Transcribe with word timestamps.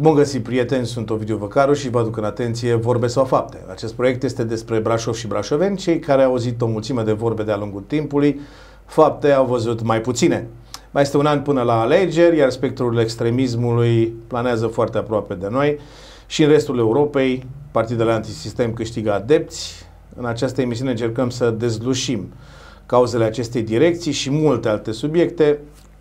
Bun 0.00 0.14
găsit, 0.14 0.42
prieteni, 0.42 0.86
sunt 0.86 1.10
Ovidiu 1.10 1.36
Văcaru 1.36 1.72
și 1.72 1.88
vă 1.88 1.98
aduc 1.98 2.16
în 2.16 2.24
atenție 2.24 2.74
Vorbe 2.74 3.06
sau 3.06 3.24
Fapte. 3.24 3.64
Acest 3.70 3.94
proiect 3.94 4.22
este 4.22 4.44
despre 4.44 4.78
Brașov 4.78 5.14
și 5.14 5.26
brașoveni, 5.26 5.76
cei 5.76 5.98
care 5.98 6.22
au 6.22 6.30
auzit 6.30 6.60
o 6.60 6.66
mulțime 6.66 7.02
de 7.02 7.12
vorbe 7.12 7.42
de-a 7.42 7.56
lungul 7.56 7.84
timpului, 7.86 8.40
fapte 8.84 9.32
au 9.32 9.46
văzut 9.46 9.82
mai 9.82 10.00
puține. 10.00 10.46
Mai 10.90 11.02
este 11.02 11.16
un 11.16 11.26
an 11.26 11.42
până 11.42 11.62
la 11.62 11.80
alegeri, 11.80 12.36
iar 12.36 12.50
spectrul 12.50 12.98
extremismului 12.98 14.14
planează 14.26 14.66
foarte 14.66 14.98
aproape 14.98 15.34
de 15.34 15.48
noi 15.50 15.78
și 16.26 16.42
în 16.42 16.48
restul 16.48 16.78
Europei 16.78 17.46
partidele 17.70 18.12
antisistem 18.12 18.72
câștigă 18.72 19.12
adepți. 19.12 19.86
În 20.16 20.24
această 20.24 20.60
emisiune 20.60 20.90
încercăm 20.90 21.30
să 21.30 21.50
dezlușim 21.50 22.32
cauzele 22.86 23.24
acestei 23.24 23.62
direcții 23.62 24.12
și 24.12 24.30
multe 24.30 24.68
alte 24.68 24.92
subiecte 24.92 25.58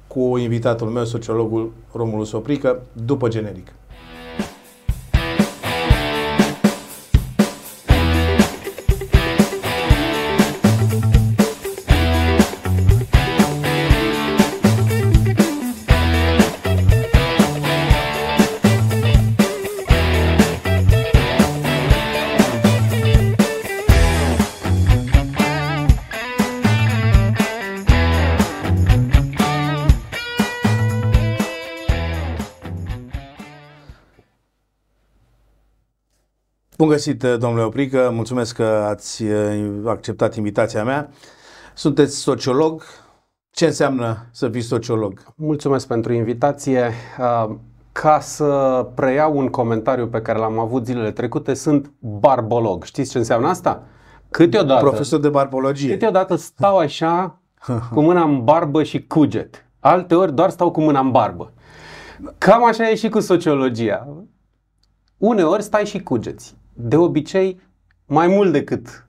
cu 0.08 0.38
invitatul 0.38 0.88
meu, 0.88 1.06
sociologul 1.06 1.72
Romulus 1.92 2.32
Oprică, 2.32 2.82
după 3.06 3.28
generic. 3.28 3.68
Bun 36.78 36.88
găsit, 36.88 37.24
domnule 37.24 37.64
Oprică, 37.64 38.10
mulțumesc 38.14 38.56
că 38.56 38.64
ați 38.64 39.24
uh, 39.24 39.82
acceptat 39.86 40.36
invitația 40.36 40.84
mea. 40.84 41.10
Sunteți 41.74 42.18
sociolog. 42.18 42.84
Ce 43.52 43.66
înseamnă 43.66 44.26
să 44.32 44.50
fii 44.50 44.62
sociolog? 44.62 45.34
Mulțumesc 45.36 45.88
pentru 45.88 46.14
invitație. 46.14 46.92
Uh, 47.20 47.56
ca 47.92 48.20
să 48.20 48.86
preiau 48.96 49.38
un 49.38 49.48
comentariu 49.48 50.08
pe 50.08 50.22
care 50.22 50.40
l-am 50.40 50.60
avut 50.60 50.86
zilele 50.86 51.12
trecute, 51.12 51.54
sunt 51.54 51.92
barbolog. 52.00 52.84
Știți 52.84 53.12
ce 53.12 53.18
înseamnă 53.18 53.48
asta? 53.48 53.84
Câteodată, 54.30 54.84
Profesor 54.86 55.20
de 55.20 55.30
barbologie. 55.30 55.90
Câteodată 55.90 56.36
stau 56.36 56.78
așa 56.78 57.42
cu 57.94 58.02
mâna 58.02 58.24
în 58.24 58.44
barbă 58.44 58.84
și 58.84 59.06
cuget. 59.08 59.66
Alte 59.80 60.16
ori 60.16 60.36
doar 60.36 60.50
stau 60.50 60.72
cu 60.72 60.82
mâna 60.82 61.00
în 61.00 61.12
barbă. 61.12 61.54
Cam 62.38 62.66
așa 62.66 62.90
e 62.90 62.96
și 62.96 63.10
cu 63.10 63.20
sociologia. 63.20 64.08
Uneori 65.18 65.64
stai 65.64 65.86
și 65.86 66.04
cugeți 66.04 66.56
de 66.80 66.98
obicei 66.98 67.60
mai 68.06 68.28
mult 68.28 68.52
decât 68.52 69.08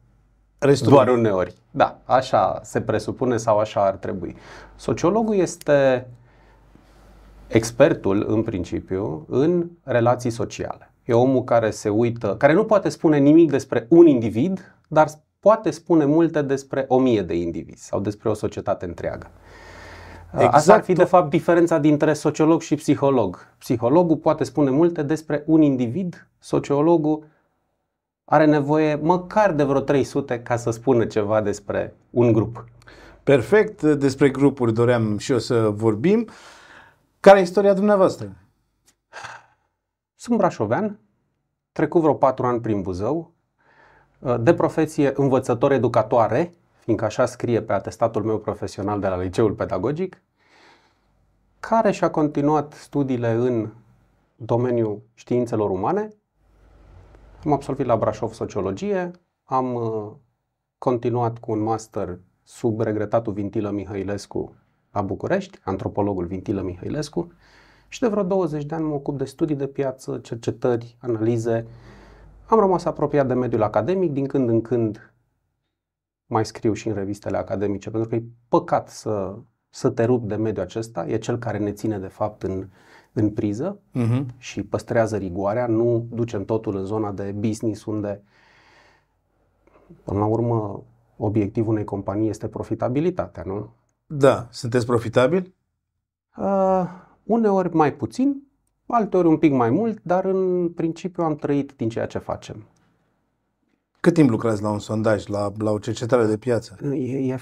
Restul 0.59 0.93
doar 0.93 1.09
uneori. 1.09 1.55
Da, 1.71 2.01
așa 2.05 2.61
se 2.63 2.81
presupune 2.81 3.37
sau 3.37 3.59
așa 3.59 3.85
ar 3.85 3.95
trebui. 3.95 4.37
Sociologul 4.77 5.35
este 5.35 6.07
expertul, 7.49 8.25
în 8.29 8.43
principiu, 8.43 9.27
în 9.29 9.71
relații 9.83 10.31
sociale. 10.31 10.93
E 11.05 11.13
omul 11.13 11.45
care 11.45 11.71
se 11.71 11.89
uită, 11.89 12.37
care 12.37 12.53
nu 12.53 12.65
poate 12.65 12.89
spune 12.89 13.19
nimic 13.19 13.51
despre 13.51 13.87
un 13.89 14.07
individ, 14.07 14.75
dar 14.89 15.09
poate 15.41 15.71
spune 15.71 16.05
multe 16.05 16.43
despre 16.43 16.85
o 16.89 16.99
mie 16.99 17.23
de 17.23 17.37
indivizi 17.37 17.85
sau 17.85 18.01
despre 18.01 18.29
o 18.29 18.35
societate 18.35 18.85
întreagă. 18.85 19.31
Exact. 20.33 20.55
Asta 20.55 20.75
ar 20.75 20.83
fi, 20.83 20.93
de 20.93 21.05
fapt, 21.05 21.31
diferența 21.31 21.79
dintre 21.79 22.13
sociolog 22.13 22.61
și 22.61 22.75
psiholog. 22.75 23.47
Psihologul 23.59 24.17
poate 24.17 24.45
spune 24.45 24.71
multe 24.71 25.03
despre 25.03 25.43
un 25.47 25.63
individ, 25.63 26.29
sociologul 26.39 27.25
are 28.31 28.45
nevoie 28.45 28.95
măcar 28.95 29.53
de 29.53 29.63
vreo 29.63 29.81
300 29.81 30.41
ca 30.41 30.57
să 30.57 30.71
spună 30.71 31.07
ceva 31.07 31.41
despre 31.41 31.95
un 32.11 32.33
grup. 32.33 32.65
Perfect, 33.23 33.83
despre 33.83 34.31
grupuri 34.31 34.73
doream 34.73 35.19
și 35.19 35.33
eu 35.33 35.39
să 35.39 35.69
vorbim. 35.71 36.29
Care 37.21 37.39
e 37.39 37.43
istoria 37.43 37.75
dumneavoastră? 37.75 38.37
Sunt 40.15 40.39
brașovean, 40.39 40.99
trecut 41.73 42.01
vreo 42.01 42.15
patru 42.15 42.47
ani 42.47 42.61
prin 42.61 42.83
Buzău, 42.83 43.33
de 44.41 44.55
profesie 44.55 45.13
învățător 45.15 45.73
educatoare, 45.73 46.55
fiindcă 46.79 47.05
așa 47.05 47.27
scrie 47.27 47.63
pe 47.63 47.73
atestatul 47.73 48.23
meu 48.23 48.39
profesional 48.39 49.01
de 49.01 49.09
la 49.09 49.21
Liceul 49.21 49.53
Pedagogic, 49.53 50.23
care 51.61 51.91
și-a 51.91 52.11
continuat 52.11 52.73
studiile 52.73 53.31
în 53.31 53.69
domeniul 54.37 55.03
științelor 55.15 55.71
umane 55.71 56.09
am 57.45 57.53
absolvit 57.53 57.87
la 57.87 57.97
Brașov 57.97 58.33
sociologie, 58.33 59.11
am 59.45 59.75
uh, 59.75 60.13
continuat 60.79 61.39
cu 61.39 61.53
un 61.53 61.61
master 61.63 62.21
sub 62.43 62.81
regretatul 62.81 63.33
Vintilă 63.33 63.71
Mihailescu 63.71 64.55
la 64.93 65.03
București, 65.03 65.59
antropologul 65.65 66.27
Vintilă 66.27 66.63
Mihailescu, 66.63 67.33
și 67.89 68.01
de 68.01 68.09
vreo 68.09 68.23
20 68.23 68.65
de 68.65 68.75
ani 68.75 68.85
mă 68.85 68.95
ocup 68.95 69.19
de 69.19 69.25
studii 69.25 69.57
de 69.57 69.67
piață, 69.67 70.19
cercetări, 70.19 70.97
analize. 71.01 71.67
Am 72.47 72.59
rămas 72.59 72.85
apropiat 72.85 73.27
de 73.27 73.35
mediul 73.35 73.63
academic, 73.63 74.13
din 74.13 74.27
când 74.27 74.49
în 74.49 74.61
când 74.61 75.13
mai 76.27 76.45
scriu 76.45 76.73
și 76.73 76.89
în 76.89 76.95
revistele 76.95 77.37
academice, 77.37 77.91
pentru 77.91 78.09
că 78.09 78.15
e 78.15 78.25
păcat 78.49 78.89
să, 78.89 79.39
să 79.69 79.91
te 79.91 80.05
rup 80.05 80.29
de 80.29 80.37
mediul 80.37 80.65
acesta, 80.65 81.07
e 81.07 81.19
cel 81.19 81.39
care 81.39 81.59
ne 81.59 81.73
ține 81.73 81.99
de 81.99 82.07
fapt 82.07 82.43
în, 82.43 82.69
în 83.19 83.31
priză 83.31 83.79
uh-huh. 83.95 84.25
și 84.39 84.63
păstrează 84.63 85.17
rigoarea, 85.17 85.67
nu 85.67 86.07
ducem 86.11 86.45
totul 86.45 86.77
în 86.77 86.85
zona 86.85 87.13
de 87.13 87.35
business 87.37 87.85
unde, 87.85 88.23
până 90.05 90.19
la 90.19 90.27
urmă, 90.27 90.83
obiectivul 91.17 91.73
unei 91.73 91.85
companii 91.85 92.29
este 92.29 92.49
profitabilitatea, 92.49 93.43
nu? 93.47 93.71
Da. 94.07 94.47
Sunteți 94.51 94.87
profitabil? 94.87 95.55
Uh, 96.37 96.85
uneori 97.25 97.75
mai 97.75 97.95
puțin, 97.95 98.43
alteori 98.87 99.29
un 99.29 99.37
pic 99.37 99.53
mai 99.53 99.71
mult, 99.71 99.99
dar 100.03 100.25
în 100.25 100.69
principiu 100.69 101.25
am 101.25 101.37
trăit 101.37 101.73
din 101.77 101.89
ceea 101.89 102.07
ce 102.07 102.19
facem. 102.19 102.67
Cât 104.01 104.15
timp 104.15 104.31
lucrați 104.31 104.63
la 104.63 104.71
un 104.71 104.79
sondaj, 104.79 105.27
la, 105.27 105.53
la 105.59 105.71
o 105.71 105.79
cercetare 105.79 106.27
de 106.27 106.37
piață? 106.37 106.79
E, 106.93 107.33
e 107.33 107.39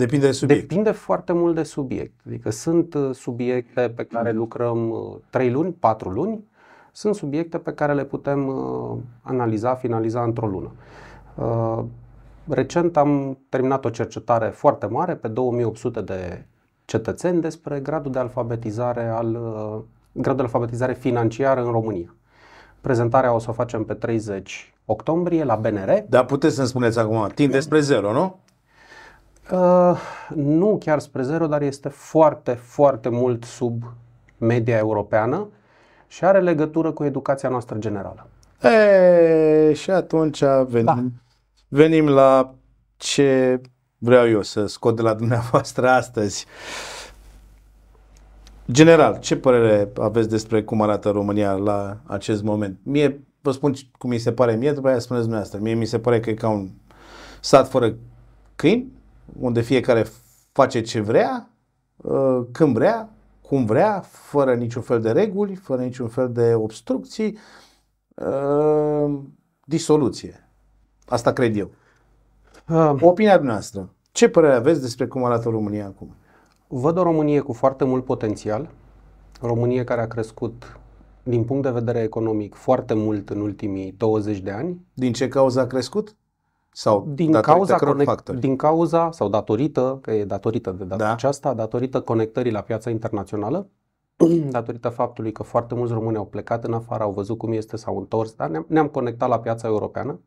Depinde 0.00 0.26
de 0.26 0.32
subiect. 0.32 0.68
Depinde 0.68 0.90
foarte 0.90 1.32
mult 1.32 1.54
de 1.54 1.62
subiect. 1.62 2.20
Adică 2.26 2.50
sunt 2.50 2.94
uh, 2.94 3.14
subiecte 3.14 3.92
pe 3.96 4.04
care 4.04 4.32
lucrăm 4.32 4.94
3 5.30 5.46
uh, 5.46 5.52
luni, 5.52 5.72
4 5.72 6.10
luni, 6.10 6.44
sunt 6.92 7.14
subiecte 7.14 7.58
pe 7.58 7.72
care 7.72 7.94
le 7.94 8.04
putem 8.04 8.46
uh, 8.46 8.98
analiza, 9.22 9.74
finaliza 9.74 10.22
într-o 10.22 10.46
lună. 10.46 10.72
Recent 12.48 12.96
am 12.96 13.38
terminat 13.48 13.84
o 13.84 13.88
cercetare 13.88 14.48
foarte 14.48 14.86
mare 14.86 15.14
pe 15.14 15.28
2800 15.28 16.00
de 16.00 16.44
cetățeni 16.84 17.40
despre 17.40 17.80
gradul 17.80 18.12
de 18.12 18.18
alfabetizare 18.18 19.08
al 19.08 19.32
gradul 20.12 20.36
de 20.36 20.42
alfabetizare 20.42 20.92
financiară 20.92 21.62
în 21.62 21.70
România. 21.70 22.14
Prezentarea 22.80 23.34
o 23.34 23.38
să 23.38 23.50
o 23.50 23.52
facem 23.52 23.84
pe 23.84 23.94
30 23.94 24.74
octombrie 24.84 25.44
la 25.44 25.54
BNR. 25.54 26.04
Dar 26.08 26.24
puteți 26.24 26.54
să-mi 26.54 26.66
spuneți 26.66 26.98
acum, 26.98 27.28
timp 27.34 27.52
despre 27.52 27.80
zero, 27.80 28.12
nu? 28.12 28.36
Uh, 29.52 29.98
nu 30.34 30.76
chiar 30.78 30.98
spre 30.98 31.22
zero, 31.22 31.46
dar 31.46 31.62
este 31.62 31.88
foarte, 31.88 32.52
foarte 32.52 33.08
mult 33.08 33.44
sub 33.44 33.82
media 34.38 34.76
europeană 34.76 35.48
și 36.06 36.24
are 36.24 36.40
legătură 36.40 36.92
cu 36.92 37.04
educația 37.04 37.48
noastră 37.48 37.76
generală. 37.78 38.26
E, 38.62 39.72
și 39.72 39.90
atunci 39.90 40.42
venim, 40.68 40.84
da. 40.84 41.04
venim 41.68 42.08
la 42.08 42.54
ce 42.96 43.60
vreau 43.98 44.28
eu 44.28 44.42
să 44.42 44.66
scot 44.66 44.96
de 44.96 45.02
la 45.02 45.14
dumneavoastră 45.14 45.88
astăzi. 45.88 46.46
General, 48.70 49.18
ce 49.18 49.36
părere 49.36 49.90
aveți 50.00 50.28
despre 50.28 50.62
cum 50.62 50.82
arată 50.82 51.10
România 51.10 51.52
la 51.52 51.96
acest 52.06 52.42
moment? 52.42 52.78
Mie, 52.82 53.24
vă 53.40 53.50
spun 53.50 53.74
cum 53.98 54.10
mi 54.10 54.18
se 54.18 54.32
pare 54.32 54.54
mie, 54.54 54.72
după 54.72 54.88
aia 54.88 54.98
spuneți 54.98 55.24
dumneavoastră. 55.24 55.60
Mie 55.62 55.74
mi 55.74 55.84
se 55.84 55.98
pare 55.98 56.20
că 56.20 56.30
e 56.30 56.34
ca 56.34 56.48
un 56.48 56.68
sat 57.40 57.68
fără 57.68 57.94
câini, 58.56 58.92
unde 59.38 59.60
fiecare 59.60 60.06
face 60.52 60.80
ce 60.80 61.00
vrea, 61.00 61.50
uh, 61.96 62.40
când 62.52 62.74
vrea, 62.74 63.10
cum 63.40 63.64
vrea, 63.64 64.00
fără 64.00 64.54
niciun 64.54 64.82
fel 64.82 65.00
de 65.00 65.10
reguli, 65.10 65.54
fără 65.54 65.82
niciun 65.82 66.08
fel 66.08 66.32
de 66.32 66.54
obstrucții, 66.54 67.38
uh, 68.14 69.18
disoluție. 69.64 70.48
Asta 71.06 71.32
cred 71.32 71.56
eu. 71.56 71.70
Uh. 72.68 72.94
Opinia 73.00 73.36
noastră. 73.36 73.94
Ce 74.12 74.28
părere 74.28 74.54
aveți 74.54 74.80
despre 74.80 75.06
cum 75.06 75.24
arată 75.24 75.48
România 75.48 75.86
acum? 75.86 76.14
Văd 76.68 76.98
o 76.98 77.02
Românie 77.02 77.40
cu 77.40 77.52
foarte 77.52 77.84
mult 77.84 78.04
potențial, 78.04 78.70
România 79.40 79.84
care 79.84 80.00
a 80.00 80.06
crescut 80.06 80.80
din 81.22 81.44
punct 81.44 81.62
de 81.62 81.70
vedere 81.70 82.02
economic 82.02 82.54
foarte 82.54 82.94
mult 82.94 83.30
în 83.30 83.40
ultimii 83.40 83.94
20 83.96 84.38
de 84.38 84.50
ani. 84.50 84.86
Din 84.94 85.12
ce 85.12 85.28
cauză 85.28 85.60
a 85.60 85.66
crescut? 85.66 86.16
Sau 86.72 87.08
din 87.14 87.32
cauza, 87.32 87.76
conect, 87.76 88.30
din 88.30 88.56
cauza 88.56 89.10
sau 89.10 89.28
datorită, 89.28 89.98
că 90.02 90.10
e 90.10 90.24
datorită 90.24 90.70
de 90.70 90.84
data 90.84 91.04
da. 91.04 91.12
aceasta, 91.12 91.54
datorită 91.54 92.00
conectării 92.00 92.52
la 92.52 92.60
piața 92.60 92.90
internațională, 92.90 93.68
datorită 94.50 94.88
faptului 94.88 95.32
că 95.32 95.42
foarte 95.42 95.74
mulți 95.74 95.92
români 95.92 96.16
au 96.16 96.24
plecat 96.24 96.64
în 96.64 96.72
afară, 96.72 97.02
au 97.02 97.10
văzut 97.12 97.38
cum 97.38 97.52
este, 97.52 97.76
s-au 97.76 97.98
întors, 97.98 98.32
dar 98.32 98.48
ne-am, 98.48 98.64
ne-am 98.68 98.88
conectat 98.88 99.28
la 99.28 99.40
piața 99.40 99.68
europeană. 99.68 100.20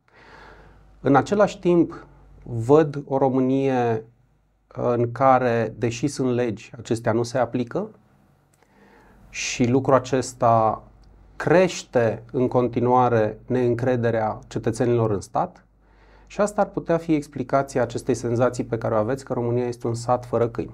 În 1.02 1.16
același 1.16 1.60
timp, 1.60 2.06
văd 2.44 3.04
o 3.08 3.18
Românie 3.18 4.06
în 4.74 5.12
care, 5.12 5.76
deși 5.78 6.08
sunt 6.08 6.34
legi, 6.34 6.72
acestea 6.78 7.12
nu 7.12 7.24
se 7.24 7.38
aplică 7.38 7.90
și 9.30 9.68
lucrul 9.68 9.96
acesta 9.96 10.84
crește 11.36 12.24
în 12.32 12.48
continuare 12.48 13.40
neîncrederea 13.46 14.40
cetățenilor 14.48 15.12
în 15.12 15.22
stat 15.22 15.66
și 16.34 16.42
asta 16.42 16.62
ar 16.62 16.68
putea 16.68 16.98
fi 16.98 17.14
explicația 17.14 17.82
acestei 17.82 18.14
senzații 18.14 18.64
pe 18.64 18.78
care 18.78 18.94
o 18.94 18.98
aveți 18.98 19.26
că 19.26 19.34
România 19.34 19.68
este 19.68 19.88
un 19.88 19.94
sat 19.94 20.26
fără 20.26 20.48
câini. 20.48 20.74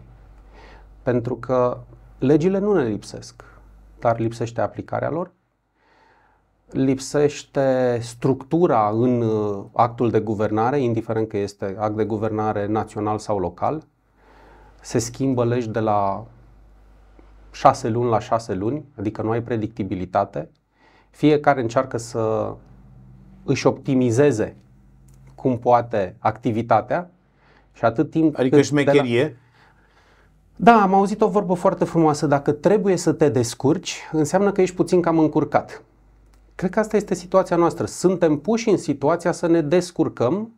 Pentru 1.04 1.36
că 1.36 1.78
legile 2.20 2.58
nu 2.58 2.74
ne 2.74 2.84
lipsesc, 2.84 3.44
dar 4.00 4.20
lipsește 4.20 4.62
aplicarea 4.62 5.10
lor, 5.10 5.32
lipsește 6.70 7.98
structura 8.02 8.90
în 8.90 9.22
uh, 9.22 9.64
actul 9.74 10.10
de 10.10 10.20
guvernare, 10.20 10.82
indiferent 10.82 11.28
că 11.28 11.38
este 11.38 11.76
act 11.80 11.96
de 11.96 12.06
guvernare 12.06 12.66
național 12.66 13.18
sau 13.18 13.40
local. 13.40 13.84
Se 14.82 15.00
schimbă 15.00 15.46
legi 15.46 15.70
de 15.70 15.80
la 15.80 16.26
șase 17.52 17.90
luni 17.90 18.10
la 18.10 18.20
șase 18.20 18.54
luni, 18.54 18.86
adică 18.98 19.22
nu 19.22 19.30
ai 19.30 19.44
predictibilitate. 19.44 20.50
Fiecare 21.10 21.62
încearcă 21.62 21.98
să 21.98 22.56
își 23.44 23.68
optimizeze 23.68 24.58
cum 25.40 25.58
poate 25.60 26.16
activitatea 26.20 27.12
și 27.74 27.86
atât 27.86 28.10
timp 28.10 28.38
Adică 28.38 28.62
șmecherie? 28.62 29.24
La... 29.24 29.30
Da, 30.56 30.82
am 30.82 30.94
auzit 30.94 31.22
o 31.22 31.28
vorbă 31.28 31.54
foarte 31.54 31.84
frumoasă. 31.84 32.28
Dacă 32.28 32.52
trebuie 32.52 32.96
să 32.96 33.12
te 33.12 33.30
descurci, 33.30 33.98
înseamnă 34.12 34.52
că 34.52 34.62
ești 34.62 34.76
puțin 34.76 35.02
cam 35.02 35.20
încurcat. 35.20 35.84
Cred 36.56 36.70
că 36.70 36.80
asta 36.80 36.96
este 36.96 37.14
situația 37.14 37.56
noastră. 37.56 37.86
Suntem 37.86 38.38
puși 38.38 38.70
în 38.70 38.78
situația 38.78 39.32
să 39.32 39.48
ne 39.48 39.62
descurcăm 39.62 40.54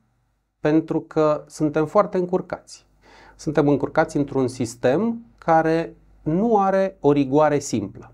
pentru 0.60 1.02
că 1.02 1.44
suntem 1.48 1.86
foarte 1.86 2.18
încurcați. 2.18 2.86
Suntem 3.36 3.68
încurcați 3.68 4.18
într-un 4.18 4.48
sistem 4.48 5.26
care 5.38 5.96
nu 6.22 6.60
are 6.60 6.98
o 7.00 7.12
rigoare 7.12 7.60
simplă. 7.60 8.14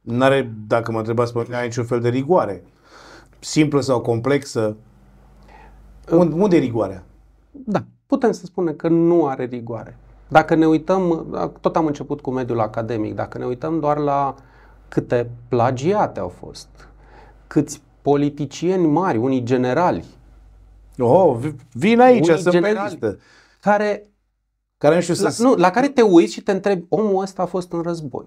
Nu 0.00 0.24
are, 0.24 0.54
dacă 0.66 0.92
mă 0.92 0.98
întrebați 0.98 1.32
pe 1.32 1.44
mine, 1.48 1.62
niciun 1.62 1.84
fel 1.84 2.00
de 2.00 2.08
rigoare. 2.08 2.62
Simplă 3.38 3.80
sau 3.80 4.00
complexă. 4.00 4.76
Unde, 6.10 6.34
unde 6.34 6.56
e 6.56 6.58
rigoarea? 6.58 7.04
Da, 7.50 7.84
putem 8.06 8.32
să 8.32 8.44
spunem 8.44 8.76
că 8.76 8.88
nu 8.88 9.26
are 9.26 9.44
rigoare. 9.44 9.98
Dacă 10.28 10.54
ne 10.54 10.66
uităm, 10.66 11.26
tot 11.60 11.76
am 11.76 11.86
început 11.86 12.20
cu 12.20 12.30
mediul 12.30 12.60
academic, 12.60 13.14
dacă 13.14 13.38
ne 13.38 13.44
uităm 13.44 13.80
doar 13.80 13.98
la 13.98 14.34
câte 14.88 15.30
plagiate 15.48 16.20
au 16.20 16.28
fost, 16.28 16.68
câți 17.46 17.82
politicieni 18.02 18.86
mari, 18.86 19.18
unii 19.18 19.42
generali. 19.42 20.04
Oh, 20.98 21.38
vin 21.72 22.00
aici 22.00 22.30
să 22.30 22.50
pe 22.50 22.76
listă. 22.84 23.18
Care, 23.60 24.08
care 24.78 24.94
nu 24.94 25.00
știu 25.00 25.14
la, 25.22 25.30
să... 25.30 25.42
Nu, 25.42 25.54
la 25.54 25.70
care 25.70 25.88
te 25.88 26.02
uiți 26.02 26.32
și 26.32 26.42
te 26.42 26.52
întrebi, 26.52 26.86
omul 26.88 27.22
ăsta 27.22 27.42
a 27.42 27.46
fost 27.46 27.72
în 27.72 27.82
război. 27.82 28.26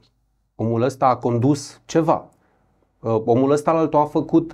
Omul 0.56 0.82
ăsta 0.82 1.06
a 1.06 1.16
condus 1.16 1.82
ceva. 1.86 2.30
Uh, 3.00 3.22
omul 3.26 3.52
ăsta 3.52 3.72
altul 3.72 4.00
a 4.00 4.06
făcut... 4.06 4.54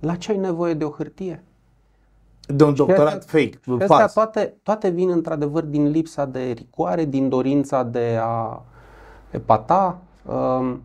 La 0.00 0.16
ce 0.16 0.30
ai 0.30 0.38
nevoie 0.38 0.74
de 0.74 0.84
o 0.84 0.90
hârtie? 0.90 1.44
De 2.46 2.64
un 2.64 2.74
doctorat 2.74 3.16
astea, 3.18 3.40
fake, 3.40 3.84
astea 3.84 4.06
toate, 4.06 4.54
toate 4.62 4.88
vin 4.88 5.10
într-adevăr 5.10 5.62
din 5.62 5.90
lipsa 5.90 6.24
de 6.24 6.50
ricoare, 6.50 7.04
din 7.04 7.28
dorința 7.28 7.82
de 7.82 8.18
a 8.20 8.62
epata. 9.30 10.02
Um, 10.22 10.82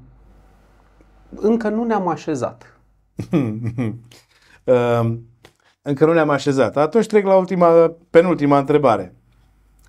încă 1.30 1.70
nu 1.70 1.84
ne-am 1.84 2.08
așezat. 2.08 2.80
um, 4.64 5.28
încă 5.82 6.06
nu 6.06 6.14
ne-am 6.14 6.30
așezat. 6.30 6.78
Atunci 6.78 7.08
trec 7.08 7.26
la 7.26 7.36
ultima, 7.36 7.96
penultima 8.10 8.58
întrebare. 8.58 9.14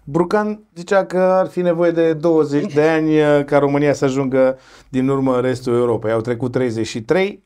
Brucan 0.05 0.63
zicea 0.75 1.05
că 1.05 1.19
ar 1.19 1.49
fi 1.49 1.61
nevoie 1.61 1.91
de 1.91 2.13
20 2.13 2.75
de 2.75 2.83
ani 2.83 3.21
uh, 3.21 3.45
ca 3.45 3.59
România 3.59 3.93
să 3.93 4.05
ajungă 4.05 4.59
din 4.89 5.09
urmă 5.09 5.41
restul 5.41 5.75
Europei. 5.75 6.13
Au 6.13 6.21
trecut 6.21 6.53
33. 6.53 7.45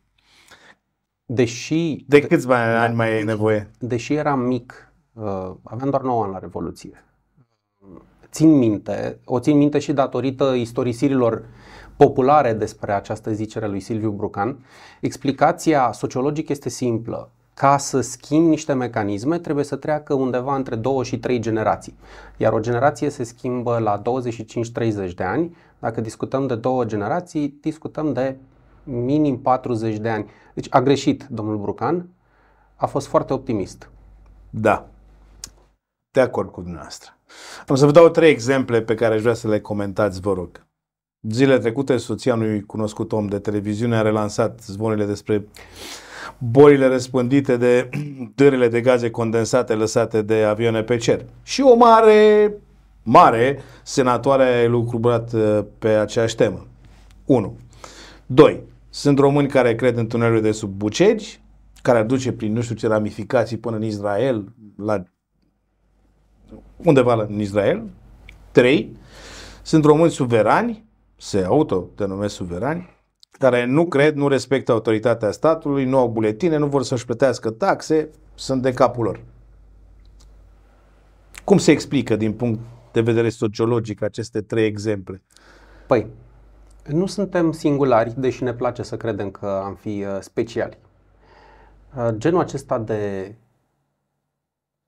Deși... 1.26 2.04
De 2.08 2.20
câți 2.20 2.46
de, 2.46 2.54
ani 2.54 2.94
mai 2.94 3.18
e 3.18 3.22
nevoie? 3.22 3.70
Deși 3.78 4.14
eram 4.14 4.40
mic, 4.40 4.92
uh, 5.12 5.50
aveam 5.62 5.90
doar 5.90 6.02
9 6.02 6.22
ani 6.22 6.32
la 6.32 6.38
Revoluție. 6.38 7.04
Țin 8.30 8.58
minte, 8.58 9.18
o 9.24 9.38
țin 9.38 9.56
minte 9.56 9.78
și 9.78 9.92
datorită 9.92 10.52
istorisirilor 10.52 11.44
populare 11.96 12.52
despre 12.52 12.92
această 12.92 13.32
zicere 13.32 13.66
lui 13.66 13.80
Silviu 13.80 14.10
Brucan. 14.10 14.64
Explicația 15.00 15.92
sociologică 15.92 16.52
este 16.52 16.68
simplă 16.68 17.30
ca 17.54 17.76
să 17.76 18.00
schimbi 18.00 18.48
niște 18.48 18.72
mecanisme, 18.72 19.38
trebuie 19.38 19.64
să 19.64 19.76
treacă 19.76 20.14
undeva 20.14 20.54
între 20.54 20.76
2 20.76 21.04
și 21.04 21.18
3 21.18 21.38
generații. 21.38 21.94
Iar 22.36 22.52
o 22.52 22.60
generație 22.60 23.10
se 23.10 23.22
schimbă 23.22 23.78
la 23.78 24.02
25-30 25.08 25.14
de 25.14 25.24
ani. 25.24 25.56
Dacă 25.78 26.00
discutăm 26.00 26.46
de 26.46 26.54
două 26.54 26.84
generații, 26.84 27.58
discutăm 27.60 28.12
de 28.12 28.36
minim 28.84 29.38
40 29.38 29.96
de 29.96 30.08
ani. 30.08 30.26
Deci 30.54 30.66
a 30.70 30.80
greșit 30.80 31.26
domnul 31.30 31.56
Brucan, 31.56 32.08
a 32.76 32.86
fost 32.86 33.06
foarte 33.06 33.32
optimist. 33.32 33.90
Da, 34.50 34.88
de 36.10 36.20
acord 36.20 36.50
cu 36.50 36.60
dumneavoastră. 36.60 37.16
Am 37.66 37.74
să 37.74 37.84
vă 37.84 37.90
dau 37.90 38.08
trei 38.08 38.30
exemple 38.30 38.82
pe 38.82 38.94
care 38.94 39.14
aș 39.14 39.20
vrea 39.20 39.34
să 39.34 39.48
le 39.48 39.60
comentați, 39.60 40.20
vă 40.20 40.32
rog. 40.32 40.66
Zilele 41.20 41.58
trecute, 41.58 41.96
soția 41.96 42.34
unui 42.34 42.60
cunoscut 42.60 43.12
om 43.12 43.26
de 43.26 43.38
televiziune 43.38 43.96
a 43.96 44.02
relansat 44.02 44.60
zvonurile 44.60 45.06
despre 45.06 45.48
bolile 46.38 46.86
răspândite 46.86 47.56
de 47.56 47.88
dârile 48.34 48.68
de 48.68 48.80
gaze 48.80 49.10
condensate 49.10 49.74
lăsate 49.74 50.22
de 50.22 50.42
avioane 50.42 50.82
pe 50.82 50.96
cer. 50.96 51.24
Și 51.42 51.60
o 51.60 51.74
mare, 51.74 52.52
mare 53.02 53.62
senatoare 53.82 54.64
a 54.64 54.68
lucrat 54.68 55.32
uh, 55.32 55.64
pe 55.78 55.88
aceeași 55.88 56.36
temă. 56.36 56.66
1. 57.24 57.56
2. 58.26 58.62
Sunt 58.94 59.18
români 59.18 59.48
care 59.48 59.74
cred 59.74 59.96
în 59.96 60.06
tunelul 60.06 60.40
de 60.40 60.52
sub 60.52 60.70
Bucegi, 60.70 61.40
care 61.82 61.98
aduce 61.98 62.32
prin 62.32 62.52
nu 62.52 62.60
știu 62.60 62.74
ce 62.74 62.86
ramificații 62.86 63.56
până 63.56 63.76
în 63.76 63.82
Israel, 63.82 64.52
la 64.76 65.02
undeva 66.76 67.26
în 67.28 67.40
Israel. 67.40 67.90
3. 68.52 68.96
Sunt 69.62 69.84
români 69.84 70.10
suverani, 70.10 70.84
se 71.16 71.38
autodenumesc 71.38 72.34
suverani, 72.34 72.88
care 73.30 73.64
nu 73.64 73.86
cred, 73.86 74.14
nu 74.14 74.28
respectă 74.28 74.72
autoritatea 74.72 75.30
statului, 75.30 75.84
nu 75.84 75.98
au 75.98 76.08
buletine, 76.08 76.56
nu 76.56 76.66
vor 76.66 76.82
să-și 76.82 77.04
plătească 77.04 77.50
taxe, 77.50 78.10
sunt 78.34 78.62
de 78.62 78.72
capul 78.72 79.04
lor. 79.04 79.24
Cum 81.44 81.58
se 81.58 81.70
explică 81.70 82.16
din 82.16 82.32
punct 82.32 82.60
de 82.92 83.00
vedere 83.00 83.28
sociologic 83.28 84.02
aceste 84.02 84.40
trei 84.40 84.66
exemple? 84.66 85.22
Păi, 85.86 86.06
nu 86.86 87.06
suntem 87.06 87.52
singulari, 87.52 88.20
deși 88.20 88.42
ne 88.42 88.54
place 88.54 88.82
să 88.82 88.96
credem 88.96 89.30
că 89.30 89.62
am 89.64 89.74
fi 89.74 90.04
uh, 90.04 90.16
speciali. 90.20 90.78
Uh, 91.96 92.08
genul 92.16 92.40
acesta 92.40 92.78
de, 92.78 93.34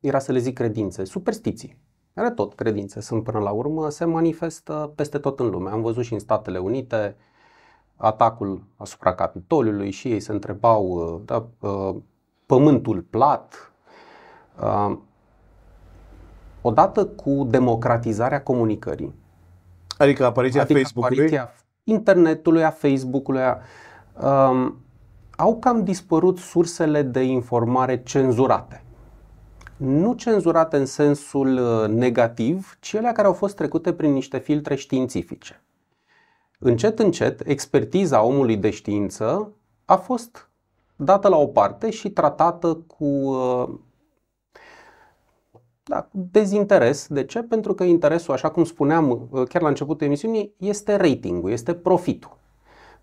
era 0.00 0.18
să 0.18 0.32
le 0.32 0.38
zic 0.38 0.54
credințe, 0.54 1.04
superstiții, 1.04 1.78
are 2.14 2.30
tot 2.30 2.54
credințe 2.54 3.00
sunt 3.00 3.22
până 3.22 3.38
la 3.38 3.50
urmă, 3.50 3.90
se 3.90 4.04
manifestă 4.04 4.92
peste 4.94 5.18
tot 5.18 5.40
în 5.40 5.50
lume. 5.50 5.70
Am 5.70 5.82
văzut 5.82 6.04
și 6.04 6.12
în 6.12 6.18
Statele 6.18 6.58
Unite, 6.58 7.16
atacul 7.96 8.64
asupra 8.76 9.14
Capitoliului 9.14 9.90
și 9.90 10.12
ei 10.12 10.20
se 10.20 10.32
întrebau 10.32 10.86
uh, 10.86 11.20
da, 11.24 11.46
uh, 11.60 11.96
pământul 12.46 13.02
plat. 13.02 13.72
Uh, 14.62 14.96
odată 16.62 17.06
cu 17.06 17.46
democratizarea 17.50 18.42
comunicării, 18.42 19.14
adică 19.98 20.24
apariția 20.24 20.62
adică 20.62 20.78
Facebook-ului, 20.78 21.16
apariția 21.16 21.52
internetului, 21.86 22.64
a 22.64 22.70
Facebook-ului, 22.70 23.42
a, 23.42 23.58
um, 24.50 24.76
au 25.36 25.58
cam 25.58 25.84
dispărut 25.84 26.38
sursele 26.38 27.02
de 27.02 27.22
informare 27.22 28.02
cenzurate. 28.02 28.82
Nu 29.76 30.12
cenzurate 30.12 30.76
în 30.76 30.86
sensul 30.86 31.60
negativ, 31.88 32.76
ci 32.80 32.92
ele 32.92 33.10
care 33.12 33.26
au 33.26 33.32
fost 33.32 33.56
trecute 33.56 33.92
prin 33.92 34.12
niște 34.12 34.38
filtre 34.38 34.74
științifice 34.74 35.60
încet, 36.58 36.98
încet, 36.98 37.46
expertiza 37.46 38.22
omului 38.22 38.56
de 38.56 38.70
știință 38.70 39.52
a 39.84 39.96
fost 39.96 40.50
dată 40.96 41.28
la 41.28 41.36
o 41.36 41.46
parte 41.46 41.90
și 41.90 42.10
tratată 42.10 42.84
cu 42.96 43.04
uh, 43.04 43.68
da, 45.88 46.02
cu 46.02 46.28
dezinteres. 46.30 47.06
De 47.08 47.24
ce? 47.24 47.42
Pentru 47.42 47.74
că 47.74 47.84
interesul, 47.84 48.34
așa 48.34 48.50
cum 48.50 48.64
spuneam 48.64 49.28
uh, 49.30 49.42
chiar 49.48 49.62
la 49.62 49.68
începutul 49.68 50.06
emisiunii, 50.06 50.54
este 50.56 50.96
ratingul, 50.96 51.50
este 51.50 51.74
profitul. 51.74 52.36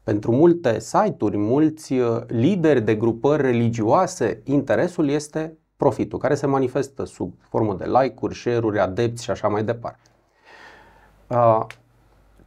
Pentru 0.03 0.31
multe 0.31 0.79
site-uri, 0.79 1.37
mulți 1.37 1.93
uh, 1.93 2.21
lideri 2.27 2.81
de 2.81 2.95
grupări 2.95 3.41
religioase, 3.41 4.41
interesul 4.43 5.09
este 5.09 5.57
profitul, 5.77 6.19
care 6.19 6.35
se 6.35 6.45
manifestă 6.45 7.05
sub 7.05 7.33
formă 7.39 7.75
de 7.75 7.85
like-uri, 7.85 8.35
share-uri, 8.35 8.79
adepți 8.79 9.23
și 9.23 9.31
așa 9.31 9.47
mai 9.47 9.63
departe 9.63 10.07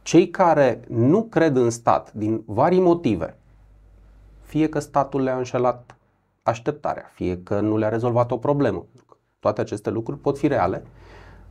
cei 0.01 0.29
care 0.29 0.79
nu 0.87 1.23
cred 1.23 1.55
în 1.55 1.69
stat 1.69 2.13
din 2.13 2.43
vari 2.45 2.79
motive, 2.79 3.37
fie 4.41 4.69
că 4.69 4.79
statul 4.79 5.21
le-a 5.21 5.37
înșelat 5.37 5.95
așteptarea, 6.43 7.11
fie 7.13 7.43
că 7.43 7.59
nu 7.59 7.77
le-a 7.77 7.89
rezolvat 7.89 8.31
o 8.31 8.37
problemă, 8.37 8.85
toate 9.39 9.61
aceste 9.61 9.89
lucruri 9.89 10.19
pot 10.19 10.37
fi 10.37 10.47
reale, 10.47 10.83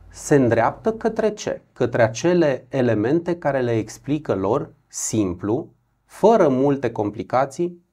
se 0.09 0.35
îndreaptă 0.35 0.93
către 0.93 1.33
ce? 1.33 1.61
Către 1.73 2.03
acele 2.03 2.65
elemente 2.69 3.37
care 3.37 3.59
le 3.59 3.77
explică 3.77 4.35
lor 4.35 4.73
simplu, 4.87 5.69
fără 6.05 6.47
multe 6.47 6.91
complicații, 6.91 7.85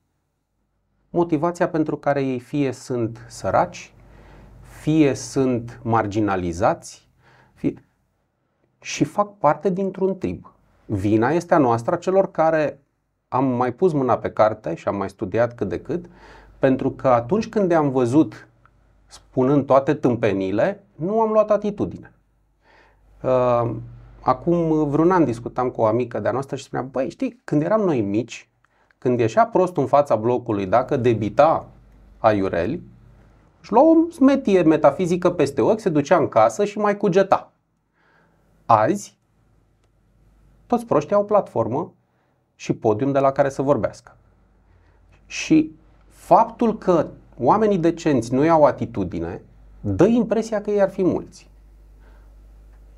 motivația 1.11 1.69
pentru 1.69 1.97
care 1.97 2.23
ei 2.23 2.39
fie 2.39 2.73
sunt 2.73 3.25
săraci, 3.29 3.93
fie 4.61 5.15
sunt 5.15 5.81
marginalizați 5.83 7.09
fie... 7.55 7.75
și 8.81 9.05
fac 9.05 9.39
parte 9.39 9.71
dintr-un 9.71 10.19
trib. 10.19 10.53
Vina 10.87 11.31
este 11.31 11.55
a 11.55 11.59
noastră, 11.59 11.95
a 11.95 11.99
celor 11.99 12.31
care 12.31 12.81
am 13.29 13.45
mai 13.45 13.73
pus 13.73 13.93
mâna 13.93 14.19
pe 14.19 14.31
carte 14.31 14.75
și 14.75 14.89
am 14.89 14.97
mai 14.97 15.09
studiat 15.09 15.55
cât 15.55 15.69
de 15.69 15.81
cât, 15.81 16.05
pentru 16.59 16.91
că 16.91 17.09
atunci 17.09 17.49
când 17.49 17.73
am 17.73 17.91
văzut 17.91 18.49
spunând 19.15 19.67
toate 19.67 19.95
tâmpenile, 19.95 20.85
nu 20.95 21.21
am 21.21 21.31
luat 21.31 21.51
atitudine. 21.51 22.13
Uh, 23.23 23.71
acum 24.21 24.89
vreun 24.89 25.11
an 25.11 25.25
discutam 25.25 25.71
cu 25.71 25.81
o 25.81 25.87
amică 25.87 26.21
de-a 26.21 26.33
noastră 26.33 26.57
și 26.57 26.65
spunea, 26.65 26.85
băi, 26.85 27.11
știi, 27.11 27.41
când 27.45 27.63
eram 27.63 27.81
noi 27.81 28.01
mici, 28.01 28.49
când 28.99 29.19
ieșea 29.19 29.47
prost 29.47 29.77
în 29.77 29.87
fața 29.87 30.17
blocului, 30.17 30.67
dacă 30.67 30.97
debita 30.97 31.67
aiureli, 32.19 32.83
își 33.61 33.73
lua 33.73 33.83
o 33.83 34.11
smetie 34.11 34.63
metafizică 34.63 35.31
peste 35.31 35.61
ochi, 35.61 35.81
se 35.81 35.89
ducea 35.89 36.17
în 36.17 36.29
casă 36.29 36.65
și 36.65 36.79
mai 36.79 36.97
cugeta. 36.97 37.53
Azi, 38.67 39.19
toți 40.67 40.87
proștii 40.87 41.15
au 41.15 41.21
o 41.21 41.25
platformă 41.25 41.93
și 42.55 42.73
podium 42.73 43.13
de 43.13 43.19
la 43.19 43.33
care 43.33 43.49
să 43.49 43.63
vorbească. 43.63 44.17
Și 45.27 45.75
faptul 46.09 46.79
că 46.79 47.07
oamenii 47.39 47.79
decenți 47.79 48.33
nu 48.33 48.45
iau 48.45 48.65
atitudine, 48.65 49.43
dă 49.81 50.07
impresia 50.07 50.61
că 50.61 50.71
ei 50.71 50.81
ar 50.81 50.91
fi 50.91 51.03
mulți. 51.03 51.51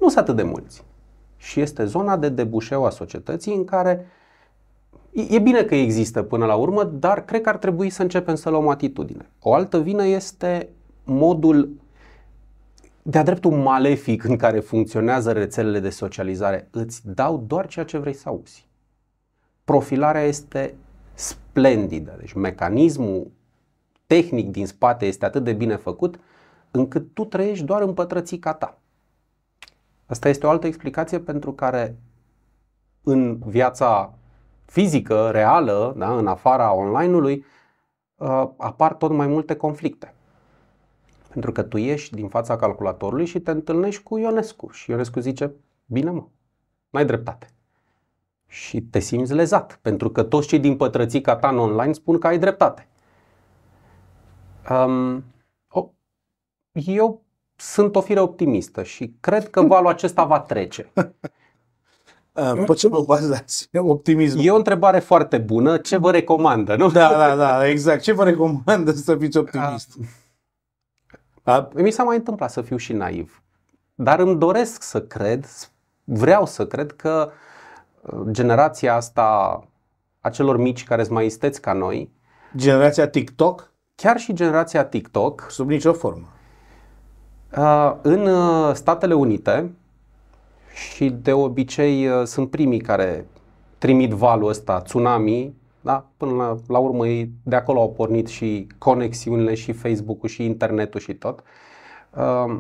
Nu 0.01 0.09
sunt 0.09 0.23
atât 0.23 0.37
de 0.37 0.43
mulți. 0.43 0.85
Și 1.37 1.61
este 1.61 1.85
zona 1.85 2.17
de 2.17 2.29
debușeu 2.29 2.85
a 2.85 2.91
societății 2.91 3.55
în 3.55 3.65
care 3.65 4.07
e 5.13 5.39
bine 5.39 5.63
că 5.63 5.75
există 5.75 6.23
până 6.23 6.47
la 6.47 6.55
urmă, 6.55 6.85
dar 6.85 7.25
cred 7.25 7.41
că 7.41 7.49
ar 7.49 7.57
trebui 7.57 7.91
să 7.91 8.03
începem 8.03 8.35
să 8.35 8.51
luăm 8.51 8.69
atitudine. 8.69 9.31
O 9.41 9.55
altă 9.55 9.79
vină 9.79 10.07
este 10.07 10.69
modul 11.05 11.71
de-a 13.03 13.23
dreptul 13.23 13.51
malefic 13.51 14.25
în 14.25 14.37
care 14.37 14.61
funcționează 14.61 15.33
rețelele 15.33 15.81
de 15.81 15.91
socializare. 15.91 16.69
Îți 16.71 17.01
dau 17.05 17.45
doar 17.47 17.67
ceea 17.67 17.85
ce 17.85 17.99
vrei 17.99 18.13
să 18.13 18.29
auzi. 18.29 18.69
Profilarea 19.65 20.23
este 20.23 20.75
splendidă. 21.15 22.17
Deci 22.19 22.33
mecanismul 22.33 23.31
tehnic 24.07 24.51
din 24.51 24.67
spate 24.67 25.07
este 25.07 25.25
atât 25.25 25.45
de 25.45 25.53
bine 25.53 25.77
făcut 25.77 26.21
încât 26.71 27.15
tu 27.15 27.25
trăiești 27.25 27.65
doar 27.65 27.83
în 27.83 27.95
pătrățica 27.95 28.55
ta. 28.55 28.79
Asta 30.07 30.29
este 30.29 30.47
o 30.47 30.51
altă 30.51 30.67
explicație 30.67 31.19
pentru 31.19 31.53
care 31.53 31.99
în 33.03 33.39
viața 33.39 34.15
fizică, 34.65 35.31
reală, 35.31 35.95
da, 35.97 36.17
în 36.17 36.27
afara 36.27 36.73
online-ului, 36.73 37.45
uh, 38.17 38.49
apar 38.57 38.95
tot 38.95 39.11
mai 39.11 39.27
multe 39.27 39.57
conflicte. 39.57 40.15
Pentru 41.29 41.53
că 41.53 41.63
tu 41.63 41.77
ieși 41.77 42.13
din 42.13 42.29
fața 42.29 42.57
calculatorului 42.57 43.27
și 43.27 43.41
te 43.41 43.51
întâlnești 43.51 44.03
cu 44.03 44.19
Ionescu 44.19 44.71
și 44.71 44.91
Ionescu 44.91 45.21
zice, 45.21 45.55
bine 45.85 46.11
mă, 46.11 46.25
n-ai 46.91 47.05
dreptate. 47.05 47.47
Și 48.47 48.83
te 48.83 48.99
simți 48.99 49.35
lezat, 49.35 49.79
pentru 49.83 50.11
că 50.11 50.23
toți 50.23 50.49
cei 50.49 50.59
din 50.59 50.77
pătrățica 50.77 51.37
ta 51.37 51.49
în 51.49 51.59
online 51.59 51.93
spun 51.93 52.19
că 52.19 52.27
ai 52.27 52.39
dreptate. 52.39 52.89
Um, 54.71 55.25
eu 56.73 57.23
sunt 57.57 57.97
o 57.97 58.01
fire 58.01 58.21
optimistă 58.21 58.83
și 58.83 59.17
cred 59.21 59.51
că 59.51 59.63
valul 59.63 59.89
acesta 59.89 60.25
va 60.25 60.41
trece. 60.41 60.91
Pe 62.67 62.75
ce 62.77 62.89
vă 62.89 63.03
bazați 63.07 63.69
optimismul? 63.73 64.45
E 64.45 64.51
o 64.51 64.57
întrebare 64.57 64.99
foarte 64.99 65.39
bună. 65.39 65.79
Ce 65.79 65.97
vă 65.97 66.11
recomandă, 66.11 66.77
nu? 66.77 66.91
Da, 66.91 67.09
da, 67.09 67.37
da, 67.37 67.69
exact. 67.69 68.01
Ce 68.01 68.13
vă 68.13 68.25
recomandă 68.25 68.93
să 68.93 69.17
fiți 69.17 69.37
optimist? 69.37 69.99
A, 71.43 71.69
mi 71.75 71.91
s-a 71.91 72.03
mai 72.03 72.17
întâmplat 72.17 72.51
să 72.51 72.61
fiu 72.61 72.77
și 72.77 72.93
naiv. 72.93 73.43
Dar 73.95 74.19
îmi 74.19 74.39
doresc 74.39 74.83
să 74.83 75.03
cred, 75.03 75.47
vreau 76.05 76.47
să 76.47 76.67
cred 76.67 76.93
că 76.93 77.31
uh, 78.01 78.21
generația 78.31 78.95
asta 78.95 79.61
a 80.21 80.31
celor 80.31 80.57
mici 80.57 80.85
care 80.85 81.03
sunt 81.03 81.15
mai 81.15 81.27
isteți 81.27 81.61
ca 81.61 81.73
noi, 81.73 82.15
Generația 82.57 83.09
TikTok? 83.09 83.73
Chiar 83.97 84.19
și 84.19 84.33
generația 84.33 84.85
TikTok, 84.85 85.47
Sub 85.51 85.69
nicio 85.69 85.93
formă. 85.93 86.29
Uh, 87.57 87.95
În 88.03 88.27
uh, 88.27 88.75
Statele 88.75 89.15
Unite 89.15 89.71
și 90.75 91.11
de 91.11 91.33
obicei 91.33 92.09
uh, 92.09 92.25
sunt 92.25 92.51
primii 92.51 92.81
care 92.81 93.27
trimit 93.79 94.11
valul 94.11 94.49
ăsta, 94.49 94.81
tsunami, 94.81 95.55
da? 95.81 96.07
până 96.17 96.33
la, 96.33 96.57
la 96.69 96.79
urmă 96.79 97.07
ei 97.07 97.31
de 97.43 97.57
acolo 97.57 97.81
au 97.81 97.93
pornit 97.93 98.27
și 98.27 98.67
conexiunile 98.79 99.55
și 99.55 99.73
Facebook-ul 99.73 100.29
și 100.29 100.45
internetul 100.45 101.01
și 101.01 101.15
tot. 101.15 101.43
Uh, 102.17 102.59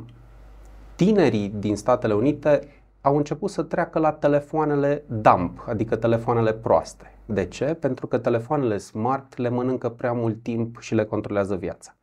Tinerii 0.94 1.52
din 1.58 1.76
Statele 1.76 2.14
Unite 2.14 2.68
au 3.06 3.16
început 3.16 3.50
să 3.50 3.62
treacă 3.62 3.98
la 3.98 4.12
telefoanele 4.12 5.04
dump, 5.06 5.64
adică 5.68 5.96
telefoanele 5.96 6.52
proaste. 6.52 7.18
De 7.26 7.46
ce? 7.46 7.64
Pentru 7.64 8.06
că 8.06 8.18
telefoanele 8.18 8.78
smart 8.78 9.36
le 9.36 9.48
mănâncă 9.48 9.88
prea 9.88 10.12
mult 10.12 10.42
timp 10.42 10.80
și 10.80 10.94
le 10.94 11.04
controlează 11.04 11.56
viața. 11.56 11.94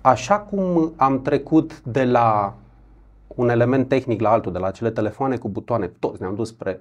Așa 0.00 0.38
cum 0.38 0.92
am 0.96 1.22
trecut 1.22 1.80
de 1.80 2.04
la 2.04 2.54
un 3.26 3.48
element 3.48 3.88
tehnic 3.88 4.20
la 4.20 4.30
altul, 4.30 4.52
de 4.52 4.58
la 4.58 4.66
acele 4.66 4.90
telefoane 4.90 5.36
cu 5.36 5.48
butoane, 5.48 5.86
toți 5.86 6.20
ne-am 6.20 6.34
dus 6.34 6.48
spre 6.48 6.80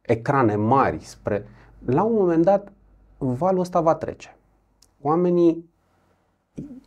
ecrane 0.00 0.56
mari, 0.56 1.00
spre... 1.00 1.46
La 1.84 2.02
un 2.02 2.14
moment 2.14 2.44
dat, 2.44 2.72
valul 3.18 3.60
ăsta 3.60 3.80
va 3.80 3.94
trece. 3.94 4.36
Oamenii 5.00 5.70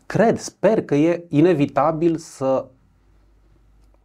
cred, 0.06 0.38
sper 0.38 0.84
că 0.86 0.96
e 0.96 1.26
inevitabil 1.30 2.18
să 2.18 2.66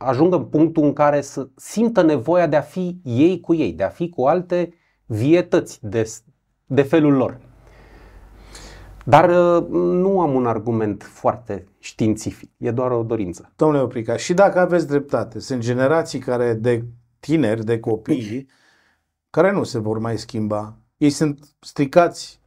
ajungă 0.05 0.37
în 0.37 0.45
punctul 0.45 0.83
în 0.85 0.93
care 0.93 1.21
să 1.21 1.49
simtă 1.55 2.03
nevoia 2.03 2.47
de 2.47 2.57
a 2.57 2.61
fi 2.61 3.01
ei 3.03 3.41
cu 3.41 3.55
ei, 3.55 3.73
de 3.73 3.83
a 3.83 3.89
fi 3.89 4.09
cu 4.09 4.25
alte 4.25 4.73
vietăți 5.07 5.79
de, 5.83 6.13
de 6.67 6.83
felul 6.83 7.13
lor. 7.13 7.41
Dar 9.05 9.29
uh, 9.29 9.67
nu 9.71 10.21
am 10.21 10.35
un 10.35 10.47
argument 10.47 11.03
foarte 11.03 11.67
științific, 11.79 12.51
e 12.57 12.71
doar 12.71 12.91
o 12.91 13.03
dorință. 13.03 13.53
Domnule 13.57 13.83
Oprica, 13.83 14.17
și 14.17 14.35
dacă 14.35 14.59
aveți 14.59 14.87
dreptate, 14.87 15.41
sunt 15.41 15.61
generații 15.61 16.19
care 16.19 16.55
de 16.55 16.85
tineri, 17.21 17.65
de 17.65 17.81
copii, 17.81 18.49
care 19.31 19.53
nu 19.53 19.63
se 19.63 19.79
vor 19.79 19.99
mai 19.99 20.19
schimba. 20.19 20.77
Ei 20.97 21.11
sunt 21.11 21.49
stricați 21.61 22.41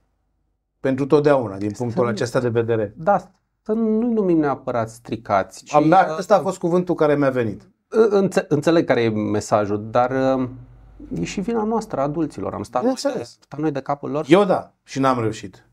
pentru 0.80 1.06
totdeauna, 1.06 1.58
din 1.58 1.72
punctul 1.72 2.04
Sunt- 2.04 2.16
acesta 2.16 2.40
de 2.40 2.50
vedere. 2.50 2.94
Da, 2.98 3.32
să 3.68 3.74
nu 3.74 4.12
numim 4.12 4.38
neapărat 4.38 4.90
stricați, 4.90 5.64
ci 5.64 5.74
Am, 5.74 5.90
uh, 5.90 6.16
ăsta 6.18 6.36
a 6.36 6.40
fost 6.40 6.58
cuvântul 6.58 6.96
care 6.96 7.16
mi-a 7.16 7.30
venit. 7.30 7.70
Înțe- 8.10 8.46
înțeleg 8.48 8.86
care 8.86 9.02
e 9.02 9.10
mesajul, 9.10 9.88
dar 9.92 10.38
uh, 10.40 10.50
e 11.20 11.24
și 11.24 11.42
vina 11.42 11.64
noastră, 11.64 12.00
a 12.00 12.04
adulților. 12.04 12.54
Am 12.54 12.64
stat, 12.64 12.84
noi 12.84 12.94
de, 12.94 13.00
Bineînțeles. 13.04 13.38
stat 13.42 13.60
noi 13.60 13.72
de 13.72 13.80
capul 13.80 14.10
lor. 14.10 14.26
Eu 14.28 14.44
da, 14.44 14.74
și 14.84 15.00
n-am 15.00 15.20
reușit. 15.20 15.66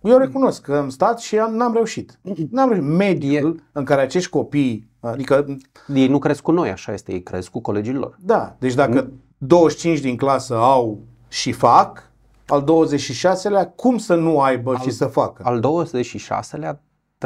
Eu 0.00 0.18
recunosc 0.18 0.62
că 0.62 0.74
am 0.76 0.88
stat 0.88 1.20
și 1.20 1.38
am, 1.38 1.54
n-am 1.54 1.72
reușit. 1.72 2.18
N-am 2.50 2.68
reușit. 2.68 2.88
Mediul 2.88 3.62
în 3.72 3.84
care 3.84 4.00
acești 4.00 4.30
copii, 4.30 4.90
adică, 5.00 5.56
Ei 5.94 6.08
nu 6.08 6.18
cresc 6.18 6.42
cu 6.42 6.50
noi, 6.50 6.70
așa 6.70 6.92
este, 6.92 7.12
ei 7.12 7.22
cresc 7.22 7.50
cu 7.50 7.60
colegii 7.60 7.94
lor. 7.94 8.16
da, 8.20 8.56
deci 8.58 8.74
dacă 8.74 9.10
25 9.38 10.00
din 10.00 10.16
clasă 10.16 10.54
au 10.56 11.00
și 11.28 11.52
fac, 11.52 12.10
al 12.46 12.62
26-lea, 12.62 13.74
cum 13.76 13.98
să 13.98 14.14
nu 14.14 14.40
aibă 14.40 14.76
și 14.82 14.90
să 14.90 15.06
facă? 15.06 15.42
Al 15.44 15.60
26-lea 15.60 16.78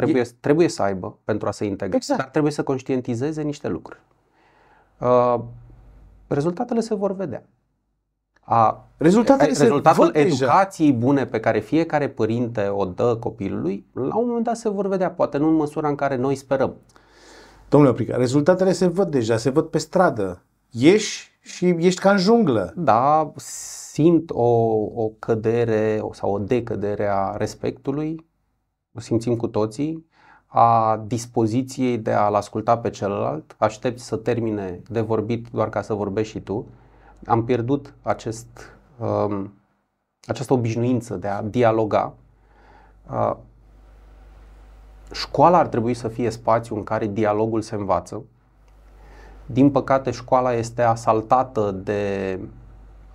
trebuie, 0.03 0.23
trebuie 0.39 0.67
să 0.67 0.81
aibă 0.81 1.17
pentru 1.23 1.47
a 1.47 1.51
se 1.51 1.65
integra, 1.65 1.95
Exact. 1.95 2.19
dar 2.19 2.29
trebuie 2.29 2.51
să 2.51 2.63
conștientizeze 2.63 3.41
niște 3.41 3.67
lucruri. 3.67 3.99
Uh, 4.99 5.35
rezultatele 6.27 6.79
se 6.79 6.95
vor 6.95 7.15
vedea. 7.15 7.43
A, 8.49 8.87
Rezultatele 8.97 9.53
se 9.53 9.63
rezultatul 9.63 10.03
văd 10.03 10.13
deja. 10.13 10.25
educației 10.45 10.93
bune 10.93 11.25
pe 11.25 11.39
care 11.39 11.59
fiecare 11.59 12.09
părinte 12.09 12.67
o 12.67 12.85
dă 12.85 13.15
copilului, 13.15 13.85
la 13.93 14.15
un 14.17 14.27
moment 14.27 14.43
dat 14.45 14.55
se 14.57 14.69
vor 14.69 14.87
vedea, 14.87 15.11
poate 15.11 15.37
nu 15.37 15.47
în 15.47 15.53
măsura 15.55 15.87
în 15.87 15.95
care 15.95 16.15
noi 16.15 16.35
sperăm. 16.35 16.75
Domnule 17.69 17.91
Oprica, 17.91 18.17
rezultatele 18.17 18.71
se 18.71 18.87
văd 18.87 19.11
deja, 19.11 19.37
se 19.37 19.49
văd 19.49 19.65
pe 19.65 19.77
stradă. 19.77 20.41
Ieși 20.69 21.31
și 21.41 21.65
ești 21.79 21.99
ca 22.01 22.11
în 22.11 22.17
junglă. 22.17 22.73
Da, 22.75 23.31
simt 23.91 24.29
o, 24.33 24.43
o 24.95 25.07
cădere 25.19 25.97
o- 26.01 26.13
sau 26.13 26.33
o 26.33 26.37
decădere 26.39 27.07
a 27.11 27.35
respectului, 27.37 28.15
o 28.15 28.26
simțim 28.99 29.35
cu 29.35 29.47
toții. 29.47 30.05
a 30.49 30.97
dispoziției 31.07 31.97
de 31.97 32.11
a-l 32.11 32.35
asculta 32.35 32.77
pe 32.77 32.89
celălalt, 32.89 33.55
aștepți 33.57 34.03
să 34.03 34.15
termine 34.15 34.81
de 34.89 35.01
vorbit 35.01 35.47
doar 35.51 35.69
ca 35.69 35.81
să 35.81 35.93
vorbești 35.93 36.31
și 36.31 36.39
tu. 36.39 36.65
Am 37.25 37.43
pierdut 37.43 37.93
acest, 38.01 38.47
um, 38.99 39.53
această 40.27 40.53
obișnuință 40.53 41.15
de 41.15 41.27
a 41.27 41.41
dialoga. 41.41 42.13
Uh, 43.11 43.35
școala 45.11 45.57
ar 45.57 45.67
trebui 45.67 45.93
să 45.93 46.07
fie 46.07 46.29
spațiu 46.29 46.75
în 46.75 46.83
care 46.83 47.07
dialogul 47.07 47.61
se 47.61 47.75
învață. 47.75 48.23
Din 49.45 49.71
păcate, 49.71 50.11
școala 50.11 50.53
este 50.53 50.81
asaltată 50.81 51.71
de 51.71 52.39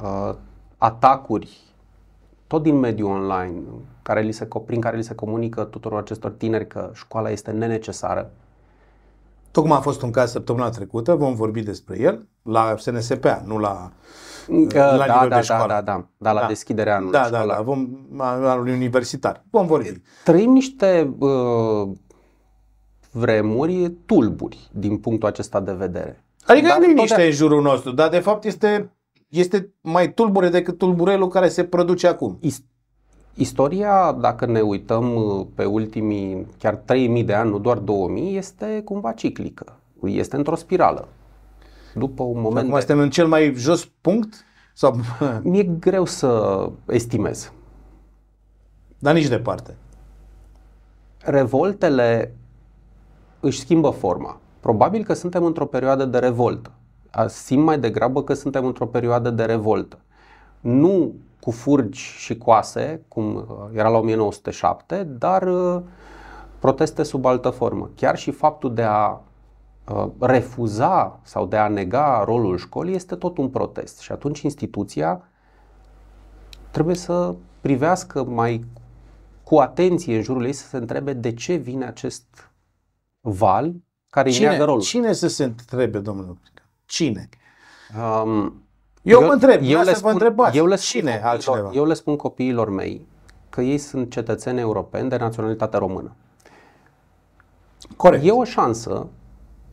uh, 0.02 0.34
atacuri 0.78 1.60
tot 2.46 2.62
din 2.62 2.78
mediul 2.78 3.10
online, 3.10 3.60
care 4.02 4.20
li 4.20 4.32
se, 4.32 4.48
prin 4.66 4.80
care 4.80 4.96
li 4.96 5.02
se 5.02 5.14
comunică 5.14 5.64
tuturor 5.64 5.98
acestor 5.98 6.30
tineri 6.30 6.66
că 6.66 6.90
școala 6.94 7.30
este 7.30 7.50
nenecesară. 7.50 8.30
Tocmai 9.50 9.76
a 9.76 9.80
fost 9.80 10.02
un 10.02 10.10
caz 10.10 10.30
săptămâna 10.30 10.70
trecută, 10.70 11.14
vom 11.14 11.34
vorbi 11.34 11.62
despre 11.62 11.98
el, 12.00 12.26
la 12.42 12.74
SNSPA, 12.78 13.42
nu 13.46 13.58
la, 13.58 13.92
la 14.46 15.06
da, 15.06 15.14
nivel 15.14 15.28
da, 15.28 15.36
de 15.36 15.42
școală. 15.42 15.66
Da, 15.66 15.80
da, 15.80 15.92
da, 15.92 16.06
da, 16.18 16.32
la 16.32 16.40
da. 16.40 16.46
deschiderea 16.46 16.96
anului 16.96 17.12
Da, 17.12 17.28
da, 17.30 17.46
da, 17.46 17.60
vom, 17.62 17.88
anului 18.18 18.72
universitar. 18.72 19.44
Vom 19.50 19.66
vorbi. 19.66 20.02
Trăim 20.24 20.50
niște 20.50 21.14
uh, 21.18 21.88
vremuri 23.10 23.90
tulburi 24.06 24.70
din 24.72 24.98
punctul 24.98 25.28
acesta 25.28 25.60
de 25.60 25.72
vedere. 25.72 26.24
Adică 26.46 26.66
dar 26.66 26.78
nu 26.78 26.92
niște 26.92 27.24
în 27.24 27.30
jurul 27.30 27.62
nostru, 27.62 27.90
dar 27.90 28.08
de 28.08 28.18
fapt 28.18 28.44
este 28.44 28.92
este 29.28 29.74
mai 29.80 30.12
tulbure 30.12 30.48
decât 30.48 30.78
tulburelul 30.78 31.28
care 31.28 31.48
se 31.48 31.64
produce 31.64 32.06
acum. 32.06 32.38
Istoria, 33.34 34.12
dacă 34.12 34.46
ne 34.46 34.60
uităm 34.60 35.14
uh, 35.14 35.46
pe 35.54 35.64
ultimii 35.64 36.46
chiar 36.58 36.74
3000 36.74 37.24
de 37.24 37.34
ani, 37.34 37.50
nu 37.50 37.58
doar 37.58 37.78
2000, 37.78 38.36
este 38.36 38.82
cumva 38.84 39.12
ciclică. 39.12 39.78
Este 40.02 40.36
într-o 40.36 40.54
spirală. 40.54 41.08
După 41.94 42.22
un 42.22 42.40
moment. 42.40 42.56
Acum 42.56 42.70
de... 42.70 42.78
suntem 42.78 42.98
în 42.98 43.10
cel 43.10 43.26
mai 43.26 43.54
jos 43.56 43.90
punct? 44.00 44.44
Sau... 44.72 44.96
Mi-e 45.42 45.62
greu 45.62 46.04
să 46.04 46.70
estimez. 46.86 47.52
Dar 48.98 49.14
nici 49.14 49.28
departe. 49.28 49.76
Revoltele 51.18 52.34
își 53.40 53.60
schimbă 53.60 53.90
forma. 53.90 54.40
Probabil 54.60 55.04
că 55.04 55.12
suntem 55.12 55.44
într-o 55.44 55.66
perioadă 55.66 56.04
de 56.04 56.18
revoltă 56.18 56.70
simt 57.28 57.64
mai 57.64 57.78
degrabă 57.78 58.22
că 58.22 58.34
suntem 58.34 58.64
într-o 58.64 58.86
perioadă 58.86 59.30
de 59.30 59.44
revoltă. 59.44 59.98
Nu 60.60 61.14
cu 61.42 61.50
furgi 61.50 62.00
și 62.00 62.38
coase, 62.38 63.04
cum 63.08 63.34
uh, 63.34 63.44
era 63.72 63.88
la 63.88 63.98
1907, 63.98 65.04
dar 65.04 65.42
uh, 65.42 65.82
proteste 66.58 67.02
sub 67.02 67.24
altă 67.24 67.50
formă. 67.50 67.90
Chiar 67.94 68.16
și 68.16 68.30
faptul 68.30 68.74
de 68.74 68.82
a 68.82 69.20
uh, 69.88 70.08
refuza 70.20 71.20
sau 71.22 71.46
de 71.46 71.56
a 71.56 71.68
nega 71.68 72.24
rolul 72.24 72.58
școlii 72.58 72.94
este 72.94 73.14
tot 73.14 73.38
un 73.38 73.48
protest. 73.48 73.98
Și 73.98 74.12
atunci 74.12 74.40
instituția 74.40 75.22
trebuie 76.70 76.94
să 76.94 77.34
privească 77.60 78.24
mai 78.24 78.64
cu 79.42 79.56
atenție 79.58 80.16
în 80.16 80.22
jurul 80.22 80.44
ei 80.44 80.52
să 80.52 80.66
se 80.66 80.76
întrebe 80.76 81.12
de 81.12 81.34
ce 81.34 81.54
vine 81.54 81.84
acest 81.84 82.50
val 83.20 83.74
care 84.10 84.30
cine, 84.30 84.44
îi 84.44 84.50
neagă 84.50 84.64
rolul. 84.64 84.82
Cine 84.82 85.12
să 85.12 85.28
se 85.28 85.44
întrebe, 85.44 85.98
domnule? 85.98 86.38
Cine? 86.84 87.28
Um, 88.22 88.62
eu, 89.02 89.20
eu 89.20 89.26
mă 89.26 89.32
întreb, 89.32 89.60
eu 89.62 89.82
le 89.82 89.94
spun, 89.94 90.00
vă 90.02 90.10
întrebați, 90.10 90.56
eu 90.56 90.66
le 90.66 90.76
spun 90.76 91.00
cine 91.00 91.10
copiilor, 91.10 91.32
altcineva? 91.32 91.70
Eu 91.72 91.84
le 91.84 91.94
spun 91.94 92.16
copiilor 92.16 92.70
mei 92.70 93.06
că 93.48 93.60
ei 93.60 93.78
sunt 93.78 94.10
cetățeni 94.10 94.60
europeni 94.60 95.08
de 95.08 95.16
naționalitate 95.16 95.76
română. 95.76 96.16
Corect. 97.96 98.24
E 98.24 98.30
o 98.30 98.44
șansă 98.44 99.06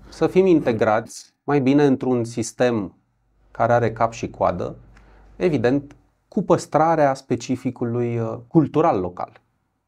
să 0.09 0.27
fim 0.27 0.45
integrați 0.45 1.33
mai 1.43 1.62
bine 1.62 1.86
într-un 1.86 2.24
sistem 2.24 2.98
care 3.51 3.74
are 3.74 3.91
cap 3.91 4.12
și 4.12 4.29
coadă, 4.29 4.75
evident, 5.36 5.95
cu 6.27 6.43
păstrarea 6.43 7.13
specificului 7.13 8.19
uh, 8.19 8.38
cultural 8.48 9.00
local. 9.00 9.41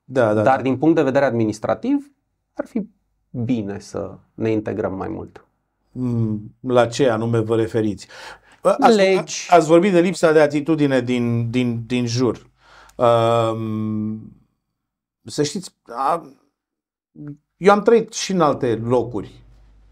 Da, 0.03 0.33
da, 0.33 0.41
Dar 0.41 0.55
da. 0.55 0.61
din 0.61 0.77
punct 0.77 0.95
de 0.95 1.03
vedere 1.03 1.25
administrativ, 1.25 2.11
ar 2.53 2.65
fi 2.65 2.89
bine 3.29 3.79
să 3.79 4.17
ne 4.33 4.51
integrăm 4.51 4.95
mai 4.95 5.07
mult. 5.07 5.45
Mm, 5.91 6.55
la 6.59 6.87
ce 6.87 7.09
anume 7.09 7.39
vă 7.39 7.55
referiți. 7.55 8.07
Ați, 8.61 8.95
Legi. 8.95 9.47
ați 9.49 9.67
vorbit 9.67 9.91
de 9.91 9.99
lipsa 9.99 10.31
de 10.31 10.39
atitudine 10.39 11.01
din, 11.01 11.49
din, 11.49 11.83
din 11.85 12.05
jur. 12.05 12.49
Um, 12.95 14.31
să 15.25 15.43
știți, 15.43 15.75
a, 15.85 16.29
eu 17.57 17.73
am 17.73 17.81
trăit 17.81 18.13
și 18.13 18.31
în 18.31 18.41
alte 18.41 18.81
locuri, 18.83 19.43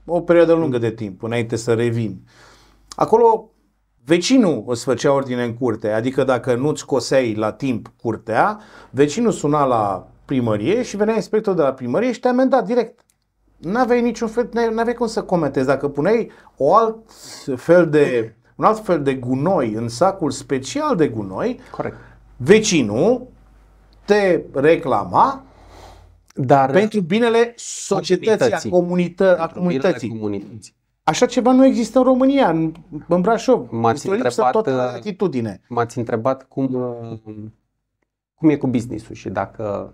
o 0.05 0.21
perioadă 0.21 0.53
lungă 0.53 0.77
de 0.77 0.91
timp, 0.91 1.23
înainte 1.23 1.55
să 1.55 1.73
revin. 1.73 2.27
Acolo 2.95 3.51
vecinul 4.05 4.63
îți 4.67 4.84
făcea 4.84 5.12
ordine 5.12 5.43
în 5.43 5.53
curte, 5.53 5.91
adică 5.91 6.23
dacă 6.23 6.55
nu-ți 6.55 6.86
coseai 6.86 7.34
la 7.34 7.51
timp 7.51 7.91
curtea, 8.01 8.60
vecinul 8.91 9.32
suna 9.32 9.65
la 9.65 10.08
primărie 10.25 10.84
și 10.84 10.97
venea 10.97 11.15
inspectorul 11.15 11.60
de 11.60 11.65
la 11.65 11.73
primărie 11.73 12.12
și 12.12 12.19
te 12.19 12.27
amenda 12.27 12.62
direct 12.62 12.99
n-aveai 13.60 14.01
niciun 14.01 14.27
fel, 14.27 14.49
n-aveai 14.51 14.95
cum 14.95 15.08
să 15.08 15.23
comentezi. 15.23 15.67
Dacă 15.67 15.88
puneai 15.88 16.32
o 16.58 16.75
alt 16.75 16.97
fel 17.55 17.89
de, 17.89 18.36
un 18.60 18.65
alt 18.65 18.86
fel 18.86 19.04
de 19.04 19.15
gunoi 19.15 19.74
în 19.74 19.88
sacul 19.88 20.32
special 20.32 20.95
de 20.95 21.08
gunoi, 21.08 21.60
Corect. 21.72 21.98
vecinul 22.38 23.28
te 24.06 24.41
reclama 24.54 25.43
dar 26.36 26.72
pentru 26.72 27.02
binele 27.02 27.54
societății, 27.56 28.54
a, 28.54 28.69
comunită, 28.69 29.38
a 29.38 29.48
comunității. 29.48 30.10
comunității. 30.10 30.74
Așa 31.04 31.26
ceva 31.26 31.52
nu 31.52 31.65
există 31.65 31.98
în 31.98 32.04
România, 32.04 32.50
în, 32.50 32.74
în 33.08 33.22
Brașov. 33.22 33.67
M-ați 33.72 34.08
întrebat, 34.10 34.52
tot 34.52 34.67
atitudine. 34.67 35.62
M-ați 35.67 35.98
întrebat 35.98 36.48
cum, 36.48 36.67
cum 38.34 38.50
e 38.50 38.56
cu 38.56 38.67
business-ul 38.67 39.15
și 39.15 39.30
dacă 39.30 39.93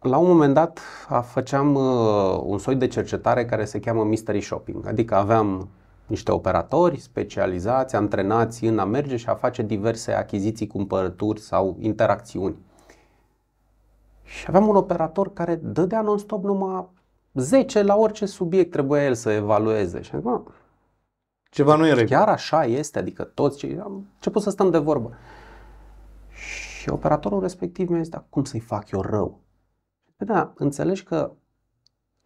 la 0.00 0.16
un 0.16 0.26
moment 0.26 0.54
dat 0.54 0.80
făceam 1.22 1.74
uh, 1.74 2.40
un 2.42 2.58
soi 2.58 2.74
de 2.74 2.86
cercetare 2.86 3.44
care 3.44 3.64
se 3.64 3.80
cheamă 3.80 4.04
mystery 4.04 4.40
shopping, 4.40 4.86
adică 4.86 5.14
aveam 5.14 5.68
niște 6.08 6.32
operatori 6.32 6.98
specializați, 6.98 7.96
antrenați 7.96 8.64
în 8.64 8.78
a 8.78 8.84
merge 8.84 9.16
și 9.16 9.28
a 9.28 9.34
face 9.34 9.62
diverse 9.62 10.12
achiziții, 10.12 10.66
cumpărături 10.66 11.40
sau 11.40 11.76
interacțiuni. 11.80 12.56
Și 14.22 14.44
aveam 14.48 14.68
un 14.68 14.76
operator 14.76 15.32
care 15.32 15.54
dădea 15.54 16.00
non-stop 16.00 16.44
numai 16.44 16.88
10 17.32 17.82
la 17.82 17.96
orice 17.96 18.26
subiect 18.26 18.70
trebuia 18.70 19.04
el 19.04 19.14
să 19.14 19.30
evalueze. 19.30 20.02
Și 20.02 20.14
am 20.14 20.54
ceva 21.50 21.76
nu 21.76 21.86
e 21.86 21.92
regulă. 21.92 22.16
Chiar 22.16 22.28
așa 22.28 22.64
este, 22.64 22.98
adică 22.98 23.24
toți 23.24 23.58
cei 23.58 23.78
am 23.80 24.06
început 24.14 24.42
să 24.42 24.50
stăm 24.50 24.70
de 24.70 24.78
vorbă. 24.78 25.12
Și 26.80 26.88
operatorul 26.88 27.40
respectiv 27.40 27.88
mi-a 27.88 27.98
zis, 27.98 28.08
dar 28.08 28.24
cum 28.28 28.44
să-i 28.44 28.60
fac 28.60 28.90
eu 28.90 29.00
rău? 29.00 29.40
Da, 30.16 30.52
înțelegi 30.56 31.02
că 31.02 31.32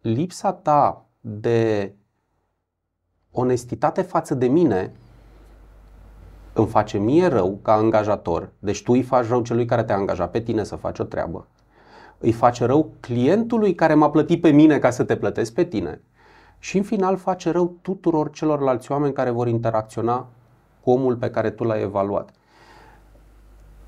lipsa 0.01 0.53
ta 0.53 1.05
de 1.19 1.95
onestitate 3.33 4.01
față 4.01 4.35
de 4.35 4.47
mine 4.47 4.91
îmi 6.53 6.67
face 6.67 6.97
mie 6.97 7.27
rău 7.27 7.59
ca 7.61 7.73
angajator, 7.73 8.49
deci 8.59 8.83
tu 8.83 8.91
îi 8.91 9.01
faci 9.01 9.27
rău 9.27 9.41
celui 9.41 9.65
care 9.65 9.83
te-a 9.83 9.95
angajat 9.95 10.31
pe 10.31 10.41
tine 10.41 10.63
să 10.63 10.75
faci 10.75 10.99
o 10.99 11.03
treabă, 11.03 11.47
îi 12.17 12.31
face 12.31 12.65
rău 12.65 12.89
clientului 12.99 13.75
care 13.75 13.93
m-a 13.93 14.09
plătit 14.09 14.41
pe 14.41 14.49
mine 14.49 14.79
ca 14.79 14.89
să 14.89 15.03
te 15.03 15.15
plătesc 15.15 15.53
pe 15.53 15.63
tine. 15.63 16.01
Și 16.59 16.77
în 16.77 16.83
final 16.83 17.17
face 17.17 17.51
rău 17.51 17.75
tuturor 17.81 18.29
celorlalți 18.29 18.91
oameni 18.91 19.13
care 19.13 19.29
vor 19.29 19.47
interacționa 19.47 20.27
cu 20.81 20.91
omul 20.91 21.15
pe 21.15 21.29
care 21.29 21.49
tu 21.49 21.63
l-ai 21.63 21.81
evaluat. 21.81 22.29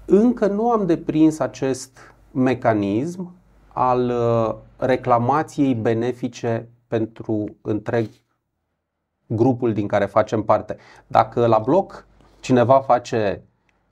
Încă 0.06 0.48
nu 0.48 0.72
am 0.72 0.86
deprins 0.86 1.40
acest 1.40 2.16
mecanism 2.32 3.36
al 3.68 4.10
uh, 4.10 4.56
reclamației 4.78 5.76
benefice 5.76 6.70
pentru 6.88 7.56
întreg 7.62 8.10
grupul 9.28 9.74
din 9.74 9.88
care 9.88 10.06
facem 10.06 10.44
parte. 10.44 10.78
Dacă 11.08 11.46
la 11.46 11.60
bloc 11.60 12.06
cineva 12.40 12.80
face 12.80 13.42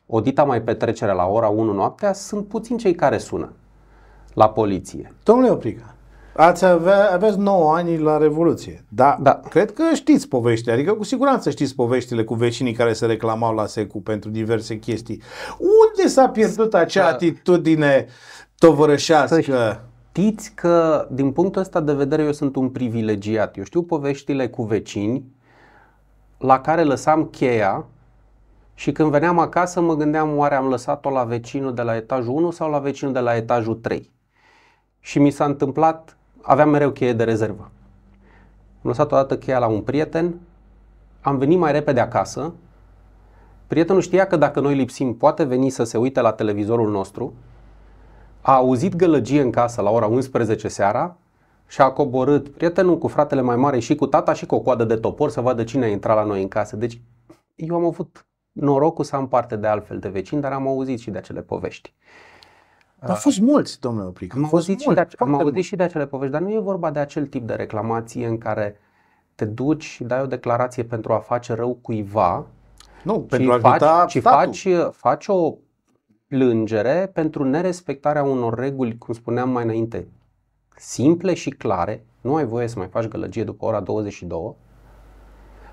o 0.08 0.22
dita 0.22 0.44
mai 0.44 0.62
petrecere 0.62 1.14
la 1.14 1.26
ora 1.26 1.48
1 1.48 1.74
noaptea, 1.74 2.14
sunt 2.14 2.48
puțini 2.48 2.80
cei 2.80 2.96
care 2.96 3.18
sună 3.18 3.54
la 4.34 4.50
poliție. 4.50 5.14
Domnule 5.24 5.52
Oprica, 5.52 5.96
ați 6.36 6.66
avea, 6.66 7.12
aveți 7.12 7.38
9 7.38 7.76
ani 7.76 7.98
la 7.98 8.18
Revoluție. 8.18 8.86
Da, 8.90 9.18
da. 9.22 9.40
Cred 9.50 9.74
că 9.74 9.84
știți 9.94 10.28
povești, 10.28 10.70
adică 10.70 10.94
cu 10.94 11.04
siguranță 11.04 11.50
știți 11.50 11.76
poveștile 11.76 12.24
cu 12.24 12.34
vecinii 12.34 12.74
care 12.74 12.94
se 12.94 13.06
reclamau 13.06 13.54
la 13.54 13.66
secu 13.66 14.02
pentru 14.02 14.30
diverse 14.30 14.80
chestii. 14.80 15.22
Unde 15.58 16.10
s-a 16.10 16.30
pierdut 16.30 16.74
acea 16.74 17.08
atitudine 17.08 18.06
tovărășească. 18.58 19.82
Știți 20.16 20.54
că, 20.54 21.08
din 21.12 21.32
punctul 21.32 21.62
ăsta 21.62 21.80
de 21.80 21.94
vedere, 21.94 22.24
eu 22.24 22.32
sunt 22.32 22.56
un 22.56 22.70
privilegiat. 22.70 23.58
Eu 23.58 23.64
știu 23.64 23.84
poveștile 23.84 24.50
cu 24.50 24.64
vecini 24.64 25.24
la 26.38 26.62
care 26.62 26.84
lăsam 26.84 27.26
cheia 27.26 27.86
și 28.74 28.92
când 28.92 29.12
veneam 29.12 29.40
acasă 29.40 29.82
mă 29.82 29.96
gândeam 29.96 30.38
oare 30.38 30.56
am 30.56 30.68
lăsat-o 30.68 31.10
la 31.10 31.24
vecinul 31.24 31.74
de 31.74 31.82
la 31.82 31.96
etajul 31.96 32.34
1 32.34 32.52
sau 32.52 32.70
la 32.70 32.80
vecinul 32.80 33.14
de 33.14 33.20
la 33.20 33.36
etajul 33.36 33.76
3. 33.76 34.12
Și 35.00 35.20
mi 35.20 35.30
s-a 35.30 35.46
întâmplat 35.46 36.18
aveam 36.42 36.70
mereu 36.70 36.92
cheie 36.92 37.14
de 37.14 37.24
rezervă. 37.24 37.72
Am 38.84 38.90
lăsat 38.90 39.12
odată 39.12 39.38
cheia 39.38 39.60
la 39.60 39.68
un 39.68 39.82
prieten, 39.82 40.40
am 41.22 41.38
venit 41.38 41.58
mai 41.58 41.72
repede 41.72 42.00
acasă, 42.00 42.54
prietenul 43.68 44.02
știa 44.02 44.28
că 44.28 44.36
dacă 44.36 44.60
noi 44.60 44.76
lipsim, 44.76 45.16
poate 45.16 45.44
veni 45.44 45.70
să 45.70 45.84
se 45.84 45.98
uite 45.98 46.22
la 46.22 46.32
televizorul 46.32 46.92
nostru, 46.92 47.34
a 48.46 48.54
auzit 48.54 48.96
gălăgie 48.96 49.42
în 49.42 49.52
casă 49.52 49.82
la 49.82 49.90
ora 49.90 50.06
11 50.06 50.68
seara 50.68 51.18
și 51.68 51.82
a 51.82 51.92
coborât 51.92 52.50
prietenul 52.50 52.98
cu 52.98 53.08
fratele 53.08 53.42
mai 53.42 53.56
mare 53.56 53.80
și 53.80 53.96
cu 53.96 54.08
tata 54.08 54.34
și 54.34 54.46
cu 54.46 54.56
o 54.56 54.60
coadă 54.60 54.84
de 54.84 54.96
topor 54.96 55.30
să 55.30 55.42
vadă 55.42 55.64
cine 55.64 55.86
a 55.86 55.88
intrat 55.88 56.16
la 56.16 56.24
noi 56.24 56.42
în 56.42 56.48
casă. 56.48 56.76
Deci 56.76 57.02
eu 57.56 57.76
am 57.76 57.86
avut 57.86 58.26
norocul 58.52 59.04
să 59.04 59.16
am 59.16 59.28
parte 59.28 59.56
de 59.56 59.68
altfel 59.68 60.00
de 60.00 60.10
vecini, 60.10 60.42
dar 60.42 60.52
am 60.52 60.68
auzit 60.68 61.00
și 61.00 61.12
de 61.12 61.18
acele 61.18 61.42
povești. 61.42 61.94
Au 63.08 63.16
fost 63.16 63.40
mulți, 63.40 63.80
domnule 63.80 64.08
Opric. 64.08 64.36
Am, 64.36 64.50
auzit, 64.52 64.80
și 64.80 64.90
de, 64.94 65.08
am 65.18 65.34
auzit 65.34 65.64
și 65.64 65.76
de 65.76 65.84
acele 65.84 66.06
povești, 66.06 66.34
dar 66.34 66.42
nu 66.42 66.54
e 66.54 66.60
vorba 66.60 66.92
de 66.92 67.00
acel 67.00 67.26
tip 67.26 67.48
de 67.48 67.54
reclamație 67.54 68.28
în 68.28 68.38
care 68.38 68.80
te 69.36 69.46
duci 69.46 69.84
și 69.84 70.04
dai 70.04 70.22
o 70.22 70.26
declarație 70.26 70.84
pentru 70.84 71.14
a 71.14 71.18
face 71.18 71.54
rău 71.54 71.78
cuiva, 71.82 72.46
nu, 73.04 73.20
pentru 73.20 73.52
a 73.52 73.60
faci, 73.60 74.12
ci 74.12 74.22
faci, 74.22 74.68
faci 74.92 75.28
o 75.28 75.56
plângere 76.34 77.10
pentru 77.14 77.44
nerespectarea 77.44 78.24
unor 78.24 78.54
reguli, 78.54 78.98
cum 78.98 79.14
spuneam 79.14 79.50
mai 79.50 79.64
înainte, 79.64 80.08
simple 80.76 81.34
și 81.34 81.50
clare, 81.50 82.06
nu 82.22 82.36
ai 82.36 82.46
voie 82.46 82.68
să 82.68 82.78
mai 82.78 82.88
faci 82.88 83.08
gălăgie 83.08 83.44
după 83.44 83.66
ora 83.66 83.80
22, 83.80 84.56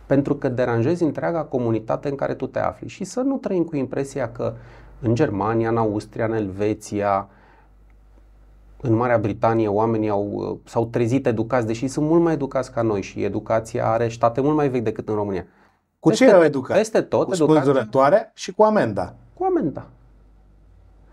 pentru 0.07 0.37
că 0.37 0.49
deranjezi 0.49 1.03
întreaga 1.03 1.43
comunitate 1.45 2.09
în 2.09 2.15
care 2.15 2.35
tu 2.35 2.47
te 2.47 2.59
afli 2.59 2.89
și 2.89 3.05
să 3.05 3.21
nu 3.21 3.37
trăim 3.37 3.65
cu 3.65 3.77
impresia 3.77 4.33
că 4.33 4.55
în 5.01 5.15
Germania, 5.15 5.69
în 5.69 5.77
Austria, 5.77 6.25
în 6.25 6.33
Elveția, 6.33 7.29
în 8.81 8.95
Marea 8.95 9.19
Britanie 9.19 9.69
oamenii 9.69 10.09
au, 10.09 10.61
s-au 10.65 10.87
trezit 10.87 11.27
educați, 11.27 11.67
deși 11.67 11.89
sunt 11.89 12.07
mult 12.07 12.23
mai 12.23 12.33
educați 12.33 12.73
ca 12.73 12.83
noi 12.83 13.03
și 13.03 13.23
educația 13.23 13.87
are 13.87 14.09
state 14.09 14.41
mult 14.41 14.57
mai 14.57 14.69
vechi 14.69 14.85
decât 14.85 15.09
în 15.09 15.15
România. 15.15 15.47
Cu 15.99 16.09
peste, 16.09 16.25
ce 16.25 16.33
au 16.33 16.45
educat? 16.45 16.77
Peste 16.77 17.01
tot. 17.01 17.27
Cu 17.27 17.35
spânzurătoare 17.35 18.31
și 18.35 18.53
cu 18.53 18.63
amenda. 18.63 19.15
Cu 19.35 19.45
amenda. 19.45 19.87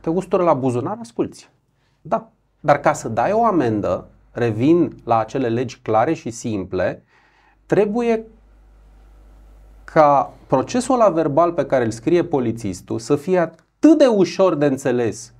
Te 0.07 0.13
ustură 0.13 0.43
la 0.43 0.53
buzunar, 0.53 0.97
asculți. 1.01 1.49
Da. 2.01 2.29
Dar 2.59 2.79
ca 2.79 2.93
să 2.93 3.09
dai 3.09 3.31
o 3.31 3.45
amendă, 3.45 4.07
revin 4.31 4.95
la 5.03 5.17
acele 5.17 5.49
legi 5.49 5.79
clare 5.79 6.13
și 6.13 6.29
simple, 6.29 7.03
trebuie 7.65 8.25
ca 9.83 10.33
procesul 10.47 10.97
la 10.97 11.09
verbal 11.09 11.53
pe 11.53 11.65
care 11.65 11.85
îl 11.85 11.91
scrie 11.91 12.23
polițistul 12.23 12.99
să 12.99 13.15
fie 13.15 13.39
atât 13.39 13.97
de 13.97 14.05
ușor 14.05 14.55
de 14.55 14.65
înțeles 14.65 15.33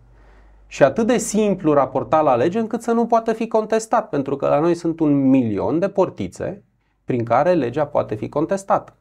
și 0.68 0.84
atât 0.84 1.08
de 1.08 1.18
simplu 1.18 1.74
raportat 1.74 2.24
la 2.24 2.36
lege 2.36 2.60
încât 2.60 2.82
să 2.82 2.92
nu 2.92 3.06
poată 3.06 3.34
fi 3.34 3.48
contestat, 3.48 4.10
pentru 4.10 4.36
că 4.36 4.48
la 4.48 4.60
noi 4.60 4.76
sunt 4.76 5.00
un 5.00 5.30
milion 5.30 5.80
de 5.80 5.90
portițe 5.90 6.64
prin 7.06 7.24
care 7.24 7.54
legea 7.54 7.86
poate 7.86 8.16
fi 8.16 8.30
contestată. 8.30 8.96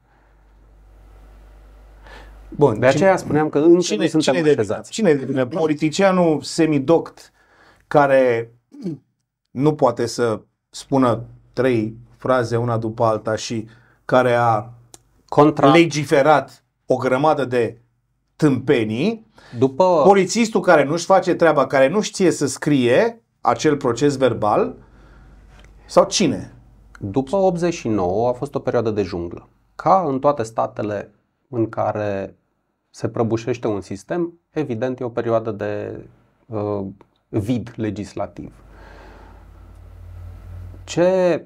Bun, 2.57 2.79
de 2.79 2.87
aceea 2.87 3.15
cine, 3.15 3.27
spuneam 3.27 3.49
că 3.49 3.59
încă 3.59 3.81
cine, 3.81 4.03
nu 4.03 4.09
suntem 4.09 4.35
cine 4.35 4.51
așezați. 4.51 4.91
Cine 4.91 5.15
devine 5.15 5.47
politicianul 5.47 6.41
semidoct 6.43 7.33
care 7.87 8.53
nu 9.51 9.75
poate 9.75 10.07
să 10.07 10.41
spună 10.71 11.25
trei 11.53 11.97
fraze 12.17 12.57
una 12.57 12.77
după 12.77 13.05
alta 13.05 13.37
și 13.37 13.69
care 14.05 14.33
a 14.33 14.71
Contra... 15.29 15.71
legiferat 15.71 16.65
o 16.87 16.97
grămadă 16.97 17.45
de 17.45 17.81
tâmpenii, 18.37 19.27
după... 19.59 20.03
polițistul 20.05 20.61
care 20.61 20.85
nu-și 20.85 21.05
face 21.05 21.35
treaba, 21.35 21.67
care 21.67 21.89
nu 21.89 22.01
știe 22.01 22.31
să 22.31 22.47
scrie 22.47 23.23
acel 23.41 23.77
proces 23.77 24.17
verbal, 24.17 24.75
sau 25.87 26.05
cine? 26.05 26.53
După 27.01 27.37
89 27.37 28.29
a 28.29 28.33
fost 28.33 28.55
o 28.55 28.59
perioadă 28.59 28.91
de 28.91 29.03
junglă. 29.03 29.49
Ca 29.75 30.05
în 30.09 30.19
toate 30.19 30.43
statele 30.43 31.15
în 31.49 31.69
care 31.69 32.37
se 32.97 33.09
prăbușește 33.09 33.67
un 33.67 33.81
sistem, 33.81 34.41
evident 34.51 35.01
e 35.01 35.05
o 35.05 35.09
perioadă 35.09 35.51
de 35.51 36.05
uh, 36.47 36.87
vid 37.29 37.73
legislativ. 37.75 38.55
Ce 40.85 41.45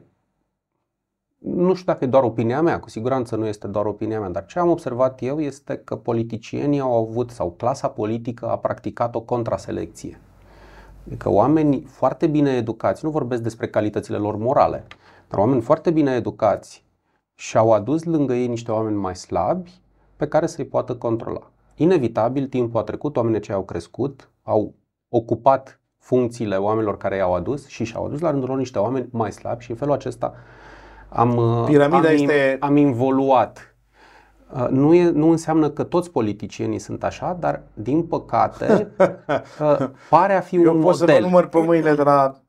nu 1.38 1.74
știu 1.74 1.92
dacă 1.92 2.04
e 2.04 2.08
doar 2.08 2.22
opinia 2.22 2.62
mea, 2.62 2.80
cu 2.80 2.88
siguranță 2.88 3.36
nu 3.36 3.46
este 3.46 3.66
doar 3.66 3.86
opinia 3.86 4.20
mea, 4.20 4.28
dar 4.28 4.46
ce 4.46 4.58
am 4.58 4.68
observat 4.68 5.22
eu 5.22 5.40
este 5.40 5.76
că 5.76 5.96
politicienii 5.96 6.80
au 6.80 6.96
avut 6.96 7.30
sau 7.30 7.50
clasa 7.50 7.88
politică 7.88 8.48
a 8.48 8.58
practicat 8.58 9.14
o 9.14 9.20
contraselecție. 9.20 10.20
Adică 11.06 11.28
oameni 11.28 11.80
foarte 11.80 12.26
bine 12.26 12.50
educați, 12.50 13.04
nu 13.04 13.10
vorbesc 13.10 13.42
despre 13.42 13.68
calitățile 13.68 14.16
lor 14.16 14.36
morale, 14.36 14.86
dar 15.28 15.38
oameni 15.38 15.60
foarte 15.60 15.90
bine 15.90 16.14
educați 16.14 16.84
și-au 17.34 17.72
adus 17.72 18.04
lângă 18.04 18.34
ei 18.34 18.46
niște 18.46 18.72
oameni 18.72 18.96
mai 18.96 19.16
slabi 19.16 19.80
pe 20.20 20.28
care 20.28 20.46
să-i 20.46 20.64
poată 20.64 20.94
controla. 20.94 21.50
Inevitabil, 21.74 22.46
timpul 22.46 22.80
a 22.80 22.82
trecut, 22.82 23.16
oamenii 23.16 23.40
ce 23.40 23.52
au 23.52 23.62
crescut, 23.62 24.30
au 24.42 24.74
ocupat 25.08 25.80
funcțiile 25.98 26.56
oamenilor 26.56 26.96
care 26.96 27.16
i-au 27.16 27.34
adus 27.34 27.66
și 27.66 27.84
și-au 27.84 28.04
adus 28.04 28.20
la 28.20 28.30
rândul 28.30 28.48
lor 28.48 28.58
niște 28.58 28.78
oameni 28.78 29.08
mai 29.10 29.32
slabi 29.32 29.64
și 29.64 29.70
în 29.70 29.76
felul 29.76 29.94
acesta 29.94 30.34
am, 31.08 31.36
uh, 31.36 31.64
Piramida 31.66 32.08
am, 32.08 32.14
este... 32.14 32.56
am 32.60 32.76
involuat. 32.76 33.76
Uh, 34.54 34.66
nu, 34.68 34.94
e, 34.94 35.10
nu 35.10 35.30
înseamnă 35.30 35.70
că 35.70 35.82
toți 35.82 36.10
politicienii 36.10 36.78
sunt 36.78 37.04
așa, 37.04 37.36
dar 37.40 37.62
din 37.74 38.06
păcate 38.06 38.90
uh, 39.60 39.88
pare 40.08 40.34
a 40.34 40.40
fi 40.40 40.56
Eu 40.56 40.74
un 40.74 40.82
pot 40.82 40.98
model. 40.98 41.14
să 41.14 41.20
vă 41.20 41.26
număr 41.26 41.46
pe 41.46 41.58
mâinile 41.60 41.94
de 41.94 42.02
la 42.02 42.40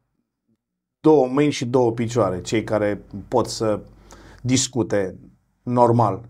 două 0.99 1.27
mâini 1.27 1.51
și 1.51 1.65
două 1.65 1.91
picioare, 1.91 2.41
cei 2.41 2.63
care 2.63 3.01
pot 3.27 3.47
să 3.47 3.79
discute 4.41 5.15
normal. 5.63 6.21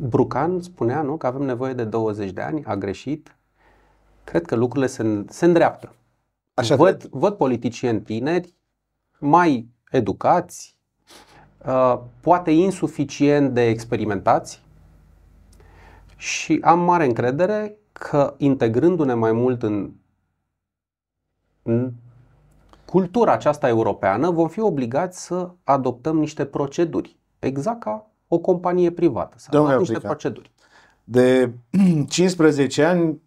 Brucan 0.00 0.60
spunea 0.60 1.02
nu, 1.02 1.16
că 1.16 1.26
avem 1.26 1.42
nevoie 1.42 1.72
de 1.72 1.84
20 1.84 2.30
de 2.30 2.40
ani, 2.40 2.64
a 2.64 2.76
greșit. 2.76 3.36
Cred 4.24 4.46
că 4.46 4.54
lucrurile 4.54 4.86
se, 4.86 5.24
se 5.28 5.44
îndreaptă. 5.44 5.92
Așa 6.54 6.76
văd, 6.76 7.04
văd 7.04 7.34
politicieni 7.34 8.00
tineri 8.00 8.54
mai 9.18 9.68
educați, 9.90 10.76
uh, 11.66 11.98
poate 12.20 12.50
insuficient 12.50 13.54
de 13.54 13.66
experimentați 13.66 14.62
și 16.16 16.58
am 16.62 16.80
mare 16.80 17.04
încredere 17.04 17.76
că 17.92 18.34
integrându-ne 18.36 19.14
mai 19.14 19.32
mult 19.32 19.62
în, 19.62 19.92
în 21.62 21.92
cultura 22.84 23.32
aceasta 23.32 23.68
europeană, 23.68 24.30
vom 24.30 24.48
fi 24.48 24.60
obligați 24.60 25.24
să 25.24 25.50
adoptăm 25.64 26.18
niște 26.18 26.44
proceduri, 26.44 27.18
exact 27.38 27.80
ca 27.80 28.07
o 28.28 28.38
companie 28.38 28.90
privată, 28.90 29.36
să 29.38 29.48
adoptăm 29.50 29.78
niște 29.78 29.98
proceduri. 29.98 30.52
De 31.04 31.52
15 32.08 32.84
ani 32.84 33.22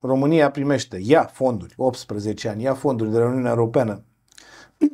România 0.00 0.50
primește, 0.50 0.98
ia 1.02 1.24
fonduri, 1.24 1.74
18 1.76 2.48
ani, 2.48 2.62
ia 2.62 2.74
fonduri 2.74 3.10
de 3.10 3.18
la 3.18 3.26
Uniunea 3.26 3.50
Europeană 3.50 4.04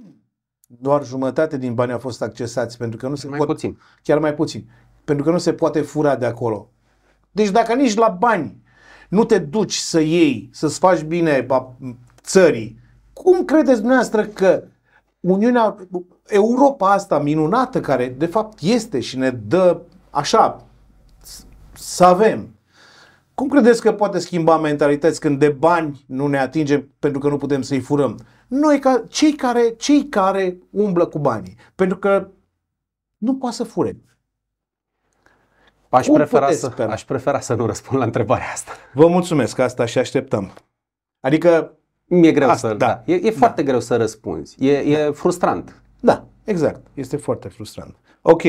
doar 0.67 1.05
jumătate 1.05 1.57
din 1.59 1.75
bani 1.75 1.93
au 1.93 1.99
fost 1.99 2.23
accesați 2.23 2.79
pentru 2.79 2.99
că 2.99 3.09
nu 3.09 3.15
se 3.15 3.29
mai 3.29 3.39
pot, 3.39 3.47
puțin. 3.47 3.79
chiar 4.03 4.19
mai 4.19 4.35
puțin, 4.35 4.71
pentru 5.05 5.25
că 5.25 5.31
nu 5.31 5.39
se 5.39 5.53
poate 5.53 5.81
fura 5.81 6.17
de 6.17 6.27
acolo. 6.27 6.71
Deci 7.31 7.51
dacă 7.51 7.75
nici 7.75 7.95
la 7.95 8.09
bani 8.09 8.63
nu 9.09 9.25
te 9.25 9.39
duci 9.39 9.75
să 9.75 10.01
iei, 10.01 10.51
să-ți 10.53 10.79
faci 10.79 11.03
bine 11.03 11.47
țării, 12.21 12.79
cum 13.13 13.45
credeți 13.45 13.79
dumneavoastră 13.79 14.25
că 14.25 14.65
Uniunea, 15.21 15.77
Europa 16.27 16.93
asta 16.93 17.19
minunată, 17.19 17.81
care 17.81 18.15
de 18.19 18.27
fapt 18.27 18.61
este 18.61 19.01
și 19.01 19.19
ne 19.19 19.31
dă 19.31 19.81
așa, 20.11 20.65
să 21.73 22.05
avem, 22.05 22.57
cum 23.35 23.49
credeți 23.49 23.81
că 23.81 23.93
poate 23.93 24.19
schimba 24.19 24.59
mentalități 24.59 25.21
când 25.21 25.39
de 25.39 25.49
bani 25.49 26.05
nu 26.07 26.27
ne 26.27 26.39
atingem 26.39 26.89
pentru 26.99 27.21
că 27.21 27.29
nu 27.29 27.37
putem 27.37 27.63
să-i 27.63 27.81
furăm? 27.81 28.19
Noi, 28.47 28.79
ca, 28.79 29.03
cei, 29.09 29.33
care, 29.33 29.75
cei 29.79 30.09
care 30.09 30.59
umblă 30.71 31.07
cu 31.07 31.19
banii. 31.19 31.57
Pentru 31.75 31.99
că 31.99 32.29
nu 33.17 33.37
poate 33.37 33.57
să 33.57 33.65
fure. 33.65 34.01
Aș 35.89 36.07
prefera, 36.07 36.51
să, 36.51 36.87
aș 36.91 37.05
prefera 37.05 37.41
să 37.41 37.55
nu 37.55 37.67
răspund 37.67 37.99
la 37.99 38.05
întrebarea 38.05 38.47
asta. 38.53 38.73
Vă 38.95 39.07
mulțumesc, 39.07 39.59
asta 39.59 39.85
și 39.85 39.99
așteptăm. 39.99 40.53
Adică... 41.21 41.71
Mi-e 42.09 42.33
greu 42.33 42.49
asta, 42.49 42.69
să... 42.69 42.75
Da. 42.75 42.87
da. 42.87 43.13
E, 43.13 43.15
e 43.15 43.31
da. 43.31 43.37
foarte 43.39 43.63
greu 43.63 43.81
să 43.81 43.97
răspunzi. 43.97 44.65
E, 44.65 44.73
e 44.73 45.05
da. 45.05 45.13
frustrant. 45.13 45.83
Da, 46.47 46.53
exact. 46.53 46.87
Este 46.95 47.17
foarte 47.17 47.49
frustrant. 47.49 47.97
Ok, 48.23 48.43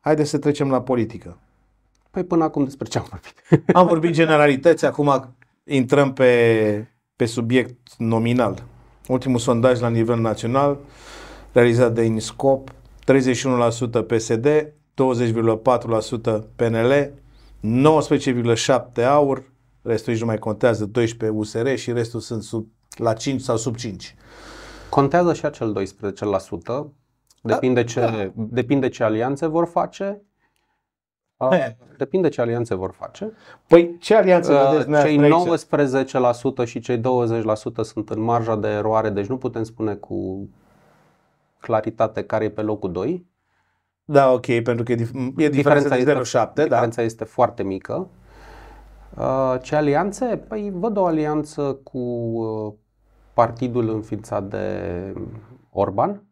haideți 0.00 0.30
să 0.30 0.38
trecem 0.38 0.70
la 0.70 0.82
politică. 0.82 1.38
Păi 2.10 2.24
până 2.24 2.44
acum 2.44 2.64
despre 2.64 2.88
ce 2.88 2.98
am 2.98 3.06
vorbit? 3.10 3.34
Am 3.76 3.86
vorbit 3.86 4.12
generalități, 4.12 4.84
acum 4.84 5.34
intrăm 5.64 6.12
pe, 6.12 6.86
pe 7.16 7.24
subiect 7.24 7.96
nominal. 7.98 8.64
Ultimul 9.08 9.38
sondaj 9.38 9.80
la 9.80 9.88
nivel 9.88 10.18
național, 10.20 10.78
realizat 11.52 11.94
de 11.94 12.02
INSCOP, 12.02 12.70
31% 12.70 12.74
PSD, 14.06 14.46
20,4% 14.46 16.40
PNL, 16.56 17.12
19,7% 18.98 19.04
AUR, 19.04 19.52
restul 19.82 20.12
nici 20.12 20.20
nu 20.20 20.26
mai 20.26 20.38
contează, 20.38 20.90
12% 20.90 20.92
USR 21.32 21.74
și 21.74 21.92
restul 21.92 22.20
sunt 22.20 22.42
sub, 22.42 22.66
la 22.96 23.12
5 23.12 23.40
sau 23.40 23.56
sub 23.56 23.76
5. 23.76 24.14
Contează 24.88 25.34
și 25.34 25.44
acel 25.44 25.86
12%. 26.92 26.99
Depinde, 27.40 27.84
ce, 27.84 28.00
da. 28.00 28.30
depinde 28.34 28.88
ce 28.88 29.04
alianțe 29.04 29.46
vor 29.46 29.66
face. 29.66 30.22
Uh, 31.36 31.52
E. 31.52 31.76
Depinde 31.96 32.28
ce 32.28 32.40
alianțe 32.40 32.74
vor 32.74 32.92
face. 32.92 33.32
Păi 33.66 33.96
ce 33.98 34.14
alianță 34.14 34.52
Uh, 34.52 34.70
vedeți 34.70 35.02
Cei 35.06 35.16
dumneavoastră 35.16 35.76
aici? 35.98 36.16
19% 36.64 36.64
și 36.64 36.80
cei 36.80 36.98
20% 36.98 37.02
sunt 37.82 38.10
în 38.10 38.20
marja 38.20 38.56
de 38.56 38.68
eroare, 38.68 39.10
deci 39.10 39.26
nu 39.26 39.38
putem 39.38 39.62
spune 39.62 39.94
cu 39.94 40.48
claritate 41.60 42.22
care 42.24 42.44
e 42.44 42.50
pe 42.50 42.62
locul 42.62 42.92
2. 42.92 43.26
Da, 44.04 44.32
ok, 44.32 44.46
pentru 44.62 44.82
că 44.84 44.92
e, 44.92 44.96
dif- 44.96 45.36
e 45.36 45.48
diferența 45.48 45.96
de 45.96 46.20
0,7, 46.22 46.32
da. 46.54 46.62
diferența 46.62 47.02
este 47.02 47.24
foarte 47.24 47.62
mică. 47.62 48.08
Uh, 49.18 49.56
Ce 49.62 49.76
alianțe? 49.76 50.24
Păi 50.48 50.70
văd 50.74 50.96
o 50.96 51.04
alianță 51.06 51.80
cu 51.82 51.98
uh, 51.98 52.72
partidul 53.34 53.88
înființat 53.88 54.44
de 54.44 54.64
Orban, 55.70 56.24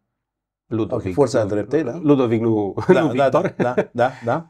Ludovic. 0.68 1.06
Ok, 1.08 1.12
Forța 1.14 1.42
Nu- 1.42 1.48
Dreptei, 1.48 1.82
da. 1.82 1.98
Ludovic, 2.02 2.40
nu, 2.40 2.74
Da, 2.92 3.00
nu 3.02 3.12
da, 3.14 3.22
Victor. 3.22 3.54
da, 3.56 3.74
da, 3.74 3.84
da, 3.92 4.10
da. 4.24 4.46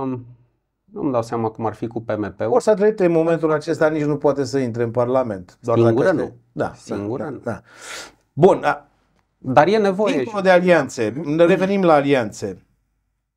Um, 0.00 0.26
nu-mi 0.84 1.12
dau 1.12 1.22
seama 1.22 1.48
cum 1.48 1.66
ar 1.66 1.74
fi 1.74 1.86
cu 1.86 2.00
PMP-ul. 2.02 2.48
Forța 2.48 2.74
Dreptei 2.74 3.06
în 3.06 3.12
momentul 3.12 3.52
acesta 3.52 3.88
nici 3.88 4.02
nu 4.04 4.16
poate 4.16 4.44
să 4.44 4.58
intre 4.58 4.82
în 4.82 4.90
Parlament. 4.90 5.58
Doar 5.60 5.78
Singură 5.78 6.04
dacă 6.04 6.16
nu. 6.16 6.22
este- 6.22 6.36
Da, 6.52 6.72
Singură 6.74 7.22
da, 7.22 7.28
nu. 7.28 7.38
da. 7.44 7.60
Bun, 8.32 8.60
a, 8.64 8.86
Dar 9.38 9.66
e 9.66 9.76
nevoie. 9.78 10.14
dincolo 10.16 10.42
de 10.42 10.50
alianțe, 10.50 11.22
ne 11.24 11.44
revenim 11.44 11.82
la 11.82 11.92
alianțe. 11.94 12.62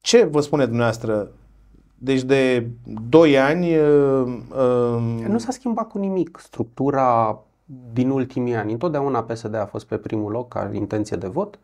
Ce 0.02 0.24
vă 0.24 0.42
spune 0.42 0.66
dumneavoastră? 0.66 1.32
Deci 1.98 2.22
de 2.24 2.68
2 3.10 3.38
ani 3.40 3.78
uh, 3.78 4.34
uh, 4.50 5.26
Nu 5.28 5.38
s-a 5.38 5.52
schimbat 5.52 5.88
cu 5.88 5.98
nimic 5.98 6.38
structura 6.42 7.40
din 7.94 8.10
ultimii 8.10 8.56
ani. 8.56 8.72
Întotdeauna 8.72 9.24
PSD 9.24 9.56
a 9.56 9.66
fost 9.66 9.86
pe 9.86 9.98
primul 9.98 10.32
loc 10.32 10.48
ca 10.48 10.70
intenție 10.74 11.18
de 11.18 11.28
vot. 11.28 11.60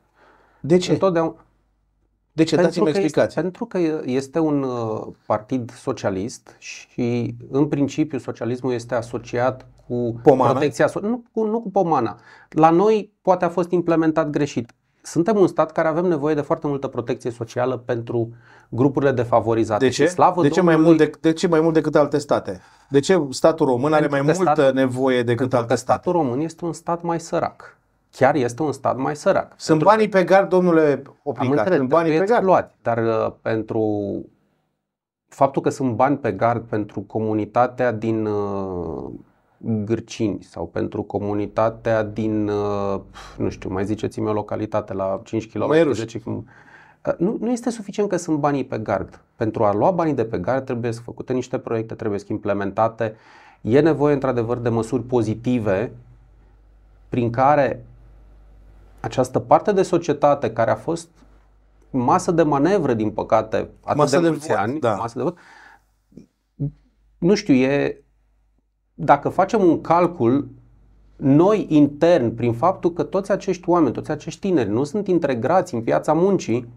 De 0.60 0.78
ce? 0.78 0.92
Întotdeauna, 0.92 1.36
De 2.32 2.44
ce? 2.44 2.56
Dați-mi 2.56 2.84
că 2.84 2.90
este, 2.90 3.02
explicații. 3.02 3.42
pentru 3.42 3.66
că 3.66 3.78
este 4.06 4.40
un 4.40 4.64
uh, 4.64 5.08
partid 5.26 5.72
socialist 5.74 6.56
și 6.58 7.36
în 7.52 7.68
principiu 7.68 8.18
socialismul 8.18 8.74
este 8.74 8.96
asociat 8.96 9.68
cu 9.88 10.20
Pomana? 10.24 10.52
protecția 10.52 10.88
so- 10.90 11.02
nu, 11.02 11.24
cu, 11.32 11.44
nu 11.46 11.62
cu 11.62 11.72
pomana. 11.72 12.20
La 12.50 12.70
noi 12.70 13.14
poate 13.22 13.46
a 13.46 13.50
fost 13.50 13.72
implementat 13.72 14.30
greșit. 14.30 14.72
Suntem 15.02 15.38
un 15.38 15.48
stat 15.48 15.72
care 15.72 15.88
avem 15.88 16.06
nevoie 16.06 16.36
de 16.36 16.42
foarte 16.42 16.68
multă 16.68 16.88
protecție 16.88 17.32
socială 17.32 17.78
pentru 17.78 18.30
grupurile 18.70 19.12
defavorizate. 19.12 19.86
De 19.86 19.92
ce? 19.92 20.04
Și 20.06 20.10
Slavă 20.12 20.42
De 20.42 20.50
ce, 20.50 20.62
mai 20.62 20.74
Domnului, 20.74 20.98
mult 21.00 21.12
de, 21.12 21.30
de 21.30 21.34
ce 21.36 21.48
mai 21.48 21.60
mult 21.60 21.74
decât 21.74 21.96
alte 21.96 22.18
state? 22.18 22.60
De 22.90 23.00
ce 23.00 23.28
statul 23.30 23.66
român 23.66 23.94
are 23.94 24.08
Pentru 24.08 24.24
mai 24.26 24.34
că 24.36 24.42
multă 24.44 24.62
stat- 24.62 24.74
nevoie 24.74 25.18
decât 25.24 25.38
pentru 25.38 25.58
alte 25.58 25.70
că 25.70 25.76
state? 25.76 26.00
statul 26.02 26.22
român 26.22 26.40
este 26.40 26.66
un 26.66 26.74
stat 26.74 27.02
mai 27.02 27.20
sărac. 27.20 27.78
Chiar 28.12 28.36
este 28.36 28.64
un 28.64 28.72
stat 28.72 28.98
mai 28.98 29.16
sărac. 29.16 29.54
Sunt 29.58 29.84
banii 29.84 30.10
pe 30.10 30.24
gard, 30.24 30.50
domnule 30.50 31.02
Am 31.06 31.16
Oplica, 31.24 31.54
înțeles, 31.54 31.78
sunt 31.78 31.90
banii 31.90 32.10
pe 32.10 32.16
trebuie 32.16 32.36
gard. 32.36 32.48
luați, 32.48 32.76
dar 32.82 32.98
uh, 32.98 33.34
pentru 33.42 33.84
faptul 35.28 35.62
că 35.62 35.70
sunt 35.70 35.96
bani 35.96 36.18
pe 36.18 36.32
gard 36.32 36.64
pentru 36.64 37.00
comunitatea 37.02 37.92
din 37.92 38.26
uh, 38.26 39.10
Gârcini 39.62 40.44
sau 40.44 40.68
pentru 40.68 41.04
comunitatea 41.04 42.04
din, 42.04 42.48
uh, 42.48 43.00
nu 43.38 43.50
știu, 43.50 43.70
mai 43.70 43.86
ziceți-mi 43.86 44.28
o 44.28 44.34
localitate 44.34 44.94
la 44.94 45.22
5 45.24 45.52
km, 45.52 45.68
Măieruș. 45.68 45.98
10 45.98 46.20
km. 46.20 46.48
Uh, 47.06 47.14
Nu, 47.18 47.38
nu 47.40 47.52
este 47.52 47.70
suficient 47.70 48.10
că 48.10 48.16
sunt 48.16 48.38
banii 48.38 48.66
pe 48.66 48.78
gard. 48.78 49.22
Pentru 49.36 49.64
a 49.64 49.74
lua 49.74 49.92
banii 49.92 50.14
de 50.14 50.26
pe 50.26 50.38
gard 50.38 50.66
trebuie 50.66 50.92
să 50.92 51.02
făcute 51.02 51.34
niște 51.34 51.58
proiecte, 51.58 51.94
trebuie 51.94 52.20
să 52.20 52.26
implementate. 52.30 53.16
E 53.62 53.80
nevoie 53.80 54.14
într-adevăr 54.14 54.58
de 54.58 54.70
măsuri 54.70 55.04
pozitive 55.04 55.92
prin 57.10 57.30
care 57.30 57.86
această 59.00 59.40
parte 59.40 59.72
de 59.72 59.82
societate 59.82 60.54
care 60.54 60.72
a 60.72 60.76
fost 60.76 61.10
masă 61.90 62.32
de 62.32 62.44
manevră, 62.44 62.94
din 62.94 63.12
păcate, 63.12 63.70
atât 63.84 63.98
Masă 63.98 64.16
de 64.16 64.22
de 64.22 64.30
mulți 64.30 64.48
vot, 64.48 64.58
ani, 64.58 64.80
da. 64.80 64.96
masă 64.96 65.18
de 65.18 65.24
vot, 65.24 65.38
nu 67.18 67.36
știu, 67.36 67.54
e, 67.54 68.04
dacă 68.94 69.30
facem 69.30 69.64
un 69.64 69.82
calcul, 69.82 70.48
noi 71.16 71.66
intern, 71.70 72.36
prin 72.36 72.54
faptul 72.54 72.94
că 72.94 73.04
toți 73.04 73.32
acești 73.32 73.70
oameni, 73.70 73.94
toți 73.94 74.12
acești 74.12 74.40
tineri 74.40 74.70
nu 74.70 74.84
sunt 74.84 75.08
integrați 75.08 75.74
în 75.74 75.82
piața 75.82 76.14
muncii, 76.14 76.68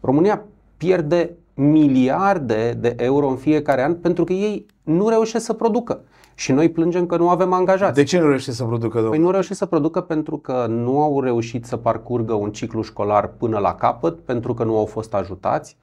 România 0.00 0.42
pierde 0.76 1.36
miliarde 1.54 2.72
de 2.72 2.94
euro 2.98 3.28
în 3.28 3.36
fiecare 3.36 3.82
an 3.82 3.94
pentru 3.94 4.24
că 4.24 4.32
ei 4.32 4.66
nu 4.82 5.08
reușesc 5.08 5.44
să 5.44 5.52
producă. 5.52 6.00
Și 6.34 6.52
noi 6.52 6.70
plângem 6.70 7.06
că 7.06 7.16
nu 7.16 7.28
avem 7.28 7.52
angajați. 7.52 7.94
De 7.94 8.02
ce 8.02 8.18
nu 8.18 8.26
reușește 8.26 8.52
să 8.52 8.64
producă, 8.64 8.92
Păi 8.92 9.02
domnule? 9.02 9.22
nu 9.22 9.30
reușesc 9.30 9.58
să 9.58 9.66
producă 9.66 10.00
pentru 10.00 10.36
că 10.36 10.66
nu 10.68 11.02
au 11.02 11.20
reușit 11.20 11.64
să 11.64 11.76
parcurgă 11.76 12.32
un 12.32 12.50
ciclu 12.50 12.82
școlar 12.82 13.26
până 13.26 13.58
la 13.58 13.74
capăt, 13.74 14.18
pentru 14.18 14.54
că 14.54 14.64
nu 14.64 14.78
au 14.78 14.84
fost 14.84 15.14
ajutați. 15.14 15.76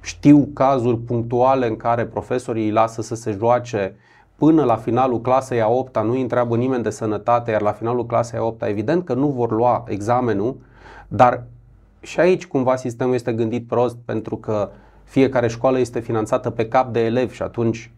Știu 0.00 0.48
cazuri 0.54 0.98
punctuale 0.98 1.66
în 1.66 1.76
care 1.76 2.06
profesorii 2.06 2.64
îi 2.64 2.70
lasă 2.70 3.02
să 3.02 3.14
se 3.14 3.36
joace 3.38 3.96
până 4.36 4.64
la 4.64 4.76
finalul 4.76 5.20
clasei 5.20 5.60
a 5.60 5.68
8 5.68 6.02
nu 6.02 6.12
îi 6.12 6.20
întreabă 6.20 6.56
nimeni 6.56 6.82
de 6.82 6.90
sănătate, 6.90 7.50
iar 7.50 7.60
la 7.60 7.72
finalul 7.72 8.06
clasei 8.06 8.38
a 8.38 8.42
8 8.42 8.62
evident 8.62 9.04
că 9.04 9.14
nu 9.14 9.28
vor 9.28 9.50
lua 9.52 9.84
examenul, 9.88 10.56
dar 11.08 11.44
și 12.00 12.20
aici 12.20 12.46
cumva 12.46 12.76
sistemul 12.76 13.14
este 13.14 13.32
gândit 13.32 13.66
prost 13.66 13.96
pentru 14.04 14.36
că 14.36 14.70
fiecare 15.04 15.48
școală 15.48 15.78
este 15.78 16.00
finanțată 16.00 16.50
pe 16.50 16.68
cap 16.68 16.92
de 16.92 17.04
elevi 17.04 17.34
și 17.34 17.42
atunci 17.42 17.92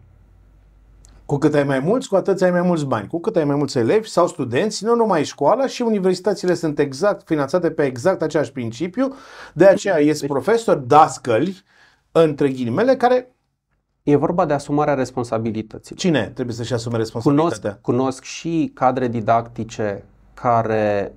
Cu 1.31 1.37
cât 1.37 1.53
ai 1.53 1.63
mai 1.63 1.79
mulți, 1.79 2.09
cu 2.09 2.15
atât 2.15 2.41
ai 2.41 2.51
mai 2.51 2.61
mulți 2.61 2.85
bani. 2.85 3.07
Cu 3.07 3.19
cât 3.19 3.35
ai 3.35 3.43
mai 3.43 3.55
mulți 3.55 3.77
elevi 3.77 4.09
sau 4.09 4.27
studenți, 4.27 4.83
nu 4.83 4.95
numai 4.95 5.23
școala 5.23 5.67
și 5.67 5.81
universitățile 5.81 6.53
sunt 6.53 6.79
exact 6.79 7.27
finanțate 7.27 7.71
pe 7.71 7.83
exact 7.83 8.21
același 8.21 8.51
principiu. 8.51 9.13
De 9.53 9.65
aceea 9.65 9.99
ies 10.07 10.21
profesori, 10.21 10.87
dascăli, 10.87 11.63
între 12.11 12.49
ghilimele, 12.49 12.95
care 12.95 13.35
e 14.03 14.15
vorba 14.15 14.45
de 14.45 14.53
asumarea 14.53 14.93
responsabilității. 14.93 15.95
cine 15.95 16.31
trebuie 16.33 16.55
să-și 16.55 16.73
asume 16.73 16.93
Cunosc, 16.93 17.13
responsabilitatea? 17.13 17.79
cunosc 17.81 18.23
și 18.23 18.71
cadre 18.73 19.07
didactice 19.07 20.03
care, 20.33 21.13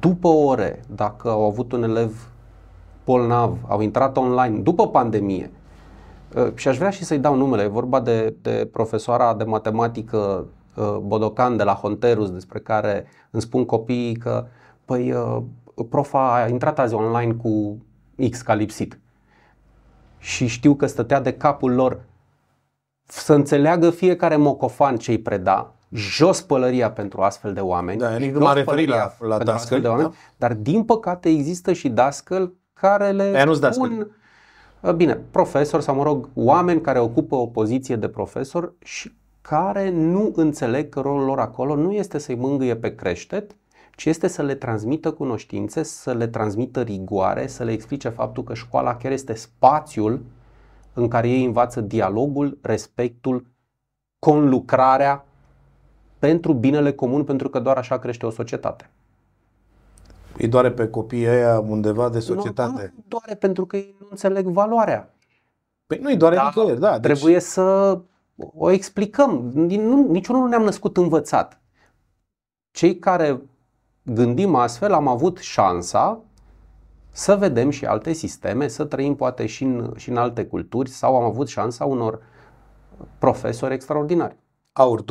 după 0.00 0.28
ore, 0.28 0.84
dacă 0.94 1.28
au 1.28 1.44
avut 1.44 1.72
un 1.72 1.82
elev 1.82 2.30
bolnav, 3.04 3.58
au 3.66 3.80
intrat 3.80 4.16
online 4.16 4.58
după 4.58 4.88
pandemie, 4.88 5.50
uh, 5.52 5.57
și 6.54 6.68
aș 6.68 6.76
vrea 6.76 6.90
și 6.90 7.04
să-i 7.04 7.18
dau 7.18 7.34
numele, 7.34 7.62
e 7.62 7.66
vorba 7.66 8.00
de, 8.00 8.34
de 8.42 8.68
profesoara 8.72 9.34
de 9.34 9.44
matematică 9.44 10.46
uh, 10.74 10.96
Bodocan 11.02 11.56
de 11.56 11.62
la 11.62 11.72
Honterus, 11.74 12.30
despre 12.30 12.58
care 12.58 13.06
îmi 13.30 13.42
spun 13.42 13.64
copiii 13.64 14.16
că, 14.16 14.46
păi, 14.84 15.12
uh, 15.12 15.42
profa 15.90 16.34
a 16.34 16.48
intrat 16.48 16.78
azi 16.78 16.94
online 16.94 17.32
cu 17.32 17.78
X 18.30 18.42
ca 18.42 18.54
lipsit. 18.54 18.98
Și 20.18 20.46
știu 20.46 20.74
că 20.74 20.86
stătea 20.86 21.20
de 21.20 21.32
capul 21.32 21.72
lor 21.74 22.00
să 23.06 23.34
înțeleagă 23.34 23.90
fiecare 23.90 24.36
mocofan 24.36 24.96
ce 24.96 25.10
îi 25.10 25.18
preda, 25.18 25.74
jos 25.92 26.42
pălăria 26.42 26.90
pentru 26.90 27.20
astfel 27.20 27.52
de 27.52 27.60
oameni. 27.60 27.98
Da, 27.98 28.16
nici 28.16 28.30
nu 28.30 28.32
jos 28.38 28.42
m-am 28.42 28.54
referit 28.54 28.86
pălăria 28.86 29.14
la- 29.20 29.26
la 29.26 29.36
pentru 29.36 29.54
astfel 29.54 29.80
dascăli, 29.80 29.82
de 29.82 29.88
oameni, 29.88 30.08
da? 30.08 30.46
Dar 30.46 30.54
din 30.56 30.84
păcate 30.84 31.28
există 31.28 31.72
și 31.72 31.88
dascăl 31.88 32.54
care 32.72 33.10
le 33.10 33.22
Aia 33.22 33.44
nu-s 33.44 33.58
dascăli. 33.58 33.88
pun 33.94 33.98
Uh, 34.00 34.06
Bine, 34.96 35.14
profesori 35.14 35.82
sau, 35.82 35.94
mă 35.94 36.02
rog, 36.02 36.28
oameni 36.34 36.80
care 36.80 36.98
ocupă 36.98 37.34
o 37.34 37.46
poziție 37.46 37.96
de 37.96 38.08
profesor 38.08 38.74
și 38.84 39.12
care 39.40 39.90
nu 39.90 40.32
înțeleg 40.34 40.88
că 40.88 41.00
rolul 41.00 41.24
lor 41.24 41.38
acolo 41.38 41.74
nu 41.74 41.92
este 41.92 42.18
să-i 42.18 42.34
mângâie 42.34 42.76
pe 42.76 42.94
creștet, 42.94 43.56
ci 43.96 44.04
este 44.04 44.26
să 44.26 44.42
le 44.42 44.54
transmită 44.54 45.12
cunoștințe, 45.12 45.82
să 45.82 46.12
le 46.12 46.26
transmită 46.26 46.82
rigoare, 46.82 47.46
să 47.46 47.64
le 47.64 47.72
explice 47.72 48.08
faptul 48.08 48.42
că 48.42 48.54
școala 48.54 48.96
chiar 48.96 49.12
este 49.12 49.34
spațiul 49.34 50.24
în 50.92 51.08
care 51.08 51.28
ei 51.28 51.44
învață 51.44 51.80
dialogul, 51.80 52.58
respectul, 52.62 53.46
conlucrarea 54.18 55.26
pentru 56.18 56.52
binele 56.52 56.92
comun, 56.92 57.24
pentru 57.24 57.48
că 57.48 57.60
doar 57.60 57.76
așa 57.76 57.98
crește 57.98 58.26
o 58.26 58.30
societate. 58.30 58.90
Îi 60.38 60.48
doare 60.48 60.70
pe 60.72 60.88
copiii 60.88 61.28
ăia 61.28 61.60
undeva 61.60 62.08
de 62.08 62.18
societate. 62.18 62.92
Nu 62.96 63.04
doare 63.08 63.34
pentru 63.34 63.66
că 63.66 63.76
ei 63.76 63.96
nu 64.00 64.06
înțeleg 64.10 64.46
valoarea. 64.46 65.14
Păi 65.86 65.98
nu-i 65.98 66.16
doare 66.16 66.34
Da, 66.34 66.44
nicăieri, 66.44 66.80
da. 66.80 66.98
Deci, 66.98 67.12
Trebuie 67.12 67.40
să 67.40 67.98
o 68.54 68.70
explicăm. 68.70 69.50
Nu, 69.54 70.06
niciunul 70.10 70.42
nu 70.42 70.48
ne-am 70.48 70.62
născut 70.62 70.96
învățat. 70.96 71.60
Cei 72.70 72.98
care 72.98 73.42
gândim 74.02 74.54
astfel 74.54 74.92
am 74.92 75.08
avut 75.08 75.38
șansa 75.38 76.20
să 77.10 77.36
vedem 77.36 77.70
și 77.70 77.84
alte 77.84 78.12
sisteme, 78.12 78.68
să 78.68 78.84
trăim 78.84 79.14
poate 79.14 79.46
și 79.46 79.64
în, 79.64 79.92
și 79.96 80.08
în 80.08 80.16
alte 80.16 80.46
culturi 80.46 80.90
sau 80.90 81.16
am 81.16 81.24
avut 81.24 81.48
șansa 81.48 81.84
unor 81.84 82.22
profesori 83.18 83.74
extraordinari. 83.74 84.36
aur 84.72 85.02
20%. 85.02 85.06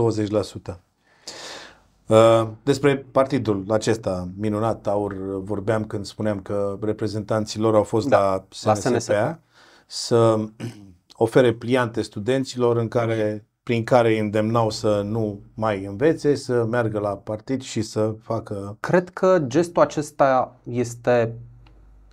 Uh, 2.08 2.48
Despre 2.64 3.06
partidul 3.12 3.66
acesta 3.70 4.30
minunat, 4.38 4.88
Aur, 4.88 5.16
vorbeam 5.44 5.86
când 5.86 6.06
spuneam 6.06 6.40
că 6.40 6.78
reprezentanții 6.82 7.60
lor 7.60 7.76
au 7.76 7.84
fost 7.84 8.08
Da, 8.08 8.18
la 8.18 8.46
la 8.64 8.74
SNSPA 8.74 9.00
SNSPA. 9.00 9.40
să 9.88 10.40
ofere 11.16 11.54
pliante 11.54 12.02
studenților 12.02 12.78
în 12.78 12.88
care 12.88 13.46
prin 13.64 13.84
care 13.84 14.10
îi 14.10 14.20
îndemnau 14.20 14.70
să 14.70 15.02
nu 15.06 15.40
mai 15.54 15.86
învețe, 15.86 16.36
să 16.36 16.66
meargă 16.66 17.00
la 17.00 17.10
partid 17.10 17.62
și 17.62 17.82
să 17.82 18.16
facă... 18.22 18.78
Cred 18.80 19.10
că 19.10 19.44
gestul 19.48 19.82
acesta 19.82 20.56
este 20.64 21.34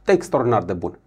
extraordinar 0.05 0.63
de 0.63 0.73
bun. 0.73 0.99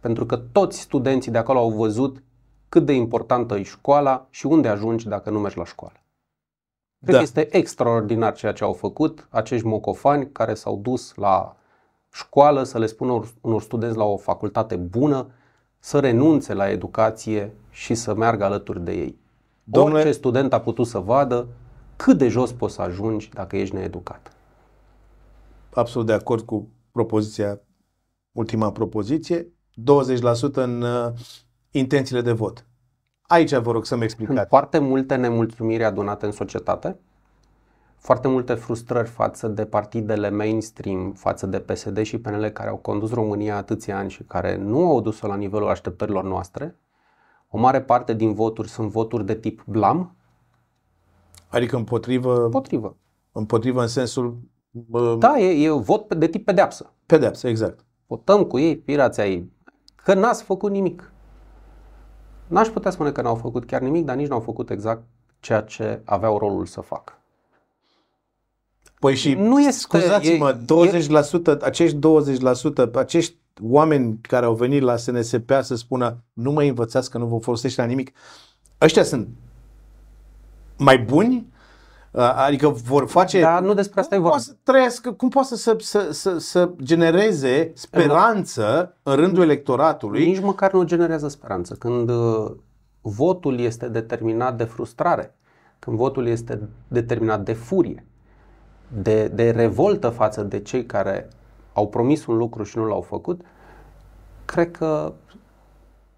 Pentru 0.00 0.26
că 0.26 0.36
toți 0.36 0.80
studenții 0.80 1.30
de 1.30 1.38
acolo 1.38 1.58
au 1.58 1.70
văzut 1.70 2.22
cât 2.68 2.86
de 2.86 2.92
importantă 2.92 3.56
e 3.56 3.62
școala 3.62 4.26
și 4.30 4.46
unde 4.46 4.68
ajungi 4.68 5.08
dacă 5.08 5.30
nu 5.30 5.38
mergi 5.38 5.58
la 5.58 5.64
școală. 5.64 5.96
Cred 7.00 7.14
da. 7.14 7.16
că 7.16 7.22
este 7.22 7.56
extraordinar 7.56 8.34
ceea 8.34 8.52
ce 8.52 8.64
au 8.64 8.72
făcut 8.72 9.26
acești 9.30 9.66
mocofani 9.66 10.32
care 10.32 10.54
s-au 10.54 10.76
dus 10.76 11.14
la 11.14 11.56
școală 12.12 12.62
să 12.62 12.78
le 12.78 12.86
spună 12.86 13.22
unor 13.40 13.62
studenți 13.62 13.96
la 13.96 14.04
o 14.04 14.16
facultate 14.16 14.76
bună 14.76 15.30
să 15.78 16.00
renunțe 16.00 16.54
la 16.54 16.70
educație 16.70 17.54
și 17.70 17.94
să 17.94 18.14
meargă 18.14 18.44
alături 18.44 18.84
de 18.84 18.92
ei. 18.92 19.18
Domnule... 19.64 19.98
Orice 19.98 20.12
student 20.12 20.52
a 20.52 20.60
putut 20.60 20.86
să 20.86 20.98
vadă 20.98 21.48
cât 21.96 22.18
de 22.18 22.28
jos 22.28 22.52
poți 22.52 22.74
să 22.74 22.82
ajungi 22.82 23.30
dacă 23.32 23.56
ești 23.56 23.74
needucat. 23.74 24.32
Absolut 25.74 26.06
de 26.06 26.12
acord 26.12 26.44
cu 26.44 26.68
propoziția, 26.92 27.60
ultima 28.32 28.72
propoziție, 28.72 29.42
20% 29.42 30.52
în 30.52 30.82
uh, 30.82 31.12
intențiile 31.70 32.20
de 32.20 32.32
vot. 32.32 32.66
Aici 33.26 33.54
vă 33.54 33.72
rog 33.72 33.84
să-mi 33.84 34.02
explicați. 34.02 34.48
Foarte 34.48 34.78
multe 34.78 35.14
nemulțumiri 35.14 35.84
adunate 35.84 36.26
în 36.26 36.32
societate, 36.32 36.98
foarte 37.98 38.28
multe 38.28 38.54
frustrări 38.54 39.08
față 39.08 39.48
de 39.48 39.64
partidele 39.64 40.30
mainstream, 40.30 41.12
față 41.12 41.46
de 41.46 41.58
PSD 41.58 42.02
și 42.02 42.18
PNL 42.18 42.48
care 42.48 42.68
au 42.68 42.76
condus 42.76 43.12
România 43.12 43.56
atâția 43.56 43.98
ani 43.98 44.10
și 44.10 44.22
care 44.22 44.56
nu 44.56 44.88
au 44.88 45.00
dus-o 45.00 45.26
la 45.26 45.36
nivelul 45.36 45.68
așteptărilor 45.68 46.24
noastre. 46.24 46.76
O 47.48 47.58
mare 47.58 47.82
parte 47.82 48.14
din 48.14 48.32
voturi 48.32 48.68
sunt 48.68 48.90
voturi 48.90 49.26
de 49.26 49.34
tip 49.34 49.62
blam. 49.66 50.16
Adică 51.48 51.76
împotrivă... 51.76 52.44
Împotrivă. 52.44 52.96
Împotrivă 53.32 53.80
în 53.80 53.88
sensul... 53.88 54.38
Uh, 54.90 55.16
da, 55.18 55.38
e, 55.38 55.64
e 55.64 55.70
vot 55.70 56.14
de 56.14 56.26
tip 56.26 56.44
pedeapsă. 56.44 56.92
Pedeapsă, 57.06 57.48
exact. 57.48 57.84
Votăm 58.06 58.44
cu 58.44 58.58
ei, 58.58 58.76
pirații 58.76 59.22
ei. 59.22 59.52
Că 59.94 60.14
n-ați 60.14 60.42
făcut 60.42 60.70
nimic. 60.70 61.12
N-aș 62.46 62.68
putea 62.68 62.90
spune 62.90 63.12
că 63.12 63.22
n-au 63.22 63.34
făcut 63.34 63.64
chiar 63.64 63.80
nimic, 63.80 64.04
dar 64.04 64.16
nici 64.16 64.28
n-au 64.28 64.40
făcut 64.40 64.70
exact 64.70 65.02
ceea 65.40 65.60
ce 65.60 66.00
aveau 66.04 66.38
rolul 66.38 66.66
să 66.66 66.80
facă. 66.80 67.12
Păi 68.98 69.14
și, 69.14 69.34
nu 69.34 69.60
este, 69.60 69.70
scuzați-mă, 69.72 70.58
20%, 70.58 71.46
e, 71.46 71.58
acești 71.62 71.98
20%, 71.98 72.94
acești 72.94 73.36
oameni 73.62 74.18
care 74.20 74.46
au 74.46 74.54
venit 74.54 74.82
la 74.82 74.96
SNSP 74.96 75.50
să 75.60 75.74
spună 75.74 76.24
nu 76.32 76.52
mă 76.52 76.62
învățați 76.62 77.10
că 77.10 77.18
nu 77.18 77.26
vă 77.26 77.38
folosește 77.38 77.80
la 77.80 77.86
nimic, 77.86 78.12
ăștia 78.80 79.02
sunt 79.02 79.28
mai 80.76 80.98
buni? 80.98 81.46
Adică 82.16 82.68
vor 82.68 83.08
face... 83.08 83.40
Da, 83.40 83.60
nu 83.60 83.74
despre 83.74 84.00
asta 84.00 84.14
e 84.14 84.18
vorba. 84.18 84.38
Să 84.38 84.52
trăiască, 84.62 85.12
cum 85.12 85.28
poate 85.28 85.56
să, 85.56 85.76
să, 85.80 86.08
să, 86.10 86.38
să 86.38 86.70
genereze 86.82 87.70
speranță 87.74 88.96
în 89.02 89.14
rândul 89.14 89.42
electoratului? 89.42 90.26
Nici 90.26 90.40
măcar 90.40 90.72
nu 90.72 90.82
generează 90.82 91.28
speranță. 91.28 91.74
Când 91.74 92.10
uh, 92.10 92.50
votul 93.00 93.58
este 93.58 93.88
determinat 93.88 94.56
de 94.56 94.64
frustrare, 94.64 95.34
când 95.78 95.96
votul 95.96 96.26
este 96.26 96.68
determinat 96.88 97.44
de 97.44 97.52
furie, 97.52 98.06
de, 98.88 99.28
de 99.28 99.50
revoltă 99.50 100.08
față 100.08 100.42
de 100.42 100.60
cei 100.60 100.86
care 100.86 101.28
au 101.72 101.88
promis 101.88 102.26
un 102.26 102.36
lucru 102.36 102.62
și 102.62 102.78
nu 102.78 102.84
l-au 102.84 103.00
făcut, 103.00 103.40
cred 104.44 104.70
că 104.70 105.12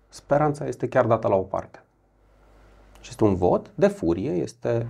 speranța 0.09 0.67
este 0.67 0.89
chiar 0.89 1.07
dată 1.07 1.29
la 1.29 1.35
o 1.35 1.43
parte. 1.43 1.83
Și 3.01 3.09
este 3.11 3.25
un 3.25 3.35
vot 3.35 3.71
de 3.75 3.87
furie, 3.87 4.31
este 4.31 4.87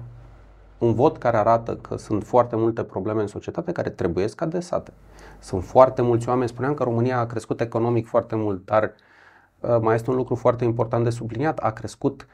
un 0.79 0.95
vot 0.95 1.19
care 1.19 1.37
arată 1.37 1.77
că 1.77 1.97
sunt 1.97 2.25
foarte 2.25 2.57
multe 2.57 2.85
probleme 2.85 3.21
în 3.21 3.27
societate 3.27 3.73
care 3.73 3.91
trebuie 3.91 4.27
adresate. 4.37 4.93
Sunt 5.39 5.65
foarte 5.65 6.03
mulți 6.03 6.29
oameni, 6.29 6.49
spuneam 6.49 6.75
că 6.75 6.83
România 6.83 7.19
a 7.19 7.27
crescut 7.27 7.61
economic 7.61 8.07
foarte 8.07 8.37
mult, 8.37 8.65
dar 8.65 8.93
uh, 9.61 9.79
mai 9.81 9.95
este 9.95 10.11
un 10.11 10.17
lucru 10.17 10.35
foarte 10.35 10.65
important 10.65 11.05
de 11.05 11.11
subliniat, 11.11 11.59
a 11.59 11.71
crescut 11.71 12.27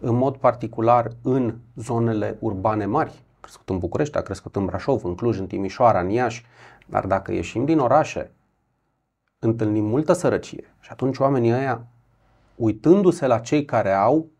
în 0.00 0.14
mod 0.14 0.36
particular 0.36 1.10
în 1.22 1.54
zonele 1.76 2.36
urbane 2.40 2.86
mari, 2.86 3.24
crescut 3.40 3.68
în 3.68 3.78
București, 3.78 4.16
a 4.16 4.20
crescut 4.20 4.56
în 4.56 4.64
Brașov, 4.64 5.04
în 5.04 5.14
Cluj, 5.14 5.38
în 5.38 5.46
Timișoara, 5.46 6.00
în 6.00 6.08
Iași, 6.08 6.46
dar 6.86 7.06
dacă 7.06 7.32
ieșim 7.32 7.64
din 7.64 7.78
orașe, 7.78 8.32
întâlnim 9.38 9.84
multă 9.84 10.12
sărăcie. 10.12 10.74
Și 10.80 10.88
atunci 10.92 11.18
oamenii 11.18 11.52
ăia, 11.52 11.86
uitându-se 12.56 13.26
la 13.26 13.38
cei 13.38 13.64
care 13.64 13.92
au, 13.92 14.30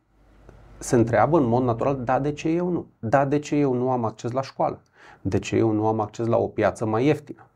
se 0.80 0.96
întreabă 0.96 1.38
în 1.38 1.44
mod 1.44 1.62
natural, 1.62 2.04
da, 2.04 2.18
de 2.18 2.32
ce 2.32 2.48
eu 2.48 2.68
nu? 2.68 2.86
Da, 2.98 3.24
de 3.24 3.38
ce 3.38 3.56
eu 3.56 3.74
nu 3.74 3.90
am 3.90 4.04
acces 4.04 4.30
la 4.30 4.42
școală? 4.42 4.80
De 5.20 5.38
ce 5.38 5.56
eu 5.56 5.70
nu 5.70 5.86
am 5.86 6.00
acces 6.00 6.26
la 6.26 6.36
o 6.36 6.46
piață 6.46 6.86
mai 6.86 7.04
ieftină? 7.04 7.46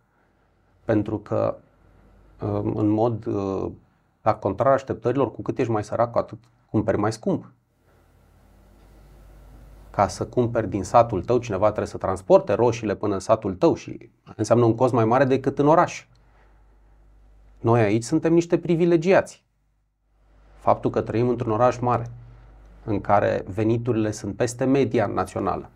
Pentru 0.85 1.19
că, 1.19 1.57
um, 2.43 2.77
în 2.77 2.89
mod, 2.89 3.27
uh, 3.27 3.71
la 4.23 4.35
contrar 4.35 4.73
așteptărilor, 4.73 5.33
cu 5.33 5.43
cât 5.43 5.59
ești 5.59 5.73
mai 5.73 5.85
sărac, 5.85 6.11
cu 6.11 6.19
atât 6.19 6.39
cumperi 6.71 6.99
mai 6.99 7.13
scump 7.13 7.53
ca 9.95 10.09
să 10.09 10.27
cumperi 10.27 10.69
din 10.69 10.85
satul 10.85 11.23
tău, 11.23 11.39
cineva 11.39 11.67
trebuie 11.67 11.87
să 11.87 11.97
transporte 11.97 12.53
roșiile 12.53 12.95
până 12.95 13.15
în 13.15 13.21
satul 13.21 13.55
tău 13.55 13.75
și 13.75 14.11
înseamnă 14.37 14.65
un 14.65 14.75
cost 14.75 14.93
mai 14.93 15.05
mare 15.05 15.25
decât 15.25 15.59
în 15.59 15.67
oraș. 15.67 16.07
Noi 17.61 17.81
aici 17.81 18.03
suntem 18.03 18.33
niște 18.33 18.59
privilegiați. 18.59 19.45
Faptul 20.59 20.91
că 20.91 21.01
trăim 21.01 21.29
într-un 21.29 21.53
oraș 21.53 21.79
mare, 21.79 22.11
în 22.85 23.01
care 23.01 23.45
veniturile 23.47 24.11
sunt 24.11 24.37
peste 24.37 24.65
media 24.65 25.07
națională, 25.07 25.71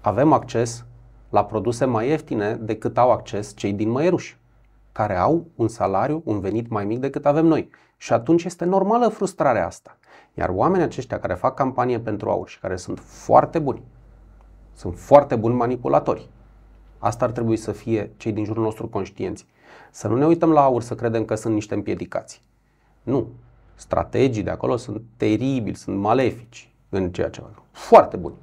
avem 0.00 0.32
acces 0.32 0.84
la 1.30 1.44
produse 1.44 1.84
mai 1.84 2.08
ieftine 2.08 2.54
decât 2.54 2.98
au 2.98 3.10
acces 3.10 3.56
cei 3.56 3.72
din 3.72 3.88
Măieruși, 3.88 4.38
care 4.92 5.16
au 5.16 5.46
un 5.54 5.68
salariu, 5.68 6.22
un 6.24 6.40
venit 6.40 6.68
mai 6.68 6.84
mic 6.84 6.98
decât 6.98 7.26
avem 7.26 7.46
noi. 7.46 7.70
Și 7.96 8.12
atunci 8.12 8.44
este 8.44 8.64
normală 8.64 9.08
frustrarea 9.08 9.66
asta. 9.66 9.96
Iar 10.34 10.48
oamenii 10.48 10.84
aceștia 10.84 11.18
care 11.18 11.34
fac 11.34 11.54
campanie 11.54 12.00
pentru 12.00 12.30
aur 12.30 12.48
și 12.48 12.58
care 12.58 12.76
sunt 12.76 12.98
foarte 12.98 13.58
buni, 13.58 13.82
sunt 14.74 14.98
foarte 14.98 15.36
buni 15.36 15.54
manipulatori. 15.54 16.28
Asta 16.98 17.24
ar 17.24 17.30
trebui 17.30 17.56
să 17.56 17.72
fie 17.72 18.12
cei 18.16 18.32
din 18.32 18.44
jurul 18.44 18.62
nostru 18.62 18.88
conștienți. 18.88 19.46
Să 19.90 20.08
nu 20.08 20.16
ne 20.16 20.26
uităm 20.26 20.52
la 20.52 20.62
aur 20.62 20.82
să 20.82 20.94
credem 20.94 21.24
că 21.24 21.34
sunt 21.34 21.54
niște 21.54 21.74
împiedicați. 21.74 22.42
Nu. 23.02 23.28
Strategii 23.76 24.42
de 24.42 24.50
acolo 24.50 24.76
sunt 24.76 25.02
teribili, 25.16 25.76
sunt 25.76 25.98
malefici 25.98 26.70
în 26.88 27.10
ceea 27.10 27.30
ce 27.30 27.40
fac. 27.40 27.62
Foarte 27.70 28.16
buni. 28.16 28.34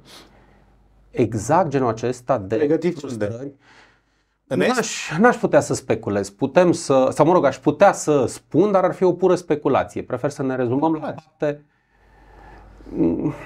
Exact 1.10 1.68
genul 1.68 1.88
acesta 1.88 2.38
de 2.38 2.56
Negativ 2.56 2.98
frustrări. 2.98 3.52
N-aș, 4.44 5.10
n-aș 5.18 5.36
putea 5.36 5.60
să 5.60 5.74
speculez. 5.74 6.30
Putem 6.30 6.72
să, 6.72 7.08
sau 7.12 7.26
mă 7.26 7.32
rog, 7.32 7.44
aș 7.44 7.58
putea 7.58 7.92
să 7.92 8.26
spun, 8.26 8.72
dar 8.72 8.84
ar 8.84 8.94
fi 8.94 9.04
o 9.04 9.12
pură 9.12 9.34
speculație. 9.34 10.02
Prefer 10.02 10.30
să 10.30 10.42
ne 10.42 10.56
rezumăm 10.56 10.92
la 10.92 11.14
fapte 11.22 11.64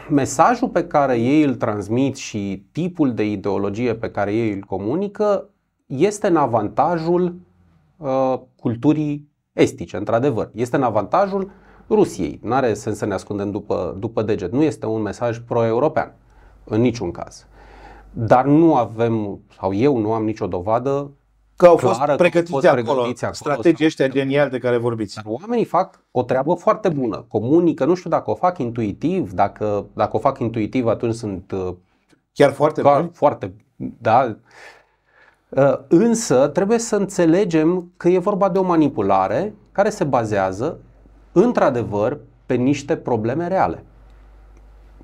mesajul 0.09 0.69
pe 0.69 0.87
care 0.87 1.17
ei 1.17 1.43
îl 1.43 1.55
transmit 1.55 2.17
și 2.17 2.67
tipul 2.73 3.15
de 3.15 3.25
ideologie 3.25 3.95
pe 3.95 4.11
care 4.11 4.35
ei 4.35 4.53
îl 4.53 4.61
comunică 4.61 5.49
este 5.87 6.27
în 6.27 6.37
avantajul 6.37 7.35
uh, 7.97 8.41
culturii 8.57 9.29
estice, 9.53 9.97
într-adevăr. 9.97 10.51
Este 10.55 10.77
în 10.77 10.83
avantajul 10.83 11.51
Rusiei. 11.89 12.41
Nu 12.43 12.55
are 12.55 12.75
sens 12.75 12.97
să 12.97 13.07
ne 13.07 13.15
ascundem 13.15 13.51
după, 13.51 13.97
după 13.99 14.23
deget. 14.23 14.53
Nu 14.53 14.63
este 14.63 14.87
un 14.87 15.03
mesaj 15.03 15.39
pro-european, 15.39 16.15
în 16.65 16.81
niciun 16.81 17.11
caz. 17.11 17.47
Dar 18.13 18.45
nu 18.45 18.77
avem, 18.77 19.41
sau 19.61 19.75
eu 19.75 19.99
nu 19.99 20.13
am 20.13 20.25
nicio 20.25 20.47
dovadă 20.47 21.11
Că 21.59 21.67
au 21.67 21.77
fost 21.77 21.95
clară, 21.95 22.17
pregătiți, 22.17 22.51
fost 22.51 22.67
acolo, 22.67 22.83
pregătiți 22.83 23.25
acolo. 23.25 23.55
Strategii 23.55 23.87
ăștia 23.87 24.09
geniali 24.09 24.51
de 24.51 24.59
care 24.59 24.77
vorbiți. 24.77 25.15
Dar 25.15 25.25
oamenii 25.27 25.65
fac 25.65 26.05
o 26.11 26.23
treabă 26.23 26.55
foarte 26.55 26.89
bună. 26.89 27.25
Comunică, 27.29 27.85
nu 27.85 27.95
știu 27.95 28.11
dacă 28.11 28.31
o 28.31 28.35
fac 28.35 28.59
intuitiv, 28.59 29.33
dacă, 29.33 29.87
dacă 29.93 30.17
o 30.17 30.19
fac 30.19 30.39
intuitiv 30.39 30.87
atunci 30.87 31.15
sunt... 31.15 31.53
Uh, 31.53 31.75
Chiar 32.33 32.53
foarte 32.53 32.83
buni? 32.83 33.11
Foarte, 33.13 33.55
da. 33.77 34.37
Uh, 35.49 35.79
însă 35.89 36.49
trebuie 36.49 36.79
să 36.79 36.97
înțelegem 36.97 37.93
că 37.97 38.09
e 38.09 38.19
vorba 38.19 38.49
de 38.49 38.59
o 38.59 38.63
manipulare 38.63 39.55
care 39.73 39.91
se 39.91 40.05
bazează 40.05 40.81
într-adevăr 41.45 42.19
pe 42.47 42.55
niște 42.55 42.97
probleme 42.97 43.49
reale. 43.49 43.85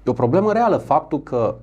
E 0.07 0.11
o 0.11 0.13
problemă 0.13 0.53
reală 0.53 0.77
faptul 0.77 1.23
că 1.23 1.57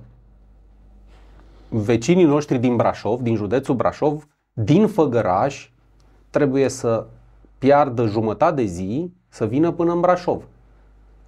vecinii 1.68 2.24
noștri 2.24 2.58
din 2.58 2.76
Brașov, 2.76 3.20
din 3.20 3.34
județul 3.34 3.74
Brașov, 3.74 4.28
din 4.52 4.86
Făgăraș 4.86 5.70
trebuie 6.30 6.68
să 6.68 7.06
piardă 7.58 8.06
jumătate 8.06 8.54
de 8.54 8.64
zi 8.64 9.12
să 9.28 9.46
vină 9.46 9.70
până 9.70 9.92
în 9.92 10.00
Brașov. 10.00 10.42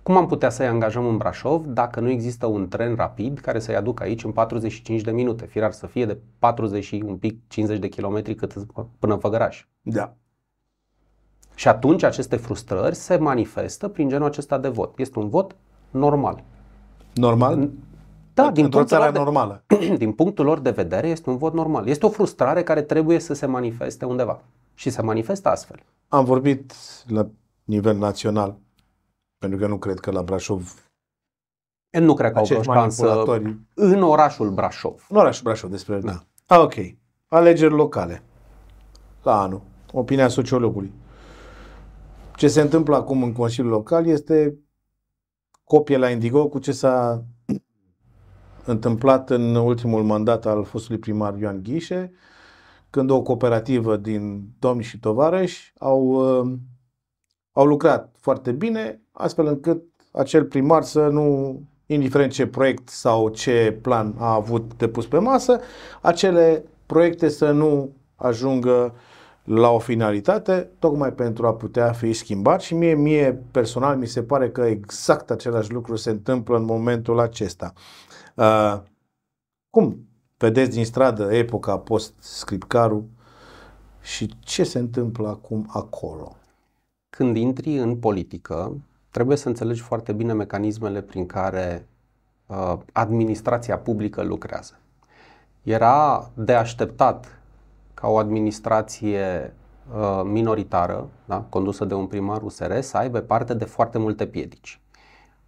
Cum 0.03 0.17
am 0.17 0.27
putea 0.27 0.51
să-i 0.51 0.67
angajăm 0.67 1.07
în 1.07 1.17
Brașov 1.17 1.67
dacă 1.67 2.01
nu 2.01 2.09
există 2.09 2.47
un 2.47 2.69
tren 2.69 2.95
rapid 2.95 3.39
care 3.39 3.59
să-i 3.59 3.77
aducă 3.77 4.03
aici 4.03 4.25
în 4.25 4.33
45 4.33 5.01
de 5.01 5.11
minute, 5.11 5.47
firar 5.47 5.73
să 5.73 5.87
fie 5.87 6.07
de 6.07 6.19
40 6.39 6.85
și 6.85 7.03
un 7.07 7.17
pic 7.17 7.49
50 7.49 7.79
de 7.79 7.89
kilometri 7.89 8.35
cât 8.35 8.55
până 8.99 9.13
în 9.13 9.19
Făgăraș. 9.19 9.67
Da. 9.83 10.17
Și 11.55 11.69
atunci 11.69 12.03
aceste 12.03 12.37
frustrări 12.37 12.95
se 12.95 13.17
manifestă 13.17 13.89
prin 13.89 14.09
genul 14.09 14.27
acesta 14.27 14.59
de 14.59 14.69
vot. 14.69 14.99
Este 14.99 15.19
un 15.19 15.29
vot 15.29 15.57
normal. 15.91 16.43
Normal? 17.15 17.71
Da, 18.35 18.51
din 18.51 18.65
Într-o 18.65 18.79
punctul, 18.79 18.87
țară 18.87 19.03
lor 19.03 19.13
de, 19.13 19.19
normală. 19.19 19.65
din 19.97 20.13
punctul 20.13 20.45
lor 20.45 20.59
de 20.59 20.71
vedere 20.71 21.09
este 21.09 21.31
un 21.31 21.37
vot 21.37 21.55
normal. 21.55 21.89
Este 21.89 22.07
o 22.07 22.09
frustrare 22.09 22.63
care 22.63 22.83
trebuie 22.83 23.19
să 23.19 23.35
se 23.35 23.47
manifeste 23.47 24.05
undeva 24.05 24.41
și 24.75 24.91
se 24.91 25.03
manifestă 25.03 25.49
astfel. 25.49 25.83
Am 26.09 26.25
vorbit 26.25 26.75
la 27.07 27.27
nivel 27.65 27.97
național, 27.97 28.57
pentru 29.39 29.59
că 29.59 29.67
nu 29.67 29.79
cred 29.79 29.99
că 29.99 30.11
la 30.11 30.23
Brașov 30.23 30.75
Nu 32.01 32.15
cred 32.15 32.33
că 32.33 32.39
au 32.39 32.45
vreo 32.45 32.59
acești 32.59 32.73
șansă 32.73 33.05
manipulatori... 33.05 33.59
în 33.75 34.03
orașul 34.03 34.51
Brașov. 34.51 35.07
În 35.09 35.17
orașul 35.17 35.43
Brașov 35.45 35.71
despre... 35.71 35.99
Da. 35.99 36.25
Ah, 36.47 36.59
ok. 36.59 36.75
Alegeri 37.29 37.75
locale. 37.75 38.23
La 39.23 39.41
anul. 39.41 39.61
Opinia 39.93 40.29
sociologului. 40.29 40.93
Ce 42.37 42.49
se 42.49 42.61
întâmplă 42.61 42.97
acum 42.97 43.23
în 43.23 43.33
Consiliul 43.33 43.73
Local 43.73 44.07
este 44.07 44.59
copie 45.65 45.97
la 45.97 46.11
Indigo 46.11 46.49
cu 46.49 46.59
ce 46.59 46.73
s-a 46.73 47.25
întâmplat 48.65 49.31
în 49.31 49.55
ultimul 49.55 50.03
mandat 50.03 50.47
al 50.47 50.65
fostului 50.65 51.01
primar 51.01 51.37
Ioan 51.37 51.63
Ghișe, 51.63 52.13
când 52.91 53.11
o 53.11 53.23
cooperativă 53.23 53.97
din 53.97 54.49
domni 54.59 54.83
și 54.83 54.99
tovarăși 54.99 55.73
au, 55.79 56.01
uh, 56.01 56.53
au 57.53 57.67
lucrat 57.67 58.15
foarte 58.19 58.53
bine, 58.53 59.03
astfel 59.13 59.47
încât 59.47 59.83
acel 60.13 60.45
primar 60.45 60.83
să 60.83 61.09
nu, 61.09 61.61
indiferent 61.87 62.33
ce 62.33 62.47
proiect 62.47 62.89
sau 62.89 63.29
ce 63.29 63.79
plan 63.83 64.15
a 64.19 64.35
avut 64.35 64.75
depus 64.77 65.07
pe 65.07 65.19
masă, 65.19 65.61
acele 66.03 66.65
proiecte 66.87 67.29
să 67.29 67.51
nu 67.51 67.93
ajungă 68.17 68.95
la 69.45 69.71
o 69.71 69.79
finalitate, 69.79 70.71
tocmai 70.79 71.13
pentru 71.13 71.47
a 71.47 71.55
putea 71.55 71.93
fi 71.93 72.13
schimbat 72.13 72.61
și 72.61 72.75
mie, 72.75 72.95
mie 72.95 73.43
personal 73.51 73.97
mi 73.97 74.07
se 74.07 74.23
pare 74.23 74.51
că 74.51 74.61
exact 74.61 75.31
același 75.31 75.73
lucru 75.73 75.97
se 75.97 76.11
întâmplă 76.11 76.57
în 76.57 76.65
momentul 76.65 77.19
acesta. 77.19 77.73
Uh, 78.35 78.81
cum 79.71 80.09
vedeți 80.37 80.71
din 80.71 80.85
stradă 80.85 81.35
epoca 81.35 81.79
post-scripcaru 81.79 83.09
și 84.01 84.35
ce 84.41 84.65
se 84.65 84.79
întâmplă 84.79 85.29
acum 85.29 85.67
acolo? 85.69 86.37
Când 87.17 87.37
intri 87.37 87.79
în 87.79 87.97
politică, 87.97 88.77
trebuie 89.11 89.37
să 89.37 89.49
înțelegi 89.49 89.81
foarte 89.81 90.13
bine 90.13 90.33
mecanismele 90.33 91.01
prin 91.01 91.27
care 91.27 91.87
uh, 92.47 92.79
administrația 92.93 93.79
publică 93.79 94.23
lucrează. 94.23 94.79
Era 95.63 96.31
de 96.35 96.55
așteptat 96.55 97.39
ca 98.05 98.11
o 98.11 98.19
administrație 98.19 99.55
uh, 99.95 100.21
minoritară, 100.25 101.09
da, 101.25 101.41
condusă 101.41 101.85
de 101.85 101.95
un 101.95 102.07
primar 102.07 102.43
USR, 102.43 102.81
să 102.81 102.97
aibă 102.97 103.21
parte 103.21 103.55
de 103.55 103.65
foarte 103.65 103.99
multe 103.99 104.27
piedici. 104.27 104.81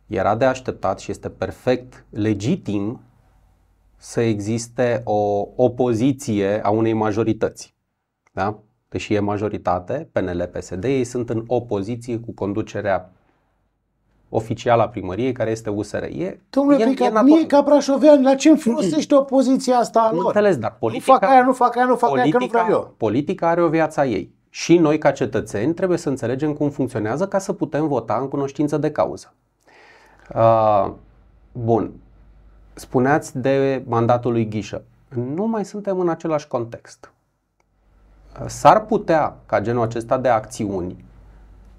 Era 0.06 0.36
de 0.36 0.44
așteptat 0.44 0.98
și 0.98 1.10
este 1.10 1.28
perfect 1.30 2.06
legitim 2.10 3.00
să 3.96 4.20
existe 4.20 5.00
o 5.04 5.48
opoziție 5.56 6.64
a 6.64 6.70
unei 6.70 6.92
majorități. 6.92 7.74
Da? 8.32 8.58
Deși 8.88 9.14
e 9.14 9.20
majoritate, 9.20 10.08
PNL, 10.12 10.50
PSD, 10.52 10.84
ei 10.84 11.04
sunt 11.04 11.30
în 11.30 11.44
opoziție 11.46 12.18
cu 12.18 12.32
conducerea 12.32 13.12
oficială 14.28 14.82
a 14.82 14.88
primăriei, 14.88 15.32
care 15.32 15.50
este 15.50 15.70
USR. 15.70 16.02
E, 16.02 16.40
Domnule, 16.50 16.84
e, 16.84 16.86
e, 16.86 16.90
e 16.90 17.10
ca, 17.10 17.22
mie 17.22 17.46
ca 17.46 17.60
brașovean, 17.60 18.22
la 18.22 18.34
ce 18.34 18.48
îmi 18.48 18.58
folosește 18.58 19.14
opoziția 19.14 19.76
asta 19.76 20.00
a 20.00 20.10
Nu 20.10 20.16
lor? 20.16 20.26
înțeles, 20.26 20.56
dar 20.56 20.70
Nu 20.70 20.76
politica, 20.78 21.12
fac 21.18 21.30
aia, 21.30 21.42
nu 21.42 21.52
fac 21.52 21.76
aia, 21.76 21.84
nu 21.84 21.96
fac 21.96 22.16
aia, 22.16 22.30
că 22.30 22.38
nu 22.38 22.46
vreau 22.46 22.66
eu. 22.70 22.94
politica 22.96 23.48
are 23.48 23.62
o 23.62 23.68
viață 23.68 24.00
a 24.00 24.06
ei. 24.06 24.34
Și 24.50 24.78
noi, 24.78 24.98
ca 24.98 25.10
cetățeni, 25.10 25.74
trebuie 25.74 25.98
să 25.98 26.08
înțelegem 26.08 26.52
cum 26.52 26.70
funcționează 26.70 27.28
ca 27.28 27.38
să 27.38 27.52
putem 27.52 27.88
vota 27.88 28.18
în 28.20 28.28
cunoștință 28.28 28.76
de 28.78 28.90
cauză. 28.90 29.32
Uh, 30.34 30.90
bun. 31.52 31.92
Spuneați 32.74 33.38
de 33.38 33.82
mandatul 33.86 34.32
lui 34.32 34.48
Ghișă. 34.48 34.82
Nu 35.34 35.46
mai 35.46 35.64
suntem 35.64 36.00
în 36.00 36.08
același 36.08 36.48
context. 36.48 37.12
Uh, 38.40 38.46
S-ar 38.48 38.84
putea 38.84 39.36
ca 39.46 39.60
genul 39.60 39.82
acesta 39.82 40.18
de 40.18 40.28
acțiuni 40.28 41.04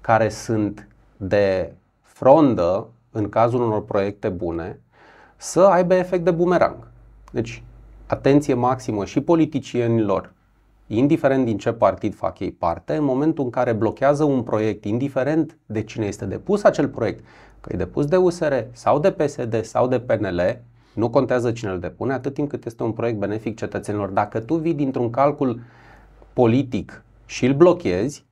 care 0.00 0.28
sunt 0.28 0.88
de 1.16 1.72
frondă 2.18 2.86
în 3.10 3.28
cazul 3.28 3.62
unor 3.62 3.84
proiecte 3.84 4.28
bune 4.28 4.80
să 5.36 5.60
aibă 5.60 5.94
efect 5.94 6.24
de 6.24 6.30
bumerang. 6.30 6.76
Deci, 7.32 7.62
atenție 8.06 8.54
maximă 8.54 9.04
și 9.04 9.20
politicienilor, 9.20 10.32
indiferent 10.86 11.44
din 11.44 11.58
ce 11.58 11.72
partid 11.72 12.14
fac 12.14 12.38
ei 12.38 12.52
parte, 12.52 12.96
în 12.96 13.04
momentul 13.04 13.44
în 13.44 13.50
care 13.50 13.72
blochează 13.72 14.24
un 14.24 14.42
proiect, 14.42 14.84
indiferent 14.84 15.58
de 15.66 15.82
cine 15.82 16.06
este 16.06 16.24
depus 16.24 16.62
acel 16.62 16.88
proiect, 16.88 17.24
că 17.60 17.70
e 17.72 17.76
depus 17.76 18.06
de 18.06 18.16
USR 18.16 18.54
sau 18.72 18.98
de 18.98 19.10
PSD 19.10 19.64
sau 19.64 19.88
de 19.88 20.00
PNL, 20.00 20.60
nu 20.94 21.10
contează 21.10 21.52
cine 21.52 21.70
îl 21.70 21.80
depune, 21.80 22.12
atât 22.12 22.34
timp 22.34 22.48
cât 22.48 22.64
este 22.64 22.82
un 22.82 22.92
proiect 22.92 23.18
benefic 23.18 23.56
cetățenilor. 23.56 24.08
Dacă 24.08 24.40
tu 24.40 24.54
vii 24.54 24.74
dintr-un 24.74 25.10
calcul 25.10 25.60
politic 26.32 27.02
și 27.26 27.46
îl 27.46 27.54
blochezi, 27.54 28.24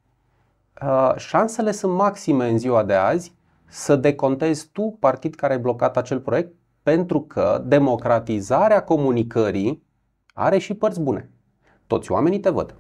uh, 0.83 1.13
șansele 1.17 1.71
sunt 1.71 1.93
maxime 1.93 2.49
în 2.49 2.59
ziua 2.59 2.83
de 2.83 2.95
azi 2.95 3.35
să 3.69 3.97
decontezi 3.97 4.69
tu 4.73 4.97
partid 5.01 5.35
care 5.35 5.53
ai 5.53 5.59
blocat 5.59 5.97
acel 5.97 6.21
proiect 6.21 6.55
pentru 6.83 7.21
că 7.21 7.63
democratizarea 7.67 8.83
comunicării 8.85 9.83
are 10.35 10.59
și 10.59 10.75
părți 10.75 11.01
bune. 11.01 11.31
Toți 11.87 12.13
oamenii 12.13 12.41
te 12.41 12.51
văd. 12.51 12.75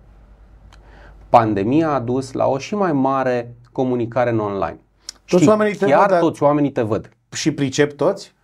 Pandemia 1.28 1.90
a 1.92 2.00
dus 2.00 2.32
la 2.32 2.46
o 2.46 2.58
și 2.58 2.74
mai 2.74 2.92
mare 2.92 3.56
comunicare 3.72 4.30
în 4.30 4.38
online. 4.38 4.80
Toți 5.26 5.42
Știi, 5.42 5.48
oamenii 5.48 5.74
te 5.74 5.86
chiar 5.86 6.00
văd, 6.00 6.08
dar- 6.08 6.20
toți 6.20 6.42
oamenii 6.42 6.72
te 6.72 6.82
văd. 6.82 7.10
Și 7.32 7.52
pricep 7.52 7.92
toți? 7.92 8.34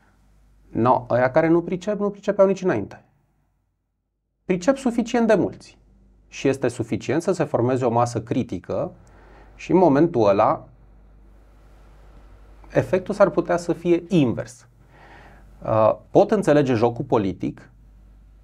No, 0.69 1.05
aia 1.09 1.31
care 1.31 1.49
nu 1.49 1.63
pricep, 1.63 1.99
nu 1.99 2.11
pricepeau 2.11 2.47
nici 2.47 2.63
înainte. 2.63 3.05
Pricep 4.45 4.77
suficient 4.77 5.27
de 5.27 5.35
mulți. 5.35 5.79
Și 6.29 6.49
este 6.49 6.69
suficient 6.69 7.23
să 7.23 7.33
se 7.33 7.45
formeze 7.45 7.85
o 7.85 7.91
masă 7.91 8.23
critică 8.23 8.93
și 9.55 9.71
în 9.71 9.79
momentul 9.79 10.29
ăla 10.29 10.69
efectul 12.73 13.15
s-ar 13.15 13.31
putea 13.31 13.57
să 13.57 13.73
fie 13.73 14.05
invers. 14.09 14.67
Uh, 15.65 15.95
Pot 16.11 16.31
înțelege 16.31 16.75
jocul 16.75 17.05
politic, 17.05 17.71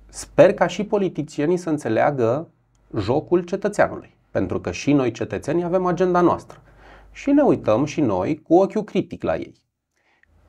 sper 0.08 0.54
ca 0.54 0.66
și 0.66 0.84
politicienii 0.84 1.56
să 1.56 1.70
înțeleagă 1.70 2.48
jocul 2.96 3.40
cetățeanului. 3.40 4.16
Pentru 4.30 4.60
că 4.60 4.70
și 4.70 4.92
noi 4.92 5.10
cetățenii 5.10 5.64
avem 5.64 5.86
agenda 5.86 6.20
noastră. 6.20 6.60
Și 7.12 7.30
ne 7.30 7.42
uităm 7.42 7.84
și 7.84 8.00
noi 8.00 8.42
cu 8.42 8.54
ochiul 8.54 8.84
critic 8.84 9.22
la 9.22 9.36
ei. 9.36 9.54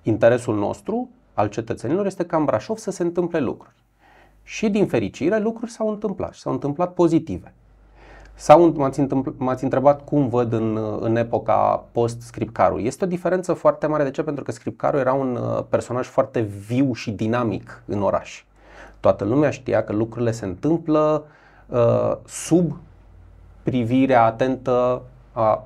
Interesul 0.01 0.55
nostru 0.57 1.09
al 1.34 1.47
cetățenilor 1.47 2.05
este 2.05 2.25
ca 2.25 2.38
în 2.38 2.45
Brașov 2.45 2.77
să 2.77 2.91
se 2.91 3.03
întâmple 3.03 3.39
lucruri. 3.39 3.75
Și 4.43 4.69
din 4.69 4.88
fericire 4.88 5.39
lucruri 5.39 5.71
s-au 5.71 5.89
întâmplat 5.89 6.34
și 6.34 6.39
s-au 6.39 6.53
întâmplat 6.53 6.93
pozitive. 6.93 7.53
Sau 8.42 8.74
m-ați, 8.76 9.00
întâmpl- 9.00 9.30
m-ați 9.38 9.64
întrebat 9.64 10.04
cum 10.04 10.30
văd 10.30 10.54
în, 10.54 10.80
în 11.00 11.16
epoca 11.16 11.84
post-scripcaru. 11.92 12.78
Este 12.78 13.04
o 13.04 13.08
diferență 13.08 13.54
foarte 13.54 13.88
mare. 13.88 14.04
De 14.04 14.12
ce? 14.12 14.24
Pentru 14.24 14.44
că 14.44 14.52
scripcaru 14.52 14.98
era 14.98 15.14
un 15.14 15.36
uh, 15.36 15.64
personaj 15.70 16.08
foarte 16.08 16.40
viu 16.40 16.94
și 16.94 17.12
dinamic 17.12 17.84
în 17.86 18.02
oraș. 18.02 18.44
Toată 19.00 19.24
lumea 19.24 19.50
știa 19.50 19.84
că 19.84 19.94
lucrurile 19.94 20.32
se 20.32 20.46
întâmplă 20.46 21.26
uh, 21.68 22.12
sub 22.26 22.78
privirea 23.64 24.24
atentă 24.24 25.02
a... 25.32 25.64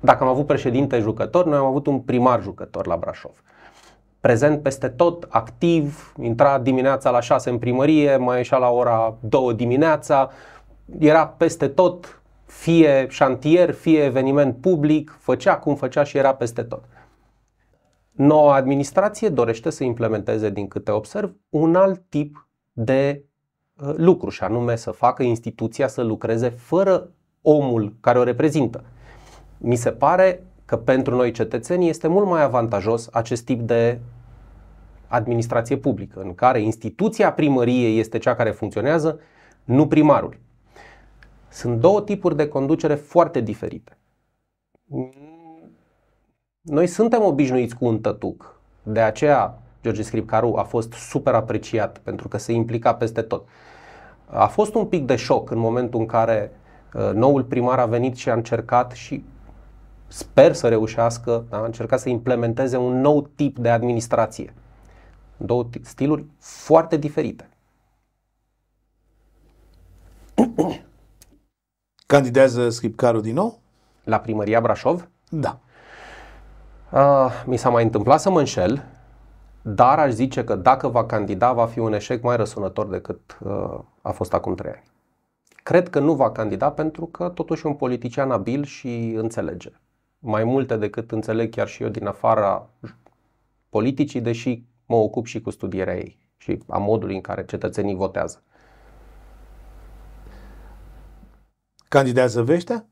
Dacă 0.00 0.24
am 0.24 0.28
avut 0.28 0.46
președinte 0.46 0.98
jucător, 0.98 1.46
noi 1.46 1.58
am 1.58 1.66
avut 1.66 1.86
un 1.86 1.98
primar 1.98 2.42
jucător 2.42 2.86
la 2.86 2.96
Brașov. 2.96 3.42
Prezent 4.20 4.62
peste 4.62 4.88
tot, 4.88 5.26
activ, 5.28 6.12
intra 6.22 6.58
dimineața 6.58 7.10
la 7.10 7.20
6 7.20 7.50
în 7.50 7.58
primărie, 7.58 8.16
mai 8.16 8.36
ieșea 8.36 8.58
la 8.58 8.68
ora 8.68 9.14
2 9.20 9.54
dimineața, 9.54 10.30
era 10.98 11.26
peste 11.26 11.68
tot, 11.68 12.22
fie 12.44 13.06
șantier, 13.08 13.72
fie 13.72 14.02
eveniment 14.04 14.56
public, 14.56 15.16
făcea 15.18 15.58
cum 15.58 15.74
făcea 15.74 16.02
și 16.02 16.16
era 16.16 16.34
peste 16.34 16.62
tot. 16.62 16.84
Noua 18.10 18.54
administrație 18.54 19.28
dorește 19.28 19.70
să 19.70 19.84
implementeze, 19.84 20.50
din 20.50 20.68
câte 20.68 20.90
observ, 20.90 21.34
un 21.48 21.74
alt 21.74 22.02
tip 22.08 22.48
de 22.72 23.24
uh, 23.80 23.94
lucru 23.96 24.30
și 24.30 24.42
anume 24.42 24.76
să 24.76 24.90
facă 24.90 25.22
instituția 25.22 25.88
să 25.88 26.02
lucreze 26.02 26.48
fără 26.48 27.10
omul 27.42 27.96
care 28.00 28.18
o 28.18 28.22
reprezintă. 28.22 28.84
Mi 29.58 29.76
se 29.76 29.90
pare 29.90 30.42
că 30.64 30.76
pentru 30.76 31.14
noi 31.16 31.30
cetățenii 31.30 31.88
este 31.88 32.08
mult 32.08 32.26
mai 32.26 32.42
avantajos 32.42 33.08
acest 33.12 33.44
tip 33.44 33.60
de 33.60 33.98
administrație 35.06 35.76
publică, 35.76 36.20
în 36.20 36.34
care 36.34 36.60
instituția 36.60 37.32
primăriei 37.32 37.98
este 37.98 38.18
cea 38.18 38.34
care 38.34 38.50
funcționează, 38.50 39.20
nu 39.64 39.86
primarul. 39.86 40.38
Sunt 41.48 41.80
două 41.80 42.02
tipuri 42.02 42.36
de 42.36 42.48
conducere 42.48 42.94
foarte 42.94 43.40
diferite. 43.40 43.98
Noi 46.60 46.86
suntem 46.86 47.22
obișnuiți 47.22 47.76
cu 47.76 47.84
un 47.84 48.00
tătuc. 48.00 48.60
De 48.82 49.00
aceea 49.00 49.62
George 49.82 50.02
Scripcaru 50.02 50.56
a 50.56 50.62
fost 50.62 50.92
super 50.92 51.34
apreciat 51.34 51.98
pentru 51.98 52.28
că 52.28 52.38
se 52.38 52.52
implica 52.52 52.94
peste 52.94 53.22
tot. 53.22 53.46
A 54.26 54.46
fost 54.46 54.74
un 54.74 54.86
pic 54.86 55.06
de 55.06 55.16
șoc 55.16 55.50
în 55.50 55.58
momentul 55.58 56.00
în 56.00 56.06
care 56.06 56.52
uh, 56.94 57.10
noul 57.14 57.44
primar 57.44 57.78
a 57.78 57.86
venit 57.86 58.16
și 58.16 58.30
a 58.30 58.34
încercat 58.34 58.92
și 58.92 59.24
sper 60.06 60.52
să 60.52 60.68
reușească, 60.68 61.44
da, 61.48 61.56
a 61.56 61.64
încercat 61.64 62.00
să 62.00 62.08
implementeze 62.08 62.76
un 62.76 63.00
nou 63.00 63.22
tip 63.22 63.58
de 63.58 63.70
administrație. 63.70 64.54
Două 65.36 65.68
stiluri 65.82 66.24
foarte 66.38 66.96
diferite. 66.96 67.48
Candidează 72.08 72.68
Scripcaru 72.68 73.20
din 73.20 73.34
nou? 73.34 73.60
La 74.04 74.20
primăria 74.20 74.60
Brașov? 74.60 75.08
Da. 75.28 75.58
Uh, 76.92 77.42
mi 77.46 77.56
s-a 77.56 77.68
mai 77.70 77.82
întâmplat 77.82 78.20
să 78.20 78.30
mă 78.30 78.38
înșel, 78.38 78.84
dar 79.62 79.98
aș 79.98 80.10
zice 80.10 80.44
că 80.44 80.54
dacă 80.54 80.88
va 80.88 81.04
candida, 81.04 81.52
va 81.52 81.66
fi 81.66 81.78
un 81.78 81.92
eșec 81.92 82.22
mai 82.22 82.36
răsunător 82.36 82.86
decât 82.86 83.38
uh, 83.44 83.78
a 84.02 84.10
fost 84.10 84.34
acum 84.34 84.54
trei 84.54 84.72
ani. 84.72 84.82
Cred 85.62 85.88
că 85.88 85.98
nu 85.98 86.14
va 86.14 86.30
candida 86.30 86.70
pentru 86.70 87.06
că 87.06 87.28
totuși 87.28 87.66
e 87.66 87.68
un 87.68 87.74
politician 87.74 88.30
abil 88.30 88.64
și 88.64 89.12
înțelege. 89.16 89.70
Mai 90.18 90.44
multe 90.44 90.76
decât 90.76 91.12
înțeleg 91.12 91.50
chiar 91.50 91.68
și 91.68 91.82
eu 91.82 91.88
din 91.88 92.06
afara 92.06 92.68
politicii, 93.68 94.20
deși 94.20 94.64
mă 94.86 94.96
ocup 94.96 95.26
și 95.26 95.40
cu 95.40 95.50
studierea 95.50 95.96
ei 95.96 96.18
și 96.36 96.62
a 96.68 96.78
modului 96.78 97.14
în 97.14 97.20
care 97.20 97.44
cetățenii 97.44 97.94
votează. 97.94 98.42
Candidează 101.88 102.42
Veștea? 102.42 102.86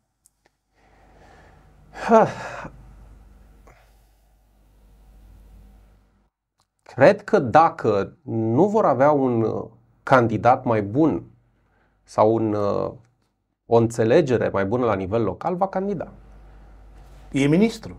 Cred 6.82 7.24
că 7.24 7.38
dacă 7.38 8.16
nu 8.22 8.68
vor 8.68 8.84
avea 8.84 9.10
un 9.10 9.42
uh, 9.42 9.64
candidat 10.02 10.64
mai 10.64 10.82
bun 10.82 11.24
sau 12.02 12.34
un, 12.34 12.52
uh, 12.52 12.92
o 13.66 13.76
înțelegere 13.76 14.48
mai 14.48 14.64
bună 14.64 14.84
la 14.84 14.94
nivel 14.94 15.22
local, 15.22 15.56
va 15.56 15.68
candida. 15.68 16.12
E 17.32 17.46
ministru. 17.46 17.96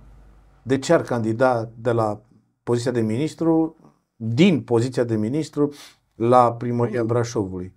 De 0.61 0.79
ce 0.79 0.93
ar 0.93 1.01
candida 1.01 1.69
de 1.75 1.91
la 1.91 2.21
poziția 2.63 2.91
de 2.91 3.01
ministru, 3.01 3.75
din 4.15 4.63
poziția 4.63 5.03
de 5.03 5.15
ministru, 5.15 5.73
la 6.15 6.53
primăria 6.53 7.03
Brașovului? 7.03 7.73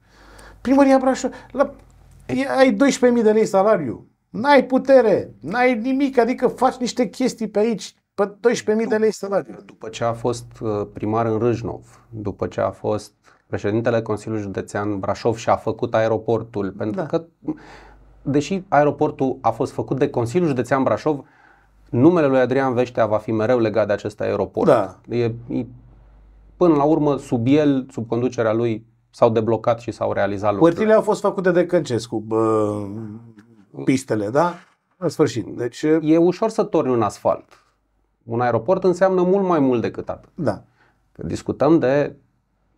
Primăria 0.60 0.98
Brașov, 0.98 1.32
la, 1.50 1.74
ai 2.56 2.76
12.000 3.16 3.22
de 3.22 3.32
lei 3.32 3.46
salariu, 3.46 4.06
n-ai 4.30 4.64
putere, 4.64 5.34
n-ai 5.40 5.78
nimic, 5.78 6.18
adică 6.18 6.48
faci 6.48 6.76
niște 6.76 7.08
chestii 7.08 7.48
pe 7.48 7.58
aici, 7.58 7.94
pe 8.14 8.36
12.000 8.82 8.88
de 8.88 8.96
lei 8.96 9.12
salariu. 9.12 9.56
După 9.64 9.88
ce 9.88 10.04
a 10.04 10.12
fost 10.12 10.46
uh, 10.60 10.86
primar 10.92 11.26
în 11.26 11.38
Râșnov, 11.38 12.06
după 12.10 12.46
ce 12.46 12.60
a 12.60 12.70
fost 12.70 13.12
președintele 13.46 14.02
Consiliului 14.02 14.44
Județean 14.44 14.98
Brașov 14.98 15.36
și 15.36 15.48
a 15.48 15.56
făcut 15.56 15.94
aeroportul, 15.94 16.70
pentru 16.70 16.96
da. 16.96 17.06
că, 17.06 17.24
deși 18.22 18.62
aeroportul 18.68 19.38
a 19.40 19.50
fost 19.50 19.72
făcut 19.72 19.98
de 19.98 20.10
Consiliul 20.10 20.48
Județean 20.48 20.82
Brașov, 20.82 21.24
numele 21.90 22.26
lui 22.26 22.38
Adrian 22.38 22.74
Veștea 22.74 23.06
va 23.06 23.18
fi 23.18 23.32
mereu 23.32 23.58
legat 23.58 23.86
de 23.86 23.92
acest 23.92 24.20
aeroport. 24.20 24.66
Da. 24.66 25.00
E, 25.08 25.24
e, 25.48 25.66
până 26.56 26.74
la 26.74 26.82
urmă, 26.82 27.16
sub 27.16 27.46
el, 27.46 27.86
sub 27.90 28.06
conducerea 28.06 28.52
lui, 28.52 28.86
s-au 29.10 29.30
deblocat 29.30 29.80
și 29.80 29.90
s-au 29.90 30.12
realizat 30.12 30.52
lucruri. 30.52 30.74
Părțile 30.74 30.94
au 30.94 31.02
fost 31.02 31.20
făcute 31.20 31.50
de 31.50 31.66
Căncescu, 31.66 32.20
bă, 32.26 32.76
pistele, 33.84 34.28
da? 34.28 34.54
În 34.96 35.08
sfârșit. 35.08 35.46
Deci... 35.46 35.82
E 36.02 36.16
ușor 36.16 36.48
să 36.48 36.62
torni 36.62 36.92
un 36.92 37.02
asfalt. 37.02 37.64
Un 38.24 38.40
aeroport 38.40 38.84
înseamnă 38.84 39.22
mult 39.22 39.46
mai 39.46 39.58
mult 39.58 39.80
decât 39.80 40.08
atât. 40.08 40.30
Da. 40.34 40.62
Că 41.12 41.26
discutăm 41.26 41.78
de 41.78 42.16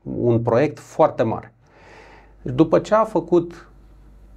un 0.02 0.42
proiect 0.42 0.78
foarte 0.78 1.22
mare. 1.22 1.54
Deci 2.42 2.54
după 2.54 2.78
ce 2.78 2.94
a 2.94 3.04
făcut, 3.04 3.68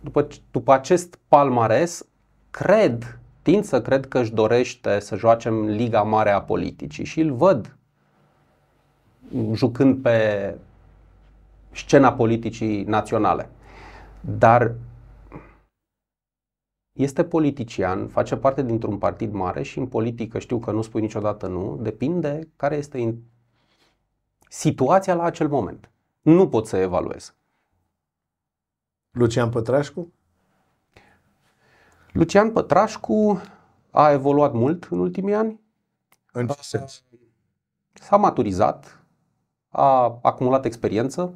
după, 0.01 0.27
după 0.51 0.73
acest 0.73 1.19
palmares, 1.27 2.05
cred, 2.51 3.19
tind 3.41 3.63
să 3.63 3.81
cred 3.81 4.07
că 4.07 4.19
își 4.19 4.33
dorește 4.33 4.99
să 4.99 5.15
joacem 5.15 5.65
Liga 5.65 6.01
Mare 6.01 6.31
a 6.31 6.41
politicii 6.41 7.05
și 7.05 7.19
îl 7.19 7.31
văd 7.33 7.77
jucând 9.53 10.01
pe 10.01 10.57
scena 11.75 12.13
politicii 12.13 12.83
naționale. 12.83 13.49
Dar 14.21 14.75
este 16.91 17.23
politician, 17.23 18.07
face 18.07 18.35
parte 18.35 18.63
dintr-un 18.63 18.97
partid 18.97 19.33
mare 19.33 19.63
și 19.63 19.79
în 19.79 19.87
politică 19.87 20.39
știu 20.39 20.59
că 20.59 20.71
nu 20.71 20.81
spui 20.81 21.01
niciodată 21.01 21.47
nu, 21.47 21.77
depinde 21.81 22.49
care 22.55 22.75
este 22.75 23.17
situația 24.49 25.15
la 25.15 25.23
acel 25.23 25.47
moment. 25.47 25.89
Nu 26.21 26.49
pot 26.49 26.67
să 26.67 26.77
evaluez. 26.77 27.35
Lucian 29.11 29.49
Pătrașcu? 29.49 30.13
Lucian 32.11 32.51
Pătrașcu 32.51 33.41
a 33.91 34.11
evoluat 34.11 34.53
mult 34.53 34.83
în 34.83 34.99
ultimii 34.99 35.33
ani. 35.33 35.59
În 36.31 36.47
ce 36.47 36.61
sens? 36.61 37.03
S-a 37.93 38.17
maturizat, 38.17 39.03
a 39.69 40.19
acumulat 40.21 40.65
experiență, 40.65 41.33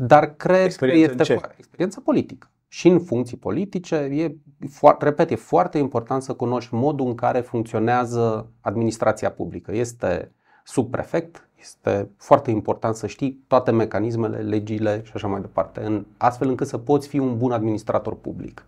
dar 0.00 0.34
cred 0.36 0.64
experiență 0.64 1.14
că 1.14 1.32
este 1.32 1.54
experiență 1.56 2.00
politică. 2.00 2.50
Și 2.68 2.88
în 2.88 3.00
funcții 3.00 3.36
politice, 3.36 3.94
e, 3.96 4.34
foarte, 4.68 5.04
repet, 5.04 5.30
e 5.30 5.34
foarte 5.34 5.78
important 5.78 6.22
să 6.22 6.32
cunoști 6.32 6.74
modul 6.74 7.06
în 7.06 7.14
care 7.14 7.40
funcționează 7.40 8.48
administrația 8.60 9.30
publică. 9.30 9.74
Este 9.74 10.32
subprefect, 10.64 11.48
este 11.60 12.10
foarte 12.16 12.50
important 12.50 12.94
să 12.94 13.06
știi 13.06 13.44
toate 13.46 13.70
mecanismele, 13.70 14.36
legile 14.36 15.02
și 15.04 15.12
așa 15.14 15.26
mai 15.26 15.40
departe, 15.40 15.80
în, 15.80 16.04
astfel 16.16 16.48
încât 16.48 16.66
să 16.66 16.78
poți 16.78 17.08
fi 17.08 17.18
un 17.18 17.36
bun 17.36 17.52
administrator 17.52 18.14
public. 18.14 18.64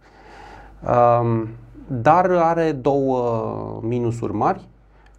Um, 0.83 1.49
dar 1.87 2.31
are 2.31 2.73
două 2.73 3.81
minusuri 3.83 4.33
mari. 4.33 4.69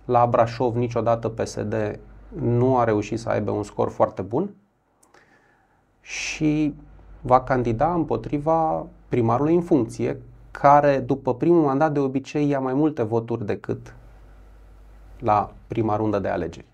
La 0.06 0.26
Brașov 0.26 0.76
niciodată 0.76 1.30
PSD 1.30 2.00
nu 2.42 2.78
a 2.78 2.84
reușit 2.84 3.20
să 3.20 3.30
aibă 3.30 3.52
un 3.52 3.64
scor 3.64 3.90
foarte 3.90 4.22
bun 4.22 4.56
și 6.02 6.76
va 7.22 7.42
candida 7.44 7.94
împotriva 7.94 8.88
primarului 9.08 9.56
în 9.56 9.62
funcție, 9.62 10.22
care 10.52 11.00
după 11.00 11.36
primul 11.36 11.64
mandat 11.64 11.94
de 11.94 12.00
obicei 12.00 12.48
ia 12.48 12.60
mai 12.60 12.74
multe 12.74 13.04
voturi 13.04 13.46
decât 13.46 13.96
la 15.20 15.54
prima 15.68 15.96
rundă 15.96 16.20
de 16.20 16.28
alegeri. 16.28 16.66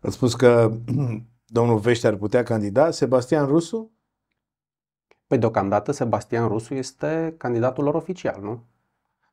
Ați 0.00 0.14
spus 0.14 0.34
că 0.34 0.72
domnul 1.46 1.78
Vește 1.78 2.06
ar 2.06 2.14
putea 2.14 2.42
candida. 2.42 2.90
Sebastian 2.90 3.46
Rusu? 3.46 3.90
Păi 5.26 5.38
deocamdată 5.38 5.92
Sebastian 5.92 6.48
Rusu 6.48 6.74
este 6.74 7.34
candidatul 7.38 7.84
lor 7.84 7.94
oficial, 7.94 8.42
nu? 8.42 8.64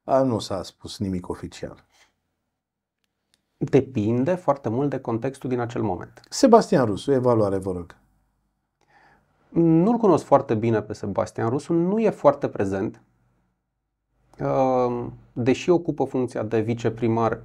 A, 0.03 0.21
nu 0.21 0.39
s-a 0.39 0.63
spus 0.63 0.97
nimic 0.99 1.29
oficial. 1.29 1.85
Depinde 3.57 4.35
foarte 4.35 4.69
mult 4.69 4.89
de 4.89 4.99
contextul 4.99 5.49
din 5.49 5.59
acel 5.59 5.81
moment. 5.81 6.21
Sebastian 6.29 6.85
Rusu, 6.85 7.11
evaluare, 7.11 7.57
vă 7.57 7.71
rog. 7.71 7.95
Nu-l 9.53 9.97
cunosc 9.97 10.25
foarte 10.25 10.55
bine 10.55 10.81
pe 10.81 10.93
Sebastian 10.93 11.49
Rusu, 11.49 11.73
nu 11.73 11.99
e 11.99 12.09
foarte 12.09 12.47
prezent. 12.47 13.01
Ehm, 14.37 15.13
deși 15.33 15.69
ocupă 15.69 16.03
funcția 16.03 16.43
de 16.43 16.59
viceprimar, 16.59 17.39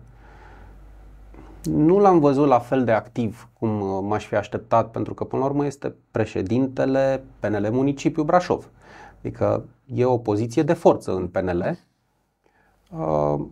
nu 1.64 1.98
l-am 1.98 2.18
văzut 2.18 2.46
la 2.46 2.58
fel 2.58 2.84
de 2.84 2.92
activ 2.92 3.48
cum 3.58 3.80
uh, 3.80 3.98
m-aș 4.02 4.26
fi 4.26 4.34
așteptat, 4.34 4.90
pentru 4.90 5.14
că 5.14 5.24
până 5.24 5.42
la 5.42 5.48
urmă 5.48 5.66
este 5.66 5.94
președintele 6.10 7.24
PNL 7.40 7.68
Municipiu 7.70 8.22
Brașov. 8.22 8.70
Adică 9.18 9.64
e 9.84 10.04
o 10.04 10.18
poziție 10.18 10.62
de 10.62 10.72
forță 10.72 11.14
în 11.14 11.26
PNL. 11.26 11.62
Ehm, 11.62 13.50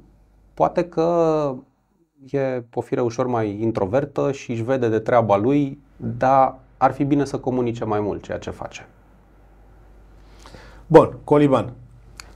poate 0.54 0.88
că 0.88 1.54
e 2.30 2.64
o 2.74 2.80
fire 2.80 3.00
ușor 3.00 3.26
mai 3.26 3.61
introvertă 3.61 4.32
și 4.32 4.50
își 4.50 4.62
vede 4.62 4.88
de 4.88 4.98
treaba 4.98 5.36
lui, 5.36 5.78
dar 5.96 6.59
ar 6.77 6.93
fi 6.93 7.05
bine 7.05 7.24
să 7.24 7.39
comunice 7.39 7.85
mai 7.85 8.01
mult 8.01 8.22
ceea 8.22 8.39
ce 8.39 8.51
face. 8.51 8.89
Bun, 10.87 11.18
Coliban. 11.24 11.72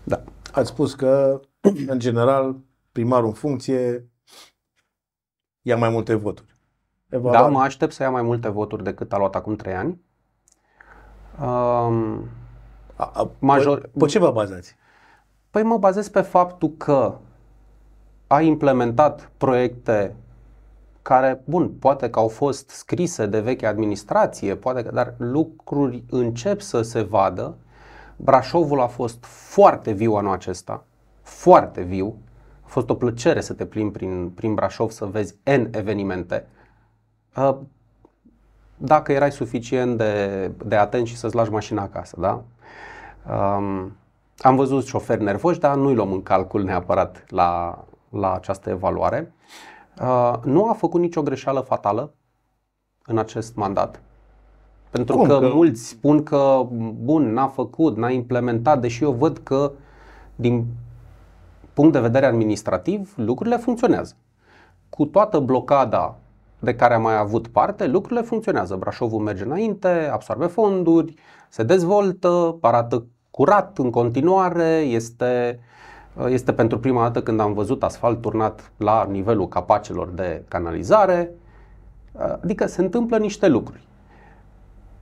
Da. 0.04 0.22
Ați 0.52 0.68
spus 0.68 0.94
că, 0.94 1.40
în 1.86 1.98
general, 1.98 2.56
primarul 2.92 3.26
în 3.26 3.32
funcție 3.32 4.10
ia 5.62 5.76
mai 5.76 5.88
multe 5.88 6.14
voturi. 6.14 6.56
Evaluare. 7.08 7.44
Da, 7.44 7.48
mă 7.48 7.60
aștept 7.60 7.92
să 7.92 8.02
ia 8.02 8.10
mai 8.10 8.22
multe 8.22 8.48
voturi 8.48 8.82
decât 8.82 9.12
a 9.12 9.18
luat 9.18 9.34
acum 9.34 9.56
3 9.56 9.74
ani. 9.74 10.00
Um, 11.40 12.28
a, 12.96 13.10
a, 13.14 13.30
major... 13.38 13.80
pe, 13.80 13.90
pe 13.98 14.06
ce 14.06 14.18
vă 14.18 14.30
bazați? 14.30 14.76
Păi 15.50 15.62
mă 15.62 15.78
bazez 15.78 16.08
pe 16.08 16.20
faptul 16.20 16.68
că 16.76 17.18
a 18.26 18.40
implementat 18.40 19.30
proiecte 19.36 20.16
care, 21.02 21.42
bun, 21.44 21.68
poate 21.68 22.10
că 22.10 22.18
au 22.18 22.28
fost 22.28 22.68
scrise 22.68 23.26
de 23.26 23.40
veche 23.40 23.66
administrație, 23.66 24.54
poate 24.54 24.82
că, 24.82 24.90
dar 24.90 25.14
lucruri 25.16 26.04
încep 26.10 26.60
să 26.60 26.82
se 26.82 27.02
vadă. 27.02 27.56
Brașovul 28.16 28.80
a 28.80 28.86
fost 28.86 29.24
foarte 29.24 29.92
viu 29.92 30.14
anul 30.14 30.32
acesta, 30.32 30.84
foarte 31.22 31.82
viu. 31.82 32.16
A 32.62 32.66
fost 32.66 32.90
o 32.90 32.94
plăcere 32.94 33.40
să 33.40 33.52
te 33.52 33.64
plimbi 33.64 33.98
prin, 33.98 34.30
prin 34.30 34.54
Brașov, 34.54 34.90
să 34.90 35.04
vezi 35.04 35.34
N 35.44 35.68
evenimente. 35.70 36.46
Uh, 37.36 37.56
dacă 38.76 39.12
erai 39.12 39.32
suficient 39.32 39.96
de, 39.96 40.50
de 40.64 40.76
atent 40.76 41.06
și 41.06 41.16
să-ți 41.16 41.34
lași 41.34 41.50
mașina 41.50 41.82
acasă, 41.82 42.16
da? 42.20 42.42
Um, 43.34 43.92
am 44.38 44.56
văzut 44.56 44.84
șoferi 44.84 45.22
nervoși, 45.22 45.60
dar 45.60 45.76
nu-i 45.76 45.94
luăm 45.94 46.12
în 46.12 46.22
calcul 46.22 46.62
neapărat 46.62 47.24
la, 47.28 47.84
la 48.08 48.34
această 48.34 48.70
evaluare. 48.70 49.32
Uh, 50.00 50.32
nu 50.44 50.68
a 50.68 50.72
făcut 50.72 51.00
nicio 51.00 51.22
greșeală 51.22 51.60
fatală, 51.60 52.14
în 53.06 53.18
acest 53.18 53.54
mandat. 53.54 54.02
Pentru 54.90 55.16
Cum 55.16 55.26
că, 55.28 55.38
că- 55.38 55.50
mulți 55.54 55.88
spun 55.88 56.22
că, 56.22 56.66
bun, 57.02 57.32
n-a 57.32 57.46
făcut, 57.46 57.96
n-a 57.96 58.10
implementat, 58.10 58.80
deși 58.80 59.02
eu 59.02 59.12
văd 59.12 59.38
că, 59.38 59.72
din 60.36 60.66
punct 61.72 61.92
de 61.92 62.00
vedere 62.00 62.26
administrativ, 62.26 63.12
lucrurile 63.16 63.56
funcționează. 63.56 64.14
Cu 64.88 65.04
toată 65.04 65.38
blocada 65.38 66.16
de 66.58 66.74
care 66.74 66.94
am 66.94 67.02
mai 67.02 67.18
avut 67.18 67.48
parte, 67.48 67.86
lucrurile 67.86 68.22
funcționează. 68.22 68.76
Brașovul 68.76 69.20
merge 69.20 69.44
înainte, 69.44 70.08
absorbe 70.12 70.46
fonduri, 70.46 71.14
se 71.48 71.62
dezvoltă, 71.62 72.56
arată 72.60 73.06
curat 73.30 73.78
în 73.78 73.90
continuare, 73.90 74.76
este, 74.76 75.60
este 76.28 76.52
pentru 76.52 76.78
prima 76.78 77.02
dată 77.02 77.22
când 77.22 77.40
am 77.40 77.52
văzut 77.52 77.82
asfalt 77.82 78.20
turnat 78.20 78.72
la 78.76 79.04
nivelul 79.10 79.48
capacelor 79.48 80.08
de 80.08 80.44
canalizare. 80.48 81.30
Adică 82.42 82.66
se 82.66 82.80
întâmplă 82.80 83.18
niște 83.18 83.48
lucruri. 83.48 83.80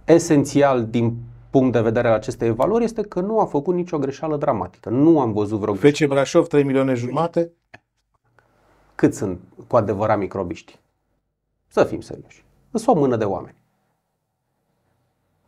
Esențial 0.04 0.86
din 0.86 1.16
punct 1.50 1.72
de 1.72 1.80
vedere 1.80 2.08
al 2.08 2.14
acestei 2.14 2.48
evaluări 2.48 2.84
este 2.84 3.02
că 3.02 3.20
nu 3.20 3.40
a 3.40 3.44
făcut 3.44 3.74
nicio 3.74 3.98
greșeală 3.98 4.36
dramatică. 4.36 4.88
Nu 4.90 5.20
am 5.20 5.32
văzut 5.32 5.58
vreo 5.58 5.74
greșeală. 5.74 5.96
FC 6.10 6.14
Brașov 6.14 6.46
3 6.46 6.62
milioane 6.62 6.94
jumate. 6.94 7.52
Cât 8.94 9.14
sunt 9.14 9.40
cu 9.66 9.76
adevărat 9.76 10.18
microbiști? 10.18 10.78
Să 11.66 11.84
fim 11.84 12.00
serioși. 12.00 12.44
Sunt 12.72 12.96
o 12.96 13.00
mână 13.00 13.16
de 13.16 13.24
oameni. 13.24 13.56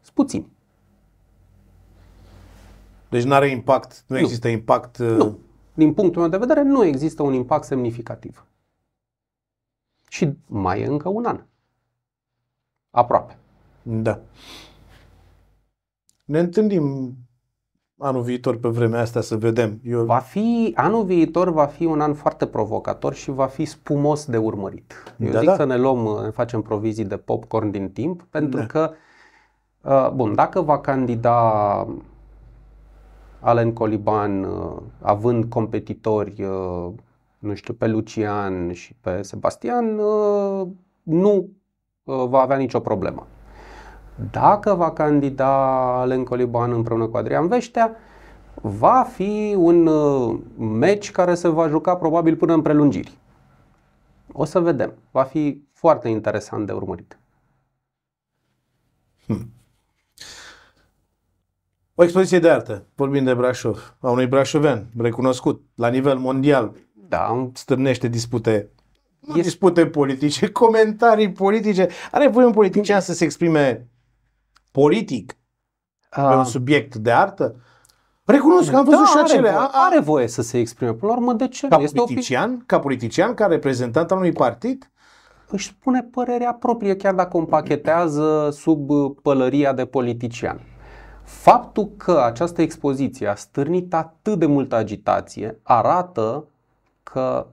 Sunt 0.00 0.14
puțini. 0.14 0.48
Deci 3.08 3.22
nu 3.22 3.34
are 3.34 3.48
impact, 3.48 4.04
nu, 4.06 4.16
Nu. 4.16 4.22
există 4.22 4.48
impact. 4.48 4.98
uh, 4.98 5.08
Nu. 5.08 5.38
Din 5.80 5.94
punctul 5.94 6.20
meu 6.20 6.30
de 6.30 6.36
vedere, 6.36 6.62
nu 6.62 6.84
există 6.84 7.22
un 7.22 7.32
impact 7.32 7.64
semnificativ. 7.64 8.44
Și 10.08 10.32
mai 10.46 10.80
e 10.80 10.86
încă 10.86 11.08
un 11.08 11.24
an. 11.24 11.40
Aproape. 12.90 13.36
Da. 13.82 14.18
Ne 16.24 16.38
întâlnim 16.38 17.14
anul 17.98 18.22
viitor 18.22 18.58
pe 18.58 18.68
vremea 18.68 19.00
asta 19.00 19.20
să 19.20 19.36
vedem. 19.36 19.80
Eu 19.84 20.04
Va 20.04 20.18
fi, 20.18 20.72
anul 20.76 21.04
viitor 21.04 21.50
va 21.50 21.66
fi 21.66 21.84
un 21.84 22.00
an 22.00 22.14
foarte 22.14 22.46
provocator 22.46 23.14
și 23.14 23.30
va 23.30 23.46
fi 23.46 23.64
spumos 23.64 24.24
de 24.26 24.36
urmărit. 24.36 25.14
Eu 25.18 25.30
Da, 25.30 25.38
zic 25.38 25.48
da. 25.48 25.54
să 25.54 25.64
ne 25.64 25.76
luăm, 25.76 26.22
ne 26.24 26.30
facem 26.30 26.62
provizii 26.62 27.04
de 27.04 27.16
popcorn 27.16 27.70
din 27.70 27.90
timp, 27.92 28.22
pentru 28.22 28.58
Da. 28.60 28.66
că, 28.66 28.92
uh, 29.82 30.10
bun, 30.14 30.34
dacă 30.34 30.60
va 30.60 30.80
candida 30.80 31.86
Alen 33.40 33.72
Coliban, 33.72 34.44
uh, 34.44 34.76
având 35.00 35.44
competitori, 35.44 36.42
uh, 36.42 36.92
nu 37.38 37.54
știu, 37.54 37.74
pe 37.74 37.86
Lucian 37.86 38.72
și 38.72 38.94
pe 39.00 39.22
Sebastian, 39.22 39.98
uh, 39.98 40.68
nu 41.02 41.48
uh, 42.04 42.26
va 42.28 42.40
avea 42.40 42.56
nicio 42.56 42.80
problemă. 42.80 43.26
Dacă 44.30 44.74
va 44.74 44.92
candida 44.92 45.50
Alen 46.00 46.24
Coliban 46.24 46.72
împreună 46.72 47.06
cu 47.06 47.16
Adrian 47.16 47.48
Veștea, 47.48 47.96
va 48.62 49.02
fi 49.02 49.54
un 49.58 49.86
uh, 49.86 50.38
meci 50.58 51.10
care 51.10 51.34
se 51.34 51.48
va 51.48 51.68
juca 51.68 51.96
probabil 51.96 52.36
până 52.36 52.52
în 52.52 52.62
prelungiri. 52.62 53.18
O 54.32 54.44
să 54.44 54.60
vedem. 54.60 54.92
Va 55.10 55.22
fi 55.22 55.62
foarte 55.72 56.08
interesant 56.08 56.66
de 56.66 56.72
urmărit. 56.72 57.18
O 62.00 62.02
expoziție 62.02 62.38
de 62.38 62.50
artă, 62.50 62.86
vorbim 62.94 63.24
de 63.24 63.34
Brașov, 63.34 63.96
a 64.00 64.10
unui 64.10 64.26
brașovean 64.26 64.86
recunoscut 64.98 65.62
la 65.74 65.88
nivel 65.88 66.18
mondial, 66.18 66.72
Da, 67.08 67.18
am 67.18 67.50
stârnește 67.54 68.08
dispute, 68.08 68.70
nu 69.20 69.28
Este- 69.28 69.40
dispute 69.48 69.86
politice, 69.86 70.50
comentarii 70.62 71.32
politice. 71.32 71.88
Are 72.10 72.28
voie 72.28 72.46
un 72.46 72.52
politician 72.52 73.00
să 73.00 73.12
se 73.12 73.24
exprime 73.24 73.88
politic 74.72 75.36
pe 76.10 76.20
un 76.20 76.38
uh, 76.38 76.44
subiect 76.46 76.94
de 76.96 77.10
artă? 77.10 77.56
Recunosc 78.24 78.70
că 78.70 78.76
am 78.76 78.84
văzut 78.84 79.06
și 79.06 79.12
are, 79.16 79.22
acele. 79.24 79.40
voie, 79.40 79.52
A, 79.54 79.70
a, 79.72 79.86
are 79.90 80.00
voie 80.00 80.26
să 80.26 80.42
se 80.42 80.58
exprime. 80.58 80.92
Până 80.92 81.12
la 81.12 81.18
urmă, 81.18 81.32
de 81.32 81.48
ce? 81.48 81.68
ca 81.68 81.76
nu? 81.76 81.82
Este 81.82 81.98
o 81.98 82.02
opinie. 82.02 82.20
politician, 82.20 82.62
ca 82.66 82.78
politician, 82.78 83.34
ca 83.34 83.46
reprezentant 83.46 84.10
al 84.10 84.16
unui 84.16 84.32
partid? 84.32 84.90
Își 85.48 85.66
spune 85.66 86.02
părerea 86.02 86.52
proprie, 86.52 86.96
chiar 86.96 87.14
dacă 87.14 87.36
o 87.36 87.40
împachetează 87.40 88.48
sub 88.52 88.90
uh, 88.90 89.10
pălăria 89.22 89.72
de 89.72 89.84
politician. 89.84 90.60
Faptul 91.30 91.90
că 91.96 92.20
această 92.20 92.62
expoziție 92.62 93.26
a 93.26 93.34
stârnit 93.34 93.94
atât 93.94 94.38
de 94.38 94.46
multă 94.46 94.74
agitație 94.74 95.58
arată 95.62 96.44
că 97.02 97.46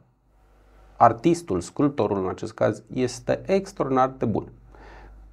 artistul, 0.98 1.62
sculptorul 1.62 2.24
în 2.24 2.30
acest 2.30 2.54
caz, 2.54 2.84
este 2.94 3.42
extraordinar 3.46 4.10
de 4.10 4.26
bun. 4.26 4.52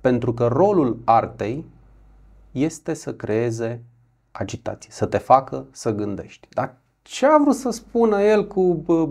Pentru 0.01 0.35
că 0.35 0.47
rolul 0.47 0.99
artei 1.05 1.65
este 2.51 2.95
să 2.95 3.15
creeze 3.15 3.83
agitație, 4.31 4.91
să 4.93 5.07
te 5.07 5.19
facă 5.19 5.67
să 5.71 5.91
gândești. 5.91 6.49
Dar 6.51 6.77
ce 7.03 7.27
a 7.27 7.39
vrut 7.39 7.55
să 7.55 7.71
spună 7.71 8.23
el 8.23 8.47
cu, 8.47 8.75
bă, 8.75 9.09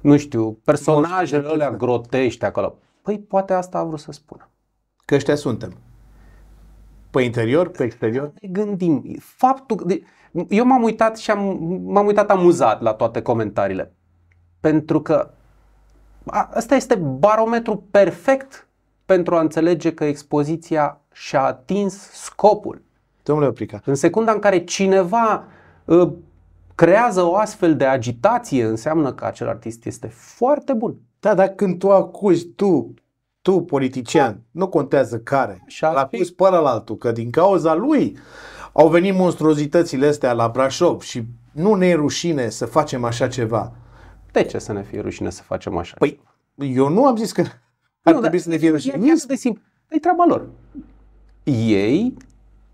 nu 0.00 0.16
știu, 0.16 0.52
personajele 0.52 1.48
alea 1.48 1.70
grotești 1.70 2.44
acolo? 2.44 2.76
Păi 3.02 3.18
poate 3.18 3.52
asta 3.52 3.78
a 3.78 3.84
vrut 3.84 4.00
să 4.00 4.12
spună. 4.12 4.48
Că 5.04 5.14
ăștia 5.14 5.34
suntem. 5.34 5.76
Pe 7.16 7.22
interior, 7.22 7.68
pe 7.68 7.84
exterior? 7.84 8.32
Ne 8.40 8.48
gândim. 8.48 9.16
Faptul 9.20 9.76
că... 9.76 9.84
De, 9.84 10.02
eu 10.48 10.64
m-am 10.64 10.82
uitat 10.82 11.16
și 11.18 11.30
am, 11.30 11.58
m-am 11.84 12.06
uitat 12.06 12.30
amuzat 12.30 12.80
la 12.80 12.92
toate 12.92 13.22
comentariile. 13.22 13.92
Pentru 14.60 15.02
că 15.02 15.30
a, 16.26 16.50
ăsta 16.56 16.74
este 16.74 16.94
barometru 16.94 17.84
perfect 17.90 18.68
pentru 19.04 19.36
a 19.36 19.40
înțelege 19.40 19.94
că 19.94 20.04
expoziția 20.04 21.00
și-a 21.12 21.42
atins 21.42 22.10
scopul. 22.10 22.82
Domnule 23.22 23.48
Oprica, 23.48 23.80
În 23.84 23.94
secunda 23.94 24.32
în 24.32 24.38
care 24.38 24.64
cineva 24.64 25.44
uh, 25.84 26.12
creează 26.74 27.22
o 27.22 27.36
astfel 27.36 27.76
de 27.76 27.84
agitație, 27.84 28.64
înseamnă 28.64 29.12
că 29.12 29.24
acel 29.24 29.48
artist 29.48 29.86
este 29.86 30.06
foarte 30.06 30.72
bun. 30.72 30.96
da, 31.20 31.34
dar 31.34 31.48
când 31.48 31.78
tu 31.78 31.92
acuzi, 31.92 32.46
tu, 32.46 32.94
tu 33.46 33.60
politician, 33.60 34.40
nu 34.50 34.68
contează 34.68 35.18
care, 35.18 35.62
Și 35.66 35.84
ar 35.84 35.94
l-a 35.94 36.06
fi- 36.10 36.16
pus 36.16 36.30
pe 36.30 36.44
altul, 36.44 36.96
că 36.96 37.12
din 37.12 37.30
cauza 37.30 37.74
lui 37.74 38.16
au 38.72 38.88
venit 38.88 39.14
monstruozitățile 39.14 40.06
astea 40.06 40.32
la 40.32 40.48
Brașov 40.48 41.00
și 41.00 41.22
nu 41.52 41.74
ne 41.74 41.86
e 41.86 41.94
rușine 41.94 42.48
să 42.48 42.66
facem 42.66 43.04
așa 43.04 43.28
ceva. 43.28 43.72
De 44.32 44.42
ce 44.42 44.58
să 44.58 44.72
ne 44.72 44.82
fie 44.82 45.00
rușine 45.00 45.30
să 45.30 45.42
facem 45.42 45.76
așa? 45.76 45.94
Păi, 45.98 46.20
eu 46.54 46.88
nu 46.88 47.06
am 47.06 47.16
zis 47.16 47.32
că 47.32 47.40
ar 47.40 47.46
Nu, 48.02 48.10
trebui 48.20 48.28
dar 48.30 48.38
să 48.38 48.48
ne 48.48 48.56
fie 48.56 48.68
E 48.68 48.70
rușine. 48.70 48.92
chiar 48.92 49.14
atât 49.16 49.24
de 49.28 49.34
simplu. 49.34 49.62
E 49.88 49.98
treaba 49.98 50.24
lor. 50.28 50.46
Ei 51.66 52.14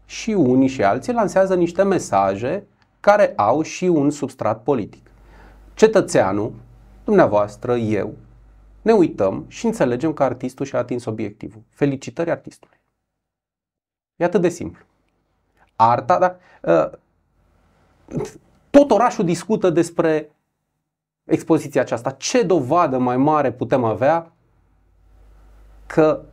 și 0.06 0.30
unii 0.30 0.68
și 0.68 0.82
alții 0.82 1.12
lansează 1.12 1.54
niște 1.54 1.82
mesaje 1.82 2.66
care 3.00 3.32
au 3.36 3.62
și 3.62 3.84
un 3.84 4.10
substrat 4.10 4.62
politic. 4.62 5.06
Cetățeanul, 5.74 6.52
dumneavoastră, 7.04 7.76
eu, 7.76 8.14
ne 8.82 8.92
uităm 8.92 9.44
și 9.48 9.66
înțelegem 9.66 10.12
că 10.12 10.22
artistul 10.22 10.66
și-a 10.66 10.78
atins 10.78 11.04
obiectivul. 11.04 11.62
Felicitări 11.68 12.30
artistului. 12.30 12.80
E 14.16 14.24
atât 14.24 14.40
de 14.40 14.48
simplu. 14.48 14.84
Arta, 15.76 16.18
dar 16.18 16.38
uh, 16.62 16.98
tot 18.70 18.90
orașul 18.90 19.24
discută 19.24 19.70
despre 19.70 20.30
expoziția 21.24 21.80
aceasta. 21.80 22.10
Ce 22.10 22.42
dovadă 22.42 22.98
mai 22.98 23.16
mare 23.16 23.52
putem 23.52 23.84
avea 23.84 24.32
că 25.86 26.24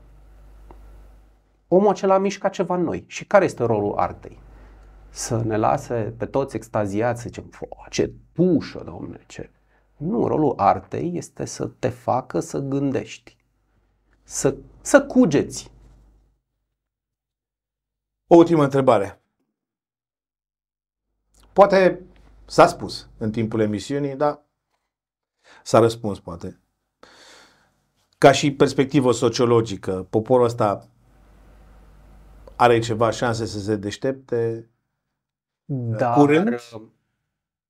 omul 1.68 1.90
acela 1.90 2.18
mișcă 2.18 2.48
ceva 2.48 2.76
în 2.76 2.84
noi. 2.84 3.04
Și 3.08 3.26
care 3.26 3.46
este 3.46 3.64
rolul 3.64 3.98
artei? 3.98 4.40
Să 5.10 5.42
ne 5.44 5.58
lase 5.58 6.14
pe 6.18 6.26
toți 6.26 6.56
extaziați, 6.56 7.22
să 7.22 7.28
zicem, 7.28 7.44
"Fo, 7.44 7.66
ce 7.90 8.14
pușă, 8.34 8.82
domne, 8.86 9.24
ce... 9.28 9.50
Nu, 10.00 10.28
rolul 10.28 10.54
artei 10.58 11.18
este 11.18 11.46
să 11.46 11.68
te 11.68 11.90
facă 11.90 12.40
să 12.40 12.60
gândești, 12.60 13.38
să, 14.24 14.58
să 14.82 15.06
cugeți. 15.06 15.72
O 18.28 18.36
ultimă 18.36 18.64
întrebare. 18.64 19.22
Poate 21.54 22.06
s-a 22.46 22.68
spus 22.68 23.10
în 23.18 23.32
timpul 23.32 23.60
emisiunii, 23.60 24.16
dar 24.16 24.46
s-a 25.64 25.80
răspuns 25.80 26.20
poate. 26.20 26.60
Ca 28.18 28.32
și 28.32 28.54
perspectivă 28.54 29.12
sociologică, 29.12 30.08
poporul 30.10 30.46
ăsta 30.46 30.90
are 32.56 32.80
ceva 32.80 33.10
șanse 33.10 33.46
să 33.46 33.60
se 33.60 33.76
deștepte? 33.76 34.70
Dar 35.66 36.14
Curând? 36.14 36.60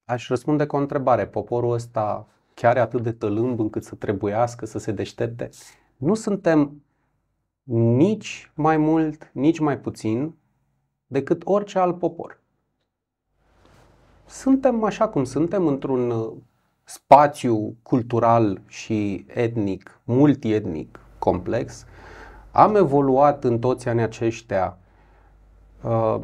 Aș 0.09 0.27
răspunde 0.27 0.65
cu 0.65 0.75
o 0.75 0.79
întrebare. 0.79 1.27
Poporul 1.27 1.73
ăsta 1.73 2.27
chiar 2.53 2.77
e 2.77 2.79
atât 2.79 3.03
de 3.03 3.11
tălâmb 3.11 3.59
încât 3.59 3.83
să 3.83 3.95
trebuiască 3.95 4.65
să 4.65 4.79
se 4.79 4.91
deștepte? 4.91 5.49
Nu 5.97 6.13
suntem 6.13 6.83
nici 7.73 8.51
mai 8.55 8.77
mult, 8.77 9.29
nici 9.33 9.59
mai 9.59 9.79
puțin 9.79 10.35
decât 11.07 11.41
orice 11.45 11.79
alt 11.79 11.99
popor. 11.99 12.39
Suntem 14.25 14.83
așa 14.83 15.07
cum 15.07 15.23
suntem 15.23 15.67
într-un 15.67 16.09
uh, 16.09 16.33
spațiu 16.83 17.75
cultural 17.81 18.61
și 18.67 19.25
etnic, 19.27 20.01
multietnic, 20.03 20.99
complex. 21.19 21.85
am 22.51 22.75
evoluat 22.75 23.43
în 23.43 23.59
toți 23.59 23.87
anii 23.87 24.03
aceștia 24.03 24.77
uh, 25.83 26.19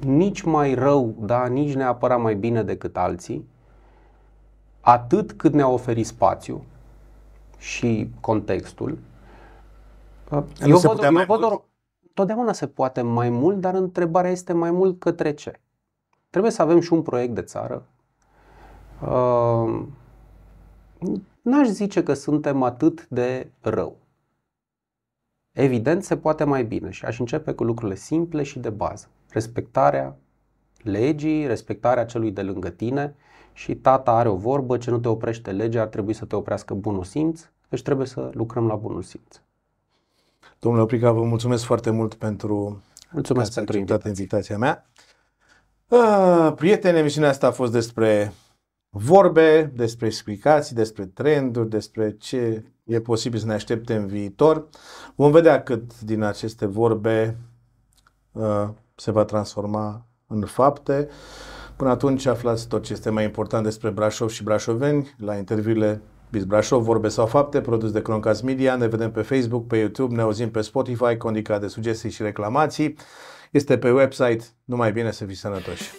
nici 0.00 0.42
mai 0.42 0.74
rău, 0.74 1.14
da, 1.18 1.46
nici 1.46 1.74
neapărat 1.74 2.20
mai 2.20 2.34
bine 2.34 2.62
decât 2.62 2.96
alții, 2.96 3.48
atât 4.80 5.32
cât 5.32 5.52
ne-a 5.52 5.68
oferit 5.68 6.06
spațiu 6.06 6.64
și 7.58 8.10
contextul. 8.20 8.98
Uh, 10.30 10.42
eu 10.66 10.76
se 10.76 10.86
văd, 10.86 10.96
putea 10.96 11.08
eu 11.08 11.14
mai 11.14 11.26
văd 11.26 11.40
mult? 11.40 11.52
o, 11.52 11.64
totdeauna 12.14 12.52
se 12.52 12.66
poate 12.66 13.00
mai 13.02 13.30
mult, 13.30 13.60
dar 13.60 13.74
întrebarea 13.74 14.30
este 14.30 14.52
mai 14.52 14.70
mult 14.70 14.98
către 14.98 15.34
ce? 15.34 15.60
Trebuie 16.30 16.52
să 16.52 16.62
avem 16.62 16.80
și 16.80 16.92
un 16.92 17.02
proiect 17.02 17.34
de 17.34 17.42
țară. 17.42 17.86
Uh, 19.02 19.82
n-aș 21.42 21.66
zice 21.66 22.02
că 22.02 22.14
suntem 22.14 22.62
atât 22.62 23.06
de 23.08 23.50
rău. 23.60 23.96
Evident, 25.52 26.04
se 26.04 26.16
poate 26.16 26.44
mai 26.44 26.64
bine 26.64 26.90
și 26.90 27.04
aș 27.04 27.18
începe 27.18 27.52
cu 27.52 27.64
lucrurile 27.64 27.96
simple 27.96 28.42
și 28.42 28.58
de 28.58 28.70
bază. 28.70 29.08
Respectarea 29.32 30.16
legii, 30.82 31.46
respectarea 31.46 32.04
celui 32.04 32.30
de 32.30 32.42
lângă 32.42 32.68
tine 32.68 33.14
și 33.52 33.74
tata 33.74 34.12
are 34.12 34.28
o 34.28 34.36
vorbă, 34.36 34.76
ce 34.76 34.90
nu 34.90 34.98
te 34.98 35.08
oprește 35.08 35.50
legea, 35.50 35.80
ar 35.80 35.86
trebui 35.86 36.12
să 36.12 36.24
te 36.24 36.36
oprească 36.36 36.74
bunul 36.74 37.04
simț, 37.04 37.48
deci 37.68 37.82
trebuie 37.82 38.06
să 38.06 38.30
lucrăm 38.34 38.66
la 38.66 38.74
bunul 38.74 39.02
simț. 39.02 39.40
Domnule 40.58 40.82
Oprica, 40.82 41.12
vă 41.12 41.24
mulțumesc 41.24 41.64
foarte 41.64 41.90
mult 41.90 42.14
pentru 42.14 42.82
Mulțumesc 43.12 43.52
că 43.52 43.60
ați 43.60 43.66
pentru 43.66 43.78
acceptat 43.78 44.16
invitație. 44.16 44.54
invitația 44.54 44.58
mea. 44.58 44.86
Ah, 45.86 46.52
prieteni, 46.56 46.98
emisiunea 46.98 47.30
asta 47.30 47.46
a 47.46 47.50
fost 47.50 47.72
despre 47.72 48.32
vorbe, 48.90 49.72
despre 49.74 50.06
explicații, 50.06 50.74
despre 50.74 51.06
trenduri, 51.06 51.68
despre 51.68 52.16
ce 52.16 52.64
e 52.84 53.00
posibil 53.00 53.38
să 53.38 53.46
ne 53.46 53.52
aștepte 53.52 53.94
în 53.94 54.06
viitor. 54.06 54.68
Vom 55.14 55.30
vedea 55.30 55.62
cât 55.62 56.00
din 56.00 56.22
aceste 56.22 56.66
vorbe 56.66 57.36
uh, 58.32 58.68
se 59.02 59.10
va 59.10 59.24
transforma 59.24 60.06
în 60.26 60.40
fapte. 60.40 61.08
Până 61.76 61.90
atunci 61.90 62.26
aflați 62.26 62.68
tot 62.68 62.82
ce 62.82 62.92
este 62.92 63.10
mai 63.10 63.24
important 63.24 63.64
despre 63.64 63.90
Brașov 63.90 64.30
și 64.30 64.42
brașoveni 64.42 65.14
la 65.18 65.36
interviurile 65.36 66.00
Biz 66.30 66.44
Brașov, 66.44 66.82
vorbe 66.82 67.08
sau 67.08 67.26
fapte, 67.26 67.60
produs 67.60 67.90
de 67.90 68.02
Croncas 68.02 68.40
Media. 68.40 68.76
Ne 68.76 68.86
vedem 68.86 69.10
pe 69.10 69.22
Facebook, 69.22 69.66
pe 69.66 69.76
YouTube, 69.76 70.14
ne 70.14 70.20
auzim 70.20 70.50
pe 70.50 70.60
Spotify, 70.60 71.16
condica 71.16 71.58
de 71.58 71.66
sugestii 71.66 72.10
și 72.10 72.22
reclamații. 72.22 72.96
Este 73.50 73.78
pe 73.78 73.90
website. 73.90 74.44
Numai 74.64 74.92
bine 74.92 75.10
să 75.10 75.24
fiți 75.24 75.40
sănătoși! 75.40 75.90